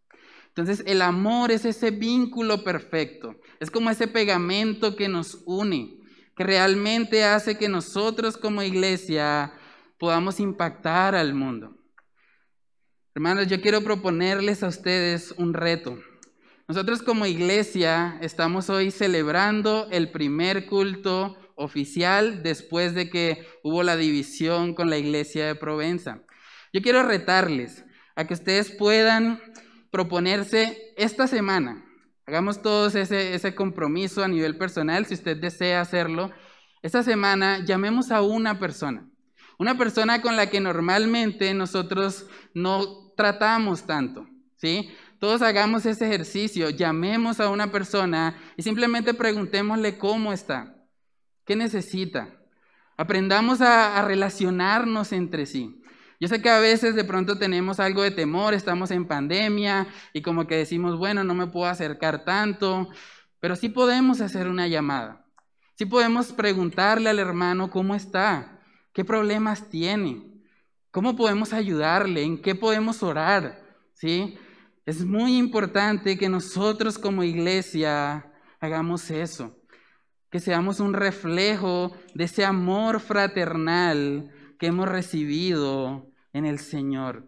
Entonces 0.49 0.83
el 0.85 1.01
amor 1.01 1.49
es 1.49 1.65
ese 1.65 1.89
vínculo 1.89 2.63
perfecto, 2.63 3.35
es 3.59 3.71
como 3.71 3.89
ese 3.89 4.07
pegamento 4.07 4.95
que 4.95 5.09
nos 5.09 5.41
une, 5.47 5.97
que 6.35 6.43
realmente 6.43 7.23
hace 7.23 7.57
que 7.57 7.69
nosotros 7.69 8.37
como 8.37 8.61
iglesia 8.61 9.51
podamos 9.97 10.39
impactar 10.39 11.15
al 11.15 11.33
mundo. 11.33 11.75
Hermanos, 13.15 13.47
yo 13.47 13.59
quiero 13.61 13.83
proponerles 13.83 14.61
a 14.61 14.67
ustedes 14.67 15.33
un 15.39 15.55
reto. 15.55 15.97
Nosotros 16.65 17.03
como 17.03 17.25
iglesia 17.25 18.17
estamos 18.21 18.69
hoy 18.69 18.89
celebrando 18.89 19.89
el 19.91 20.11
primer 20.11 20.65
culto 20.65 21.37
oficial 21.55 22.41
después 22.41 22.95
de 22.95 23.09
que 23.09 23.45
hubo 23.63 23.83
la 23.83 23.97
división 23.97 24.73
con 24.73 24.89
la 24.89 24.97
iglesia 24.97 25.45
de 25.45 25.55
Provenza. 25.55 26.23
Yo 26.71 26.81
quiero 26.81 27.03
retarles 27.03 27.83
a 28.15 28.25
que 28.25 28.33
ustedes 28.33 28.71
puedan 28.71 29.41
proponerse 29.91 30.93
esta 30.95 31.27
semana, 31.27 31.85
hagamos 32.25 32.61
todos 32.61 32.95
ese, 32.95 33.35
ese 33.35 33.53
compromiso 33.53 34.23
a 34.23 34.29
nivel 34.29 34.57
personal, 34.57 35.05
si 35.05 35.15
usted 35.15 35.35
desea 35.35 35.81
hacerlo, 35.81 36.31
esta 36.81 37.03
semana 37.03 37.59
llamemos 37.65 38.09
a 38.09 38.21
una 38.21 38.57
persona, 38.57 39.05
una 39.59 39.77
persona 39.77 40.21
con 40.21 40.37
la 40.37 40.49
que 40.49 40.61
normalmente 40.61 41.53
nosotros 41.53 42.25
no 42.53 43.11
tratamos 43.17 43.85
tanto, 43.85 44.27
¿sí? 44.55 44.89
Todos 45.23 45.41
hagamos 45.41 45.85
ese 45.85 46.05
ejercicio, 46.05 46.69
llamemos 46.69 47.39
a 47.39 47.49
una 47.49 47.71
persona 47.71 48.35
y 48.57 48.61
simplemente 48.61 49.13
preguntémosle 49.13 49.97
cómo 49.97 50.33
está, 50.33 50.75
qué 51.45 51.55
necesita. 51.55 52.27
Aprendamos 52.97 53.61
a, 53.61 54.01
relacionarnos 54.01 55.13
entre 55.13 55.45
sí. 55.45 55.81
Yo 56.19 56.27
sé 56.27 56.41
que 56.41 56.49
a 56.49 56.59
veces 56.59 56.93
de 56.93 57.05
pronto 57.05 57.37
tenemos 57.37 57.79
algo 57.79 58.01
de 58.01 58.11
temor, 58.11 58.53
estamos 58.53 58.91
en 58.91 59.07
pandemia 59.07 59.87
y 60.11 60.21
como 60.21 60.45
que 60.45 60.57
decimos, 60.57 60.97
bueno, 60.97 61.23
no 61.23 61.33
me 61.35 61.47
puedo 61.47 61.67
acercar 61.67 62.25
tanto, 62.25 62.89
pero 63.39 63.55
sí 63.55 63.69
podemos 63.69 64.19
hacer 64.19 64.49
una 64.49 64.67
llamada. 64.67 65.25
Sí 65.75 65.85
podemos 65.85 66.33
preguntarle 66.33 67.09
al 67.09 67.19
hermano 67.19 67.69
cómo 67.69 67.95
está, 67.95 68.59
qué 68.91 69.05
problemas 69.05 69.69
tiene, 69.69 70.33
¿Cómo 70.91 71.15
podemos 71.15 71.53
ayudarle? 71.53 72.23
¿En 72.23 72.41
qué 72.41 72.55
podemos 72.55 73.01
orar? 73.03 73.63
¿Sí? 73.93 74.37
Es 74.85 75.05
muy 75.05 75.37
importante 75.37 76.17
que 76.17 76.29
nosotros 76.29 76.97
como 76.97 77.23
iglesia 77.23 78.31
hagamos 78.59 79.09
eso, 79.11 79.57
que 80.29 80.39
seamos 80.39 80.79
un 80.79 80.93
reflejo 80.93 81.95
de 82.13 82.25
ese 82.25 82.45
amor 82.45 82.99
fraternal 82.99 84.31
que 84.59 84.67
hemos 84.67 84.89
recibido 84.89 86.11
en 86.33 86.45
el 86.45 86.59
Señor. 86.59 87.27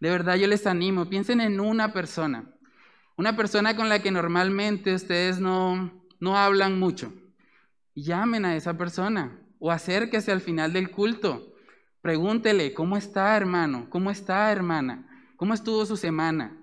De 0.00 0.10
verdad 0.10 0.36
yo 0.36 0.46
les 0.46 0.66
animo, 0.66 1.08
piensen 1.08 1.40
en 1.40 1.60
una 1.60 1.92
persona, 1.92 2.52
una 3.16 3.36
persona 3.36 3.76
con 3.76 3.88
la 3.88 4.00
que 4.00 4.10
normalmente 4.10 4.94
ustedes 4.94 5.40
no, 5.40 6.04
no 6.20 6.36
hablan 6.36 6.78
mucho. 6.78 7.12
Llamen 7.94 8.44
a 8.44 8.56
esa 8.56 8.78
persona 8.78 9.38
o 9.58 9.70
acérquese 9.70 10.32
al 10.32 10.40
final 10.40 10.72
del 10.72 10.90
culto 10.90 11.52
Pregúntele, 12.02 12.74
¿cómo 12.74 12.96
está 12.96 13.36
hermano? 13.36 13.86
¿Cómo 13.88 14.10
está 14.10 14.50
hermana? 14.50 15.06
¿Cómo 15.36 15.54
estuvo 15.54 15.86
su 15.86 15.96
semana? 15.96 16.61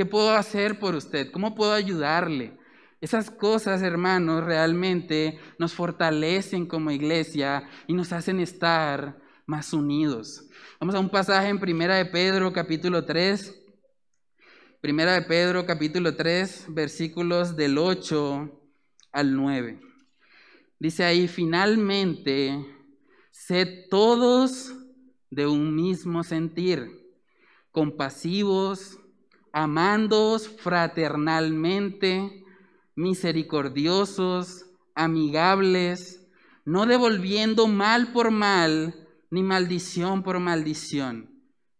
¿Qué 0.00 0.06
puedo 0.06 0.30
hacer 0.30 0.78
por 0.78 0.94
usted? 0.94 1.30
¿Cómo 1.30 1.54
puedo 1.54 1.74
ayudarle? 1.74 2.56
Esas 3.02 3.30
cosas, 3.30 3.82
hermanos, 3.82 4.42
realmente 4.42 5.38
nos 5.58 5.74
fortalecen 5.74 6.64
como 6.64 6.90
iglesia 6.90 7.68
y 7.86 7.92
nos 7.92 8.10
hacen 8.10 8.40
estar 8.40 9.20
más 9.44 9.74
unidos. 9.74 10.48
Vamos 10.80 10.94
a 10.94 11.00
un 11.00 11.10
pasaje 11.10 11.50
en 11.50 11.60
Primera 11.60 11.96
de 11.96 12.06
Pedro, 12.06 12.50
capítulo 12.50 13.04
3. 13.04 13.54
Primera 14.80 15.12
de 15.12 15.20
Pedro, 15.20 15.66
capítulo 15.66 16.16
3, 16.16 16.68
versículos 16.70 17.54
del 17.54 17.76
8 17.76 18.58
al 19.12 19.36
9. 19.36 19.82
Dice 20.78 21.04
ahí, 21.04 21.28
finalmente, 21.28 22.58
sed 23.32 23.90
todos 23.90 24.72
de 25.28 25.46
un 25.46 25.76
mismo 25.76 26.24
sentir, 26.24 26.90
compasivos, 27.70 28.99
amándoos 29.52 30.48
fraternalmente, 30.48 32.44
misericordiosos, 32.94 34.66
amigables, 34.94 36.26
no 36.64 36.86
devolviendo 36.86 37.66
mal 37.66 38.12
por 38.12 38.30
mal, 38.30 39.08
ni 39.30 39.42
maldición 39.42 40.22
por 40.22 40.38
maldición, 40.40 41.30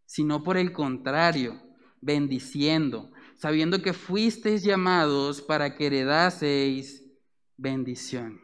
sino 0.07 0.43
por 0.43 0.57
el 0.57 0.73
contrario, 0.73 1.61
bendiciendo, 2.01 3.11
sabiendo 3.37 3.83
que 3.83 3.93
fuisteis 3.93 4.63
llamados 4.63 5.43
para 5.43 5.77
que 5.77 5.87
heredaseis 5.87 7.05
bendición. 7.57 8.41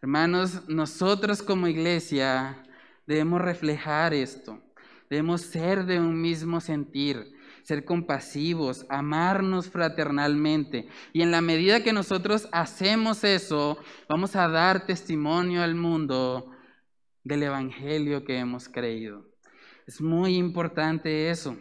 Hermanos, 0.00 0.68
nosotros 0.68 1.42
como 1.42 1.66
iglesia 1.66 2.64
Debemos 3.06 3.40
reflejar 3.40 4.14
esto. 4.14 4.62
Debemos 5.10 5.42
ser 5.42 5.84
de 5.84 6.00
un 6.00 6.20
mismo 6.20 6.60
sentir, 6.60 7.33
ser 7.64 7.84
compasivos, 7.84 8.86
amarnos 8.90 9.70
fraternalmente. 9.70 10.86
Y 11.12 11.22
en 11.22 11.30
la 11.30 11.40
medida 11.40 11.82
que 11.82 11.94
nosotros 11.94 12.46
hacemos 12.52 13.24
eso, 13.24 13.78
vamos 14.08 14.36
a 14.36 14.48
dar 14.48 14.86
testimonio 14.86 15.62
al 15.62 15.74
mundo 15.74 16.50
del 17.24 17.42
Evangelio 17.42 18.24
que 18.24 18.38
hemos 18.38 18.68
creído. 18.68 19.26
Es 19.86 20.00
muy 20.00 20.36
importante 20.36 21.30
eso. 21.30 21.56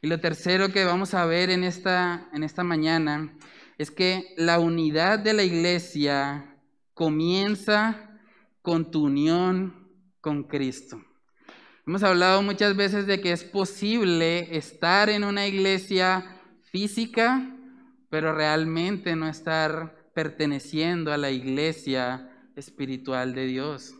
Y 0.00 0.06
lo 0.06 0.20
tercero 0.20 0.72
que 0.72 0.84
vamos 0.84 1.12
a 1.12 1.26
ver 1.26 1.50
en 1.50 1.64
esta, 1.64 2.28
en 2.32 2.44
esta 2.44 2.62
mañana 2.62 3.36
es 3.78 3.90
que 3.90 4.34
la 4.36 4.60
unidad 4.60 5.18
de 5.18 5.32
la 5.32 5.42
iglesia 5.42 6.56
comienza 6.94 8.10
con 8.62 8.92
tu 8.92 9.04
unión 9.06 9.90
con 10.20 10.44
Cristo. 10.44 11.02
Hemos 11.84 12.04
hablado 12.04 12.42
muchas 12.42 12.76
veces 12.76 13.08
de 13.08 13.20
que 13.20 13.32
es 13.32 13.42
posible 13.42 14.56
estar 14.56 15.10
en 15.10 15.24
una 15.24 15.48
iglesia 15.48 16.40
física, 16.60 17.56
pero 18.08 18.32
realmente 18.32 19.16
no 19.16 19.28
estar 19.28 20.10
perteneciendo 20.14 21.12
a 21.12 21.16
la 21.16 21.32
iglesia 21.32 22.30
espiritual 22.54 23.34
de 23.34 23.46
Dios. 23.46 23.96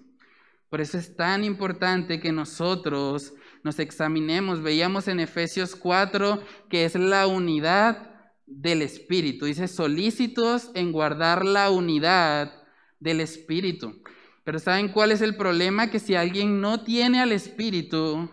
Por 0.71 0.81
eso 0.81 0.97
es 0.97 1.17
tan 1.17 1.43
importante 1.43 2.21
que 2.21 2.31
nosotros 2.31 3.35
nos 3.65 3.81
examinemos. 3.81 4.63
Veíamos 4.63 5.09
en 5.09 5.19
Efesios 5.19 5.75
4 5.75 6.41
que 6.71 6.85
es 6.85 6.95
la 6.95 7.27
unidad 7.27 8.31
del 8.47 8.83
Espíritu. 8.83 9.47
Dice 9.47 9.67
solícitos 9.67 10.71
en 10.75 10.93
guardar 10.93 11.45
la 11.45 11.69
unidad 11.71 12.63
del 13.01 13.19
Espíritu. 13.21 14.01
Pero 14.45 14.59
¿saben 14.59 14.89
cuál 14.89 15.13
es 15.13 15.21
el 15.21 15.37
problema? 15.37 15.91
Que 15.91 16.01
si 16.01 16.15
alguien 16.15 16.61
no 16.61 16.83
tiene 16.83 17.21
al 17.21 17.33
Espíritu, 17.33 18.29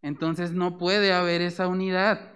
entonces 0.00 0.52
no 0.52 0.78
puede 0.78 1.12
haber 1.12 1.42
esa 1.42 1.68
unidad. 1.68 2.32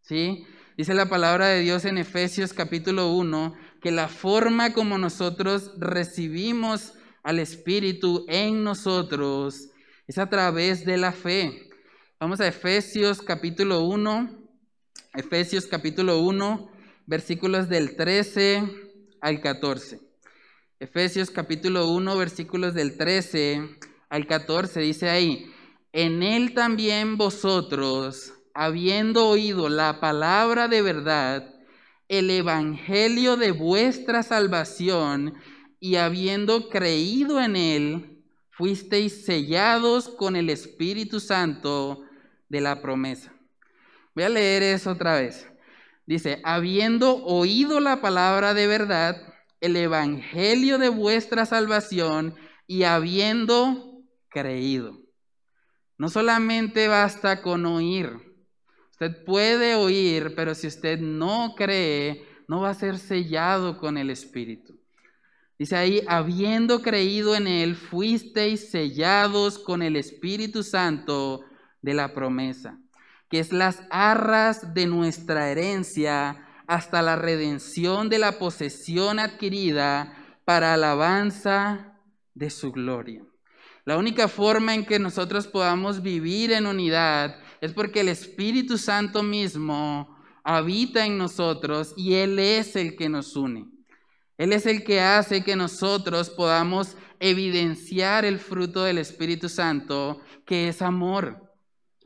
¿Sí? 0.00 0.46
Dice 0.76 0.94
la 0.94 1.08
palabra 1.08 1.48
de 1.48 1.60
Dios 1.60 1.84
en 1.84 1.98
Efesios 1.98 2.52
capítulo 2.52 3.12
1 3.12 3.54
que 3.80 3.90
la 3.90 4.08
forma 4.08 4.72
como 4.72 4.98
nosotros 4.98 5.72
recibimos 5.78 6.94
al 7.22 7.38
Espíritu 7.38 8.24
en 8.28 8.62
nosotros 8.62 9.70
es 10.06 10.18
a 10.18 10.28
través 10.28 10.84
de 10.84 10.96
la 10.96 11.12
fe. 11.12 11.68
Vamos 12.20 12.40
a 12.40 12.46
Efesios 12.46 13.20
capítulo 13.20 13.84
1, 13.84 14.48
Efesios 15.14 15.66
capítulo 15.66 16.20
1, 16.20 16.70
versículos 17.06 17.68
del 17.68 17.96
13 17.96 18.62
al 19.20 19.40
14. 19.40 20.05
Efesios 20.78 21.30
capítulo 21.30 21.88
1, 21.88 22.18
versículos 22.18 22.74
del 22.74 22.98
13 22.98 23.78
al 24.10 24.26
14, 24.26 24.80
dice 24.80 25.08
ahí, 25.08 25.50
en 25.94 26.22
él 26.22 26.52
también 26.52 27.16
vosotros, 27.16 28.34
habiendo 28.52 29.26
oído 29.26 29.70
la 29.70 30.00
palabra 30.00 30.68
de 30.68 30.82
verdad, 30.82 31.54
el 32.08 32.28
evangelio 32.28 33.38
de 33.38 33.52
vuestra 33.52 34.22
salvación, 34.22 35.32
y 35.80 35.96
habiendo 35.96 36.68
creído 36.68 37.40
en 37.40 37.56
él, 37.56 38.22
fuisteis 38.50 39.24
sellados 39.24 40.10
con 40.10 40.36
el 40.36 40.50
Espíritu 40.50 41.20
Santo 41.20 42.02
de 42.50 42.60
la 42.60 42.82
promesa. 42.82 43.32
Voy 44.14 44.24
a 44.24 44.28
leer 44.28 44.62
eso 44.62 44.90
otra 44.90 45.14
vez. 45.14 45.48
Dice, 46.04 46.42
habiendo 46.44 47.24
oído 47.24 47.80
la 47.80 48.02
palabra 48.02 48.52
de 48.52 48.66
verdad, 48.66 49.35
el 49.66 49.76
evangelio 49.76 50.78
de 50.78 50.88
vuestra 50.88 51.46
salvación 51.46 52.34
y 52.66 52.84
habiendo 52.84 54.02
creído. 54.28 54.98
No 55.98 56.08
solamente 56.08 56.88
basta 56.88 57.42
con 57.42 57.66
oír. 57.66 58.10
Usted 58.90 59.24
puede 59.24 59.74
oír, 59.74 60.34
pero 60.34 60.54
si 60.54 60.66
usted 60.66 60.98
no 60.98 61.54
cree, 61.56 62.24
no 62.48 62.60
va 62.60 62.70
a 62.70 62.74
ser 62.74 62.98
sellado 62.98 63.78
con 63.78 63.98
el 63.98 64.10
Espíritu. 64.10 64.78
Dice 65.58 65.76
ahí, 65.76 66.02
habiendo 66.06 66.82
creído 66.82 67.34
en 67.34 67.46
Él, 67.46 67.76
fuisteis 67.76 68.70
sellados 68.70 69.58
con 69.58 69.82
el 69.82 69.96
Espíritu 69.96 70.62
Santo 70.62 71.44
de 71.80 71.94
la 71.94 72.12
promesa, 72.12 72.78
que 73.30 73.38
es 73.38 73.52
las 73.52 73.82
arras 73.90 74.74
de 74.74 74.86
nuestra 74.86 75.50
herencia 75.50 76.45
hasta 76.66 77.02
la 77.02 77.16
redención 77.16 78.08
de 78.08 78.18
la 78.18 78.38
posesión 78.38 79.18
adquirida 79.18 80.16
para 80.44 80.74
alabanza 80.74 81.98
de 82.34 82.50
su 82.50 82.72
gloria. 82.72 83.22
La 83.84 83.96
única 83.96 84.28
forma 84.28 84.74
en 84.74 84.84
que 84.84 84.98
nosotros 84.98 85.46
podamos 85.46 86.02
vivir 86.02 86.52
en 86.52 86.66
unidad 86.66 87.36
es 87.60 87.72
porque 87.72 88.00
el 88.00 88.08
Espíritu 88.08 88.78
Santo 88.78 89.22
mismo 89.22 90.16
habita 90.42 91.06
en 91.06 91.18
nosotros 91.18 91.94
y 91.96 92.14
Él 92.14 92.38
es 92.38 92.76
el 92.76 92.96
que 92.96 93.08
nos 93.08 93.36
une. 93.36 93.66
Él 94.38 94.52
es 94.52 94.66
el 94.66 94.84
que 94.84 95.00
hace 95.00 95.42
que 95.42 95.56
nosotros 95.56 96.30
podamos 96.30 96.96
evidenciar 97.20 98.24
el 98.24 98.38
fruto 98.38 98.84
del 98.84 98.98
Espíritu 98.98 99.48
Santo, 99.48 100.20
que 100.44 100.68
es 100.68 100.82
amor. 100.82 101.46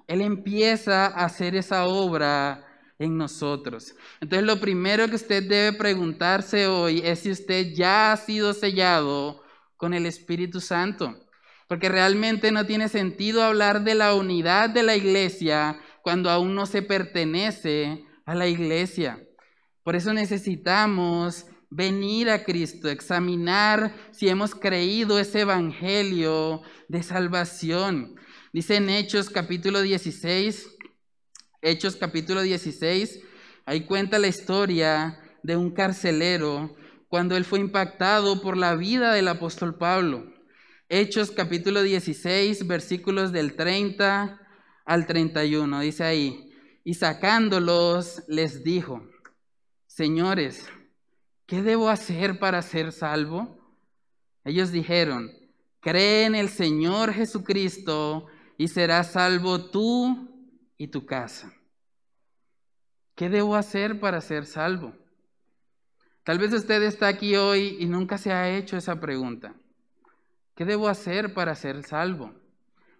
Él 0.07 0.21
empieza 0.21 1.07
a 1.07 1.25
hacer 1.25 1.57
esa 1.57 1.87
obra 1.87 2.65
en 3.01 3.17
nosotros. 3.17 3.97
Entonces 4.21 4.47
lo 4.47 4.61
primero 4.61 5.09
que 5.09 5.17
usted 5.17 5.43
debe 5.43 5.77
preguntarse 5.77 6.69
hoy 6.69 7.01
es 7.03 7.21
si 7.21 7.31
usted 7.31 7.73
ya 7.75 8.13
ha 8.13 8.17
sido 8.17 8.53
sellado 8.53 9.43
con 9.77 9.95
el 9.95 10.07
Espíritu 10.07 10.61
Santo. 10.61 11.19
Porque 11.67 11.89
realmente 11.89 12.53
no 12.53 12.67
tiene 12.67 12.89
sentido 12.89 13.43
hablar 13.43 13.85
de 13.85 13.95
la 13.95 14.15
unidad 14.15 14.69
de 14.71 14.83
la 14.83 14.97
iglesia 14.97 15.81
cuando 16.03 16.31
aún 16.31 16.55
no 16.55 16.67
se 16.67 16.83
pertenece 16.83 18.05
a 18.27 18.35
la 18.35 18.47
iglesia. 18.47 19.25
Por 19.83 19.97
eso 19.97 20.13
necesitamos 20.13 21.47
venir 21.71 22.29
a 22.29 22.45
Cristo, 22.45 22.91
examinar 22.91 23.95
si 24.11 24.29
hemos 24.29 24.55
creído 24.55 25.19
ese 25.19 25.41
evangelio 25.41 26.61
de 26.89 27.03
salvación. 27.03 28.17
Dice 28.53 28.77
en 28.77 28.91
Hechos 28.91 29.31
capítulo 29.31 29.81
16, 29.81 30.70
Hechos 31.63 31.97
capítulo 31.97 32.41
16, 32.41 33.21
ahí 33.67 33.85
cuenta 33.85 34.19
la 34.19 34.29
historia 34.29 35.21
de 35.43 35.57
un 35.57 35.73
carcelero 35.73 36.75
cuando 37.09 37.37
él 37.37 37.45
fue 37.45 37.61
impactado 37.61 38.41
por 38.41 38.57
la 38.57 38.77
vida 38.77 39.13
del 39.13 39.29
apóstol 39.29 39.77
Pablo. 39.77 40.33
Hechos 40.89 41.31
capítulo 41.31 41.83
16, 41.83 42.67
versículos 42.67 43.31
del 43.33 43.57
30 43.57 44.41
al 44.87 45.07
31, 45.07 45.81
dice 45.81 46.03
ahí, 46.03 46.51
y 46.83 46.95
sacándolos 46.95 48.23
les 48.27 48.65
dijo, 48.65 49.07
señores, 49.87 50.67
¿qué 51.45 51.61
debo 51.61 51.91
hacer 51.91 52.39
para 52.39 52.63
ser 52.63 52.91
salvo? 52.91 53.77
Ellos 54.45 54.73
dijeron, 54.73 55.31
cree 55.81 56.25
en 56.25 56.35
el 56.35 56.49
Señor 56.49 57.13
Jesucristo 57.13 58.29
y 58.57 58.69
serás 58.69 59.13
salvo 59.13 59.71
tú 59.71 60.30
y 60.81 60.89
tu 60.89 61.05
casa. 61.05 61.53
¿Qué 63.15 63.29
debo 63.29 63.55
hacer 63.55 64.01
para 64.01 64.23
ser 64.23 64.47
salvo? 64.47 64.95
Tal 66.25 66.39
vez 66.39 66.55
usted 66.55 66.83
está 66.83 67.09
aquí 67.09 67.37
hoy 67.37 67.77
y 67.79 67.85
nunca 67.85 68.17
se 68.17 68.33
ha 68.33 68.49
hecho 68.57 68.79
esa 68.79 68.99
pregunta. 68.99 69.55
¿Qué 70.55 70.65
debo 70.65 70.89
hacer 70.89 71.35
para 71.35 71.55
ser 71.55 71.83
salvo? 71.83 72.33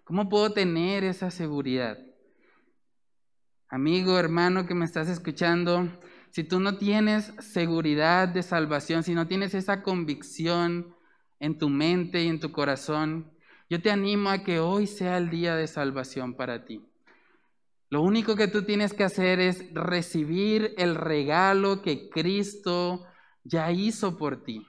¿Cómo 0.03 0.29
puedo 0.29 0.53
tener 0.53 1.03
esa 1.03 1.31
seguridad? 1.31 1.97
Amigo, 3.67 4.19
hermano 4.19 4.67
que 4.67 4.75
me 4.75 4.85
estás 4.85 5.09
escuchando, 5.09 5.89
si 6.29 6.43
tú 6.43 6.59
no 6.59 6.77
tienes 6.77 7.33
seguridad 7.39 8.27
de 8.27 8.43
salvación, 8.43 9.01
si 9.01 9.15
no 9.15 9.25
tienes 9.27 9.55
esa 9.55 9.81
convicción 9.81 10.95
en 11.39 11.57
tu 11.57 11.67
mente 11.67 12.21
y 12.21 12.27
en 12.27 12.39
tu 12.39 12.51
corazón, 12.51 13.31
yo 13.71 13.81
te 13.81 13.89
animo 13.89 14.29
a 14.29 14.43
que 14.43 14.59
hoy 14.59 14.85
sea 14.85 15.17
el 15.17 15.31
día 15.31 15.55
de 15.55 15.65
salvación 15.65 16.35
para 16.35 16.63
ti. 16.63 16.90
Lo 17.91 18.01
único 18.01 18.37
que 18.37 18.47
tú 18.47 18.63
tienes 18.63 18.93
que 18.93 19.03
hacer 19.03 19.41
es 19.41 19.65
recibir 19.73 20.73
el 20.77 20.95
regalo 20.95 21.81
que 21.81 22.09
Cristo 22.09 23.05
ya 23.43 23.69
hizo 23.73 24.17
por 24.17 24.45
ti. 24.45 24.65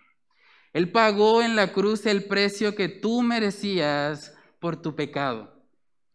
Él 0.72 0.90
pagó 0.90 1.40
en 1.40 1.54
la 1.54 1.72
cruz 1.72 2.04
el 2.06 2.24
precio 2.24 2.74
que 2.74 2.88
tú 2.88 3.22
merecías 3.22 4.34
por 4.58 4.82
tu 4.82 4.96
pecado. 4.96 5.54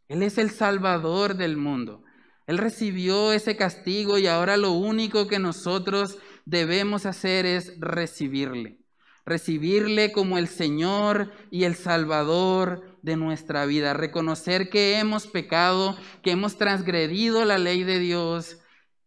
Él 0.09 0.21
es 0.21 0.37
el 0.37 0.49
Salvador 0.49 1.35
del 1.35 1.55
mundo. 1.55 2.03
Él 2.45 2.57
recibió 2.57 3.31
ese 3.31 3.55
castigo 3.55 4.17
y 4.17 4.27
ahora 4.27 4.57
lo 4.57 4.73
único 4.73 5.29
que 5.29 5.39
nosotros 5.39 6.17
debemos 6.43 7.05
hacer 7.05 7.45
es 7.45 7.79
recibirle. 7.79 8.79
Recibirle 9.27 10.13
como 10.13 10.37
el 10.37 10.47
Señor 10.47 11.33
y 11.51 11.65
el 11.65 11.75
Salvador 11.75 12.97
de 13.01 13.17
nuestra 13.17 13.65
vida. 13.65 13.93
Reconocer 13.93 14.69
que 14.69 14.99
hemos 14.99 15.27
pecado, 15.27 15.97
que 16.23 16.31
hemos 16.31 16.57
transgredido 16.57 17.43
la 17.43 17.57
ley 17.57 17.83
de 17.83 17.99
Dios 17.99 18.57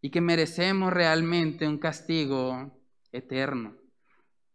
y 0.02 0.10
que 0.10 0.20
merecemos 0.20 0.92
realmente 0.92 1.66
un 1.66 1.78
castigo 1.78 2.78
eterno. 3.12 3.78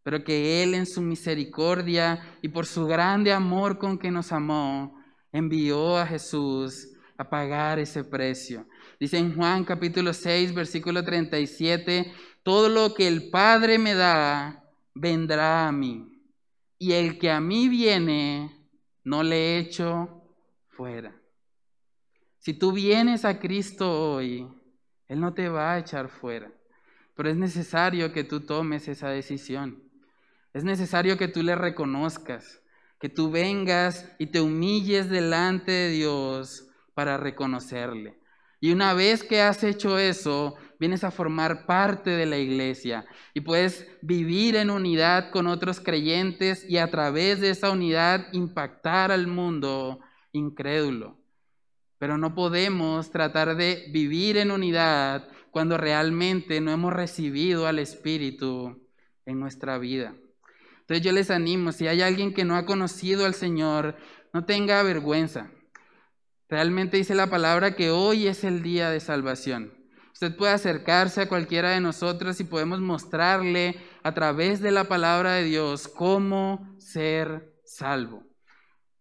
Pero 0.03 0.23
que 0.23 0.61
Él 0.61 0.75
en 0.75 0.85
su 0.85 1.01
misericordia 1.01 2.37
y 2.43 2.49
por 2.49 2.67
su 2.67 2.85
grande 2.85 3.33
amor 3.33 3.79
con 3.79 3.97
que 3.97 4.11
nos 4.11 4.31
amó, 4.31 5.03
envió 5.31 5.97
a 5.97 6.05
Jesús 6.05 6.89
a 7.17 7.27
pagar 7.27 7.79
ese 7.79 8.03
precio. 8.03 8.67
Dice 8.99 9.17
en 9.17 9.35
Juan 9.35 9.63
capítulo 9.63 10.13
6, 10.13 10.53
versículo 10.53 11.03
37, 11.03 12.13
todo 12.43 12.69
lo 12.69 12.93
que 12.93 13.07
el 13.07 13.31
Padre 13.31 13.79
me 13.79 13.95
da, 13.95 14.61
vendrá 14.95 15.67
a 15.67 15.71
mí. 15.71 16.11
Y 16.79 16.93
el 16.93 17.19
que 17.19 17.29
a 17.29 17.39
mí 17.39 17.69
viene, 17.69 18.67
no 19.03 19.21
le 19.21 19.59
echo 19.59 20.23
fuera. 20.69 21.15
Si 22.39 22.53
tú 22.53 22.71
vienes 22.71 23.25
a 23.25 23.39
Cristo 23.39 24.13
hoy, 24.13 24.47
Él 25.07 25.19
no 25.19 25.33
te 25.33 25.49
va 25.49 25.73
a 25.73 25.79
echar 25.79 26.09
fuera. 26.09 26.51
Pero 27.15 27.29
es 27.29 27.37
necesario 27.37 28.11
que 28.11 28.23
tú 28.23 28.41
tomes 28.41 28.87
esa 28.87 29.09
decisión. 29.09 29.83
Es 30.53 30.63
necesario 30.63 31.17
que 31.17 31.27
tú 31.27 31.43
le 31.43 31.55
reconozcas, 31.55 32.61
que 32.99 33.09
tú 33.09 33.31
vengas 33.31 34.11
y 34.19 34.27
te 34.27 34.41
humilles 34.41 35.09
delante 35.09 35.71
de 35.71 35.89
Dios 35.89 36.69
para 36.93 37.17
reconocerle. 37.17 38.19
Y 38.65 38.71
una 38.71 38.95
vez 38.95 39.23
que 39.23 39.41
has 39.41 39.63
hecho 39.63 39.99
eso, 39.99 40.55
vienes 40.79 41.03
a 41.03 41.11
formar 41.11 41.67
parte 41.67 42.09
de 42.09 42.25
la 42.25 42.39
iglesia 42.39 43.05
y 43.35 43.41
puedes 43.41 43.87
vivir 44.01 44.55
en 44.55 44.71
unidad 44.71 45.29
con 45.29 45.45
otros 45.45 45.79
creyentes 45.79 46.67
y 46.67 46.79
a 46.79 46.89
través 46.89 47.39
de 47.41 47.51
esa 47.51 47.69
unidad 47.69 48.25
impactar 48.31 49.11
al 49.11 49.27
mundo 49.27 49.99
incrédulo. 50.31 51.19
Pero 51.99 52.17
no 52.17 52.33
podemos 52.33 53.11
tratar 53.11 53.55
de 53.55 53.85
vivir 53.93 54.35
en 54.37 54.49
unidad 54.49 55.27
cuando 55.51 55.77
realmente 55.77 56.59
no 56.59 56.71
hemos 56.71 56.91
recibido 56.91 57.67
al 57.67 57.77
Espíritu 57.77 58.89
en 59.27 59.39
nuestra 59.39 59.77
vida. 59.77 60.15
Entonces 60.79 61.05
yo 61.05 61.11
les 61.11 61.29
animo, 61.29 61.71
si 61.71 61.85
hay 61.85 62.01
alguien 62.01 62.33
que 62.33 62.45
no 62.45 62.55
ha 62.55 62.65
conocido 62.65 63.27
al 63.27 63.35
Señor, 63.35 63.95
no 64.33 64.45
tenga 64.45 64.81
vergüenza. 64.81 65.51
Realmente 66.55 66.95
dice 66.95 67.15
la 67.15 67.29
palabra 67.29 67.75
que 67.75 67.91
hoy 67.91 68.27
es 68.27 68.45
el 68.45 68.63
día 68.63 68.89
de 68.89 69.01
salvación. 69.01 69.73
Usted 70.13 70.37
puede 70.37 70.53
acercarse 70.53 71.19
a 71.19 71.27
cualquiera 71.27 71.71
de 71.71 71.81
nosotros 71.81 72.39
y 72.39 72.45
podemos 72.45 72.79
mostrarle 72.79 73.75
a 74.03 74.13
través 74.13 74.61
de 74.61 74.71
la 74.71 74.85
palabra 74.85 75.33
de 75.33 75.43
Dios 75.43 75.89
cómo 75.89 76.77
ser 76.79 77.53
salvo, 77.65 78.23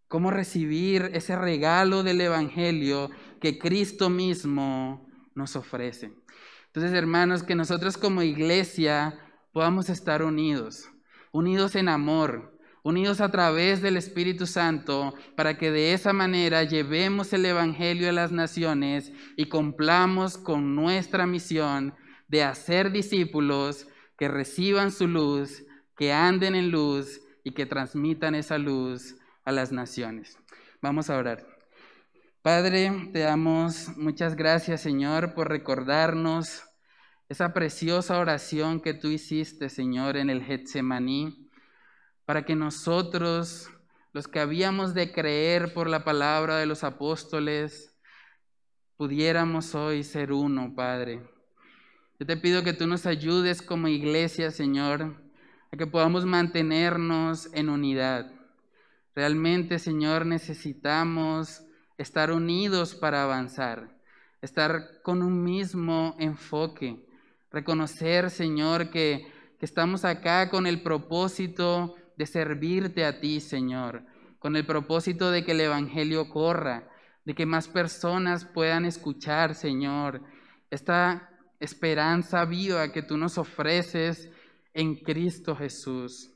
cómo 0.09 0.33
recibir 0.33 1.13
ese 1.15 1.37
regalo 1.37 2.03
del 2.03 2.23
Evangelio 2.23 3.13
que 3.41 3.57
Cristo 3.57 4.11
mismo 4.11 5.07
nos 5.37 5.55
ofrece. 5.55 6.11
Entonces, 6.67 6.93
hermanos, 6.93 7.45
que 7.45 7.55
nosotros 7.55 7.97
como 7.97 8.23
iglesia 8.23 9.17
podamos 9.53 9.91
estar 9.91 10.25
unidos, 10.25 10.91
unidos 11.31 11.77
en 11.77 11.89
amor, 11.89 12.54
unidos 12.85 13.23
a 13.23 13.31
través 13.31 13.81
del 13.81 13.97
Espíritu 13.97 14.47
Santo, 14.47 15.15
para 15.37 15.57
que 15.57 15.71
de 15.71 15.95
esa 15.95 16.13
manera 16.13 16.63
llevemos 16.65 17.33
el 17.33 17.47
Evangelio 17.47 18.11
a 18.11 18.13
las 18.13 18.31
naciones 18.31 19.11
y 19.37 19.47
cumplamos 19.47 20.37
con 20.37 20.77
nuestra 20.77 21.27
misión 21.27 21.95
de 22.29 22.45
hacer 22.45 22.93
discípulos 22.93 23.89
que 24.19 24.29
reciban 24.29 24.93
su 24.93 25.09
luz, 25.09 25.65
que 25.97 26.13
anden 26.13 26.55
en 26.55 26.71
luz 26.71 27.23
y 27.43 27.53
que 27.53 27.65
transmitan 27.65 28.35
esa 28.35 28.59
luz 28.59 29.17
a 29.45 29.53
las 29.53 29.73
naciones. 29.73 30.39
Vamos 30.83 31.09
a 31.09 31.17
orar. 31.17 31.47
Padre, 32.43 33.09
te 33.15 33.21
damos 33.21 33.97
muchas 33.97 34.37
gracias, 34.37 34.83
Señor, 34.83 35.33
por 35.33 35.49
recordarnos 35.49 36.63
esa 37.31 37.55
preciosa 37.55 38.19
oración 38.19 38.83
que 38.83 38.93
tú 38.93 39.09
hiciste, 39.09 39.71
Señor, 39.71 40.19
en 40.19 40.29
el 40.29 40.43
Getsemaní 40.45 41.44
para 42.27 42.45
que 42.45 42.57
nosotros, 42.57 43.71
los 44.13 44.29
que 44.29 44.41
habíamos 44.41 44.95
de 44.95 45.13
creer 45.13 45.75
por 45.75 45.89
la 45.89 46.05
palabra 46.05 46.57
de 46.57 46.67
los 46.67 46.85
apóstoles, 46.85 47.95
pudiéramos 48.97 49.75
hoy 49.75 50.05
ser 50.05 50.33
uno, 50.33 50.75
Padre. 50.75 51.23
Yo 52.19 52.27
te 52.27 52.37
pido 52.37 52.63
que 52.63 52.73
tú 52.73 52.87
nos 52.87 53.07
ayudes 53.07 53.61
como 53.61 53.89
iglesia, 53.89 54.51
Señor, 54.51 55.21
a 55.73 55.77
que 55.77 55.87
podamos 55.87 56.25
mantenernos 56.25 57.53
en 57.53 57.69
unidad. 57.69 58.31
Realmente, 59.15 59.79
Señor, 59.79 60.25
necesitamos 60.25 61.63
estar 61.99 62.33
unidos 62.33 62.95
para 62.95 63.23
avanzar, 63.23 63.91
estar 64.41 65.03
con 65.03 65.23
un 65.23 65.43
mismo 65.43 66.17
enfoque, 66.19 67.05
reconocer, 67.51 68.31
Señor, 68.31 68.91
que, 68.91 69.27
que 69.59 69.67
estamos 69.67 70.05
acá 70.05 70.49
con 70.49 70.67
el 70.67 70.83
propósito 70.83 71.97
de 72.17 72.27
servirte 72.27 73.05
a 73.05 73.21
ti, 73.21 73.41
Señor, 73.41 74.05
con 74.39 74.57
el 74.57 74.67
propósito 74.67 75.31
de 75.31 75.45
que 75.45 75.53
el 75.53 75.61
Evangelio 75.61 76.29
corra, 76.29 76.89
de 77.25 77.35
que 77.35 77.47
más 77.47 77.69
personas 77.69 78.45
puedan 78.45 78.85
escuchar, 78.85 79.55
Señor, 79.55 80.23
esta 80.71 81.31
esperanza 81.61 82.45
viva 82.45 82.93
que 82.93 83.03
tú 83.03 83.17
nos 83.17 83.39
ofreces 83.39 84.29
en 84.75 84.97
Cristo 84.97 85.57
Jesús. 85.57 86.31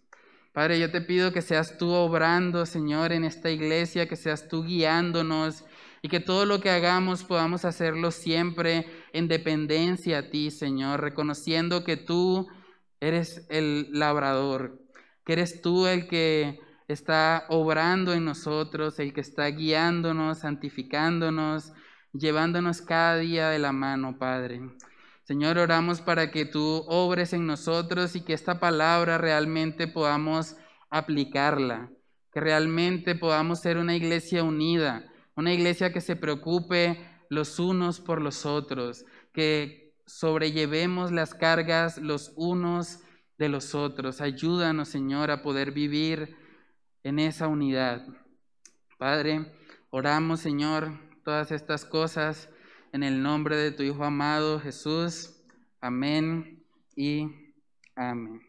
Padre, 0.53 0.81
yo 0.81 0.91
te 0.91 1.01
pido 1.01 1.33
que 1.33 1.43
seas 1.43 1.79
tú 1.79 1.93
obrando, 1.93 2.67
Señor, 2.67 3.13
en 3.13 3.25
esta 3.25 3.51
iglesia, 3.51 4.09
que 4.09 4.17
seas 4.17 4.49
tú 4.49 4.65
guiándonos 4.65 5.65
y 6.03 6.09
que 6.09 6.21
todo 6.21 6.47
lo 6.47 6.61
que 6.61 6.71
hagamos 6.71 7.25
podamos 7.25 7.65
hacerlo 7.65 8.11
siempre 8.11 8.87
en 9.13 9.29
dependencia 9.29 10.19
a 10.19 10.31
ti, 10.31 10.51
Señor, 10.51 11.01
reconociendo 11.01 11.85
que 11.85 11.97
tú 11.97 12.49
eres 13.01 13.47
el 13.51 13.89
labrador, 13.93 14.81
que 15.29 15.35
eres 15.35 15.61
tú 15.61 15.87
el 15.87 16.09
que 16.09 16.59
está 16.89 17.45
obrando 17.51 18.15
en 18.15 18.25
nosotros, 18.25 18.99
el 18.99 19.13
que 19.13 19.21
está 19.21 19.47
guiándonos, 19.49 20.39
santificándonos, 20.39 21.75
llevándonos 22.15 22.81
cada 22.81 23.19
día 23.19 23.51
de 23.51 23.59
la 23.59 23.73
mano, 23.73 24.17
Padre. 24.19 24.63
Señor, 25.25 25.59
oramos 25.59 26.01
para 26.01 26.31
que 26.31 26.47
tú 26.47 26.83
obres 26.89 27.35
en 27.35 27.47
nosotros 27.47 28.17
y 28.17 28.23
que 28.23 28.33
esta 28.33 28.59
palabra 28.59 29.19
realmente 29.19 29.87
podamos 29.87 30.57
aplicarla, 30.89 31.91
que 32.33 32.41
realmente 32.41 33.15
podamos 33.15 33.61
ser 33.61 33.77
una 33.77 33.95
iglesia 33.95 34.43
unida, 34.43 35.13
una 35.37 35.53
iglesia 35.53 35.93
que 35.93 36.01
se 36.01 36.17
preocupe 36.17 37.07
los 37.29 37.59
unos 37.59 38.01
por 38.01 38.23
los 38.23 38.47
otros, 38.47 39.05
que 39.35 39.93
sobrellevemos 40.07 41.13
las 41.13 41.35
cargas 41.35 41.99
los 41.99 42.33
unos 42.35 43.01
de 43.39 43.49
los 43.49 43.75
otros. 43.75 44.21
Ayúdanos, 44.21 44.89
Señor, 44.89 45.31
a 45.31 45.43
poder 45.43 45.73
vivir 45.73 46.37
en 47.03 47.19
esa 47.19 47.49
unidad. 47.49 48.07
Padre, 48.99 49.53
oramos, 49.91 50.41
Señor, 50.41 50.99
todas 51.25 51.53
estas 51.53 51.85
cosas 51.85 52.51
en 52.93 53.03
el 53.03 53.23
nombre 53.23 53.57
de 53.57 53.71
tu 53.71 53.83
Hijo 53.83 54.05
amado 54.05 54.61
Jesús. 54.61 55.41
Amén 55.81 56.65
y 56.97 57.55
amén. 57.95 58.48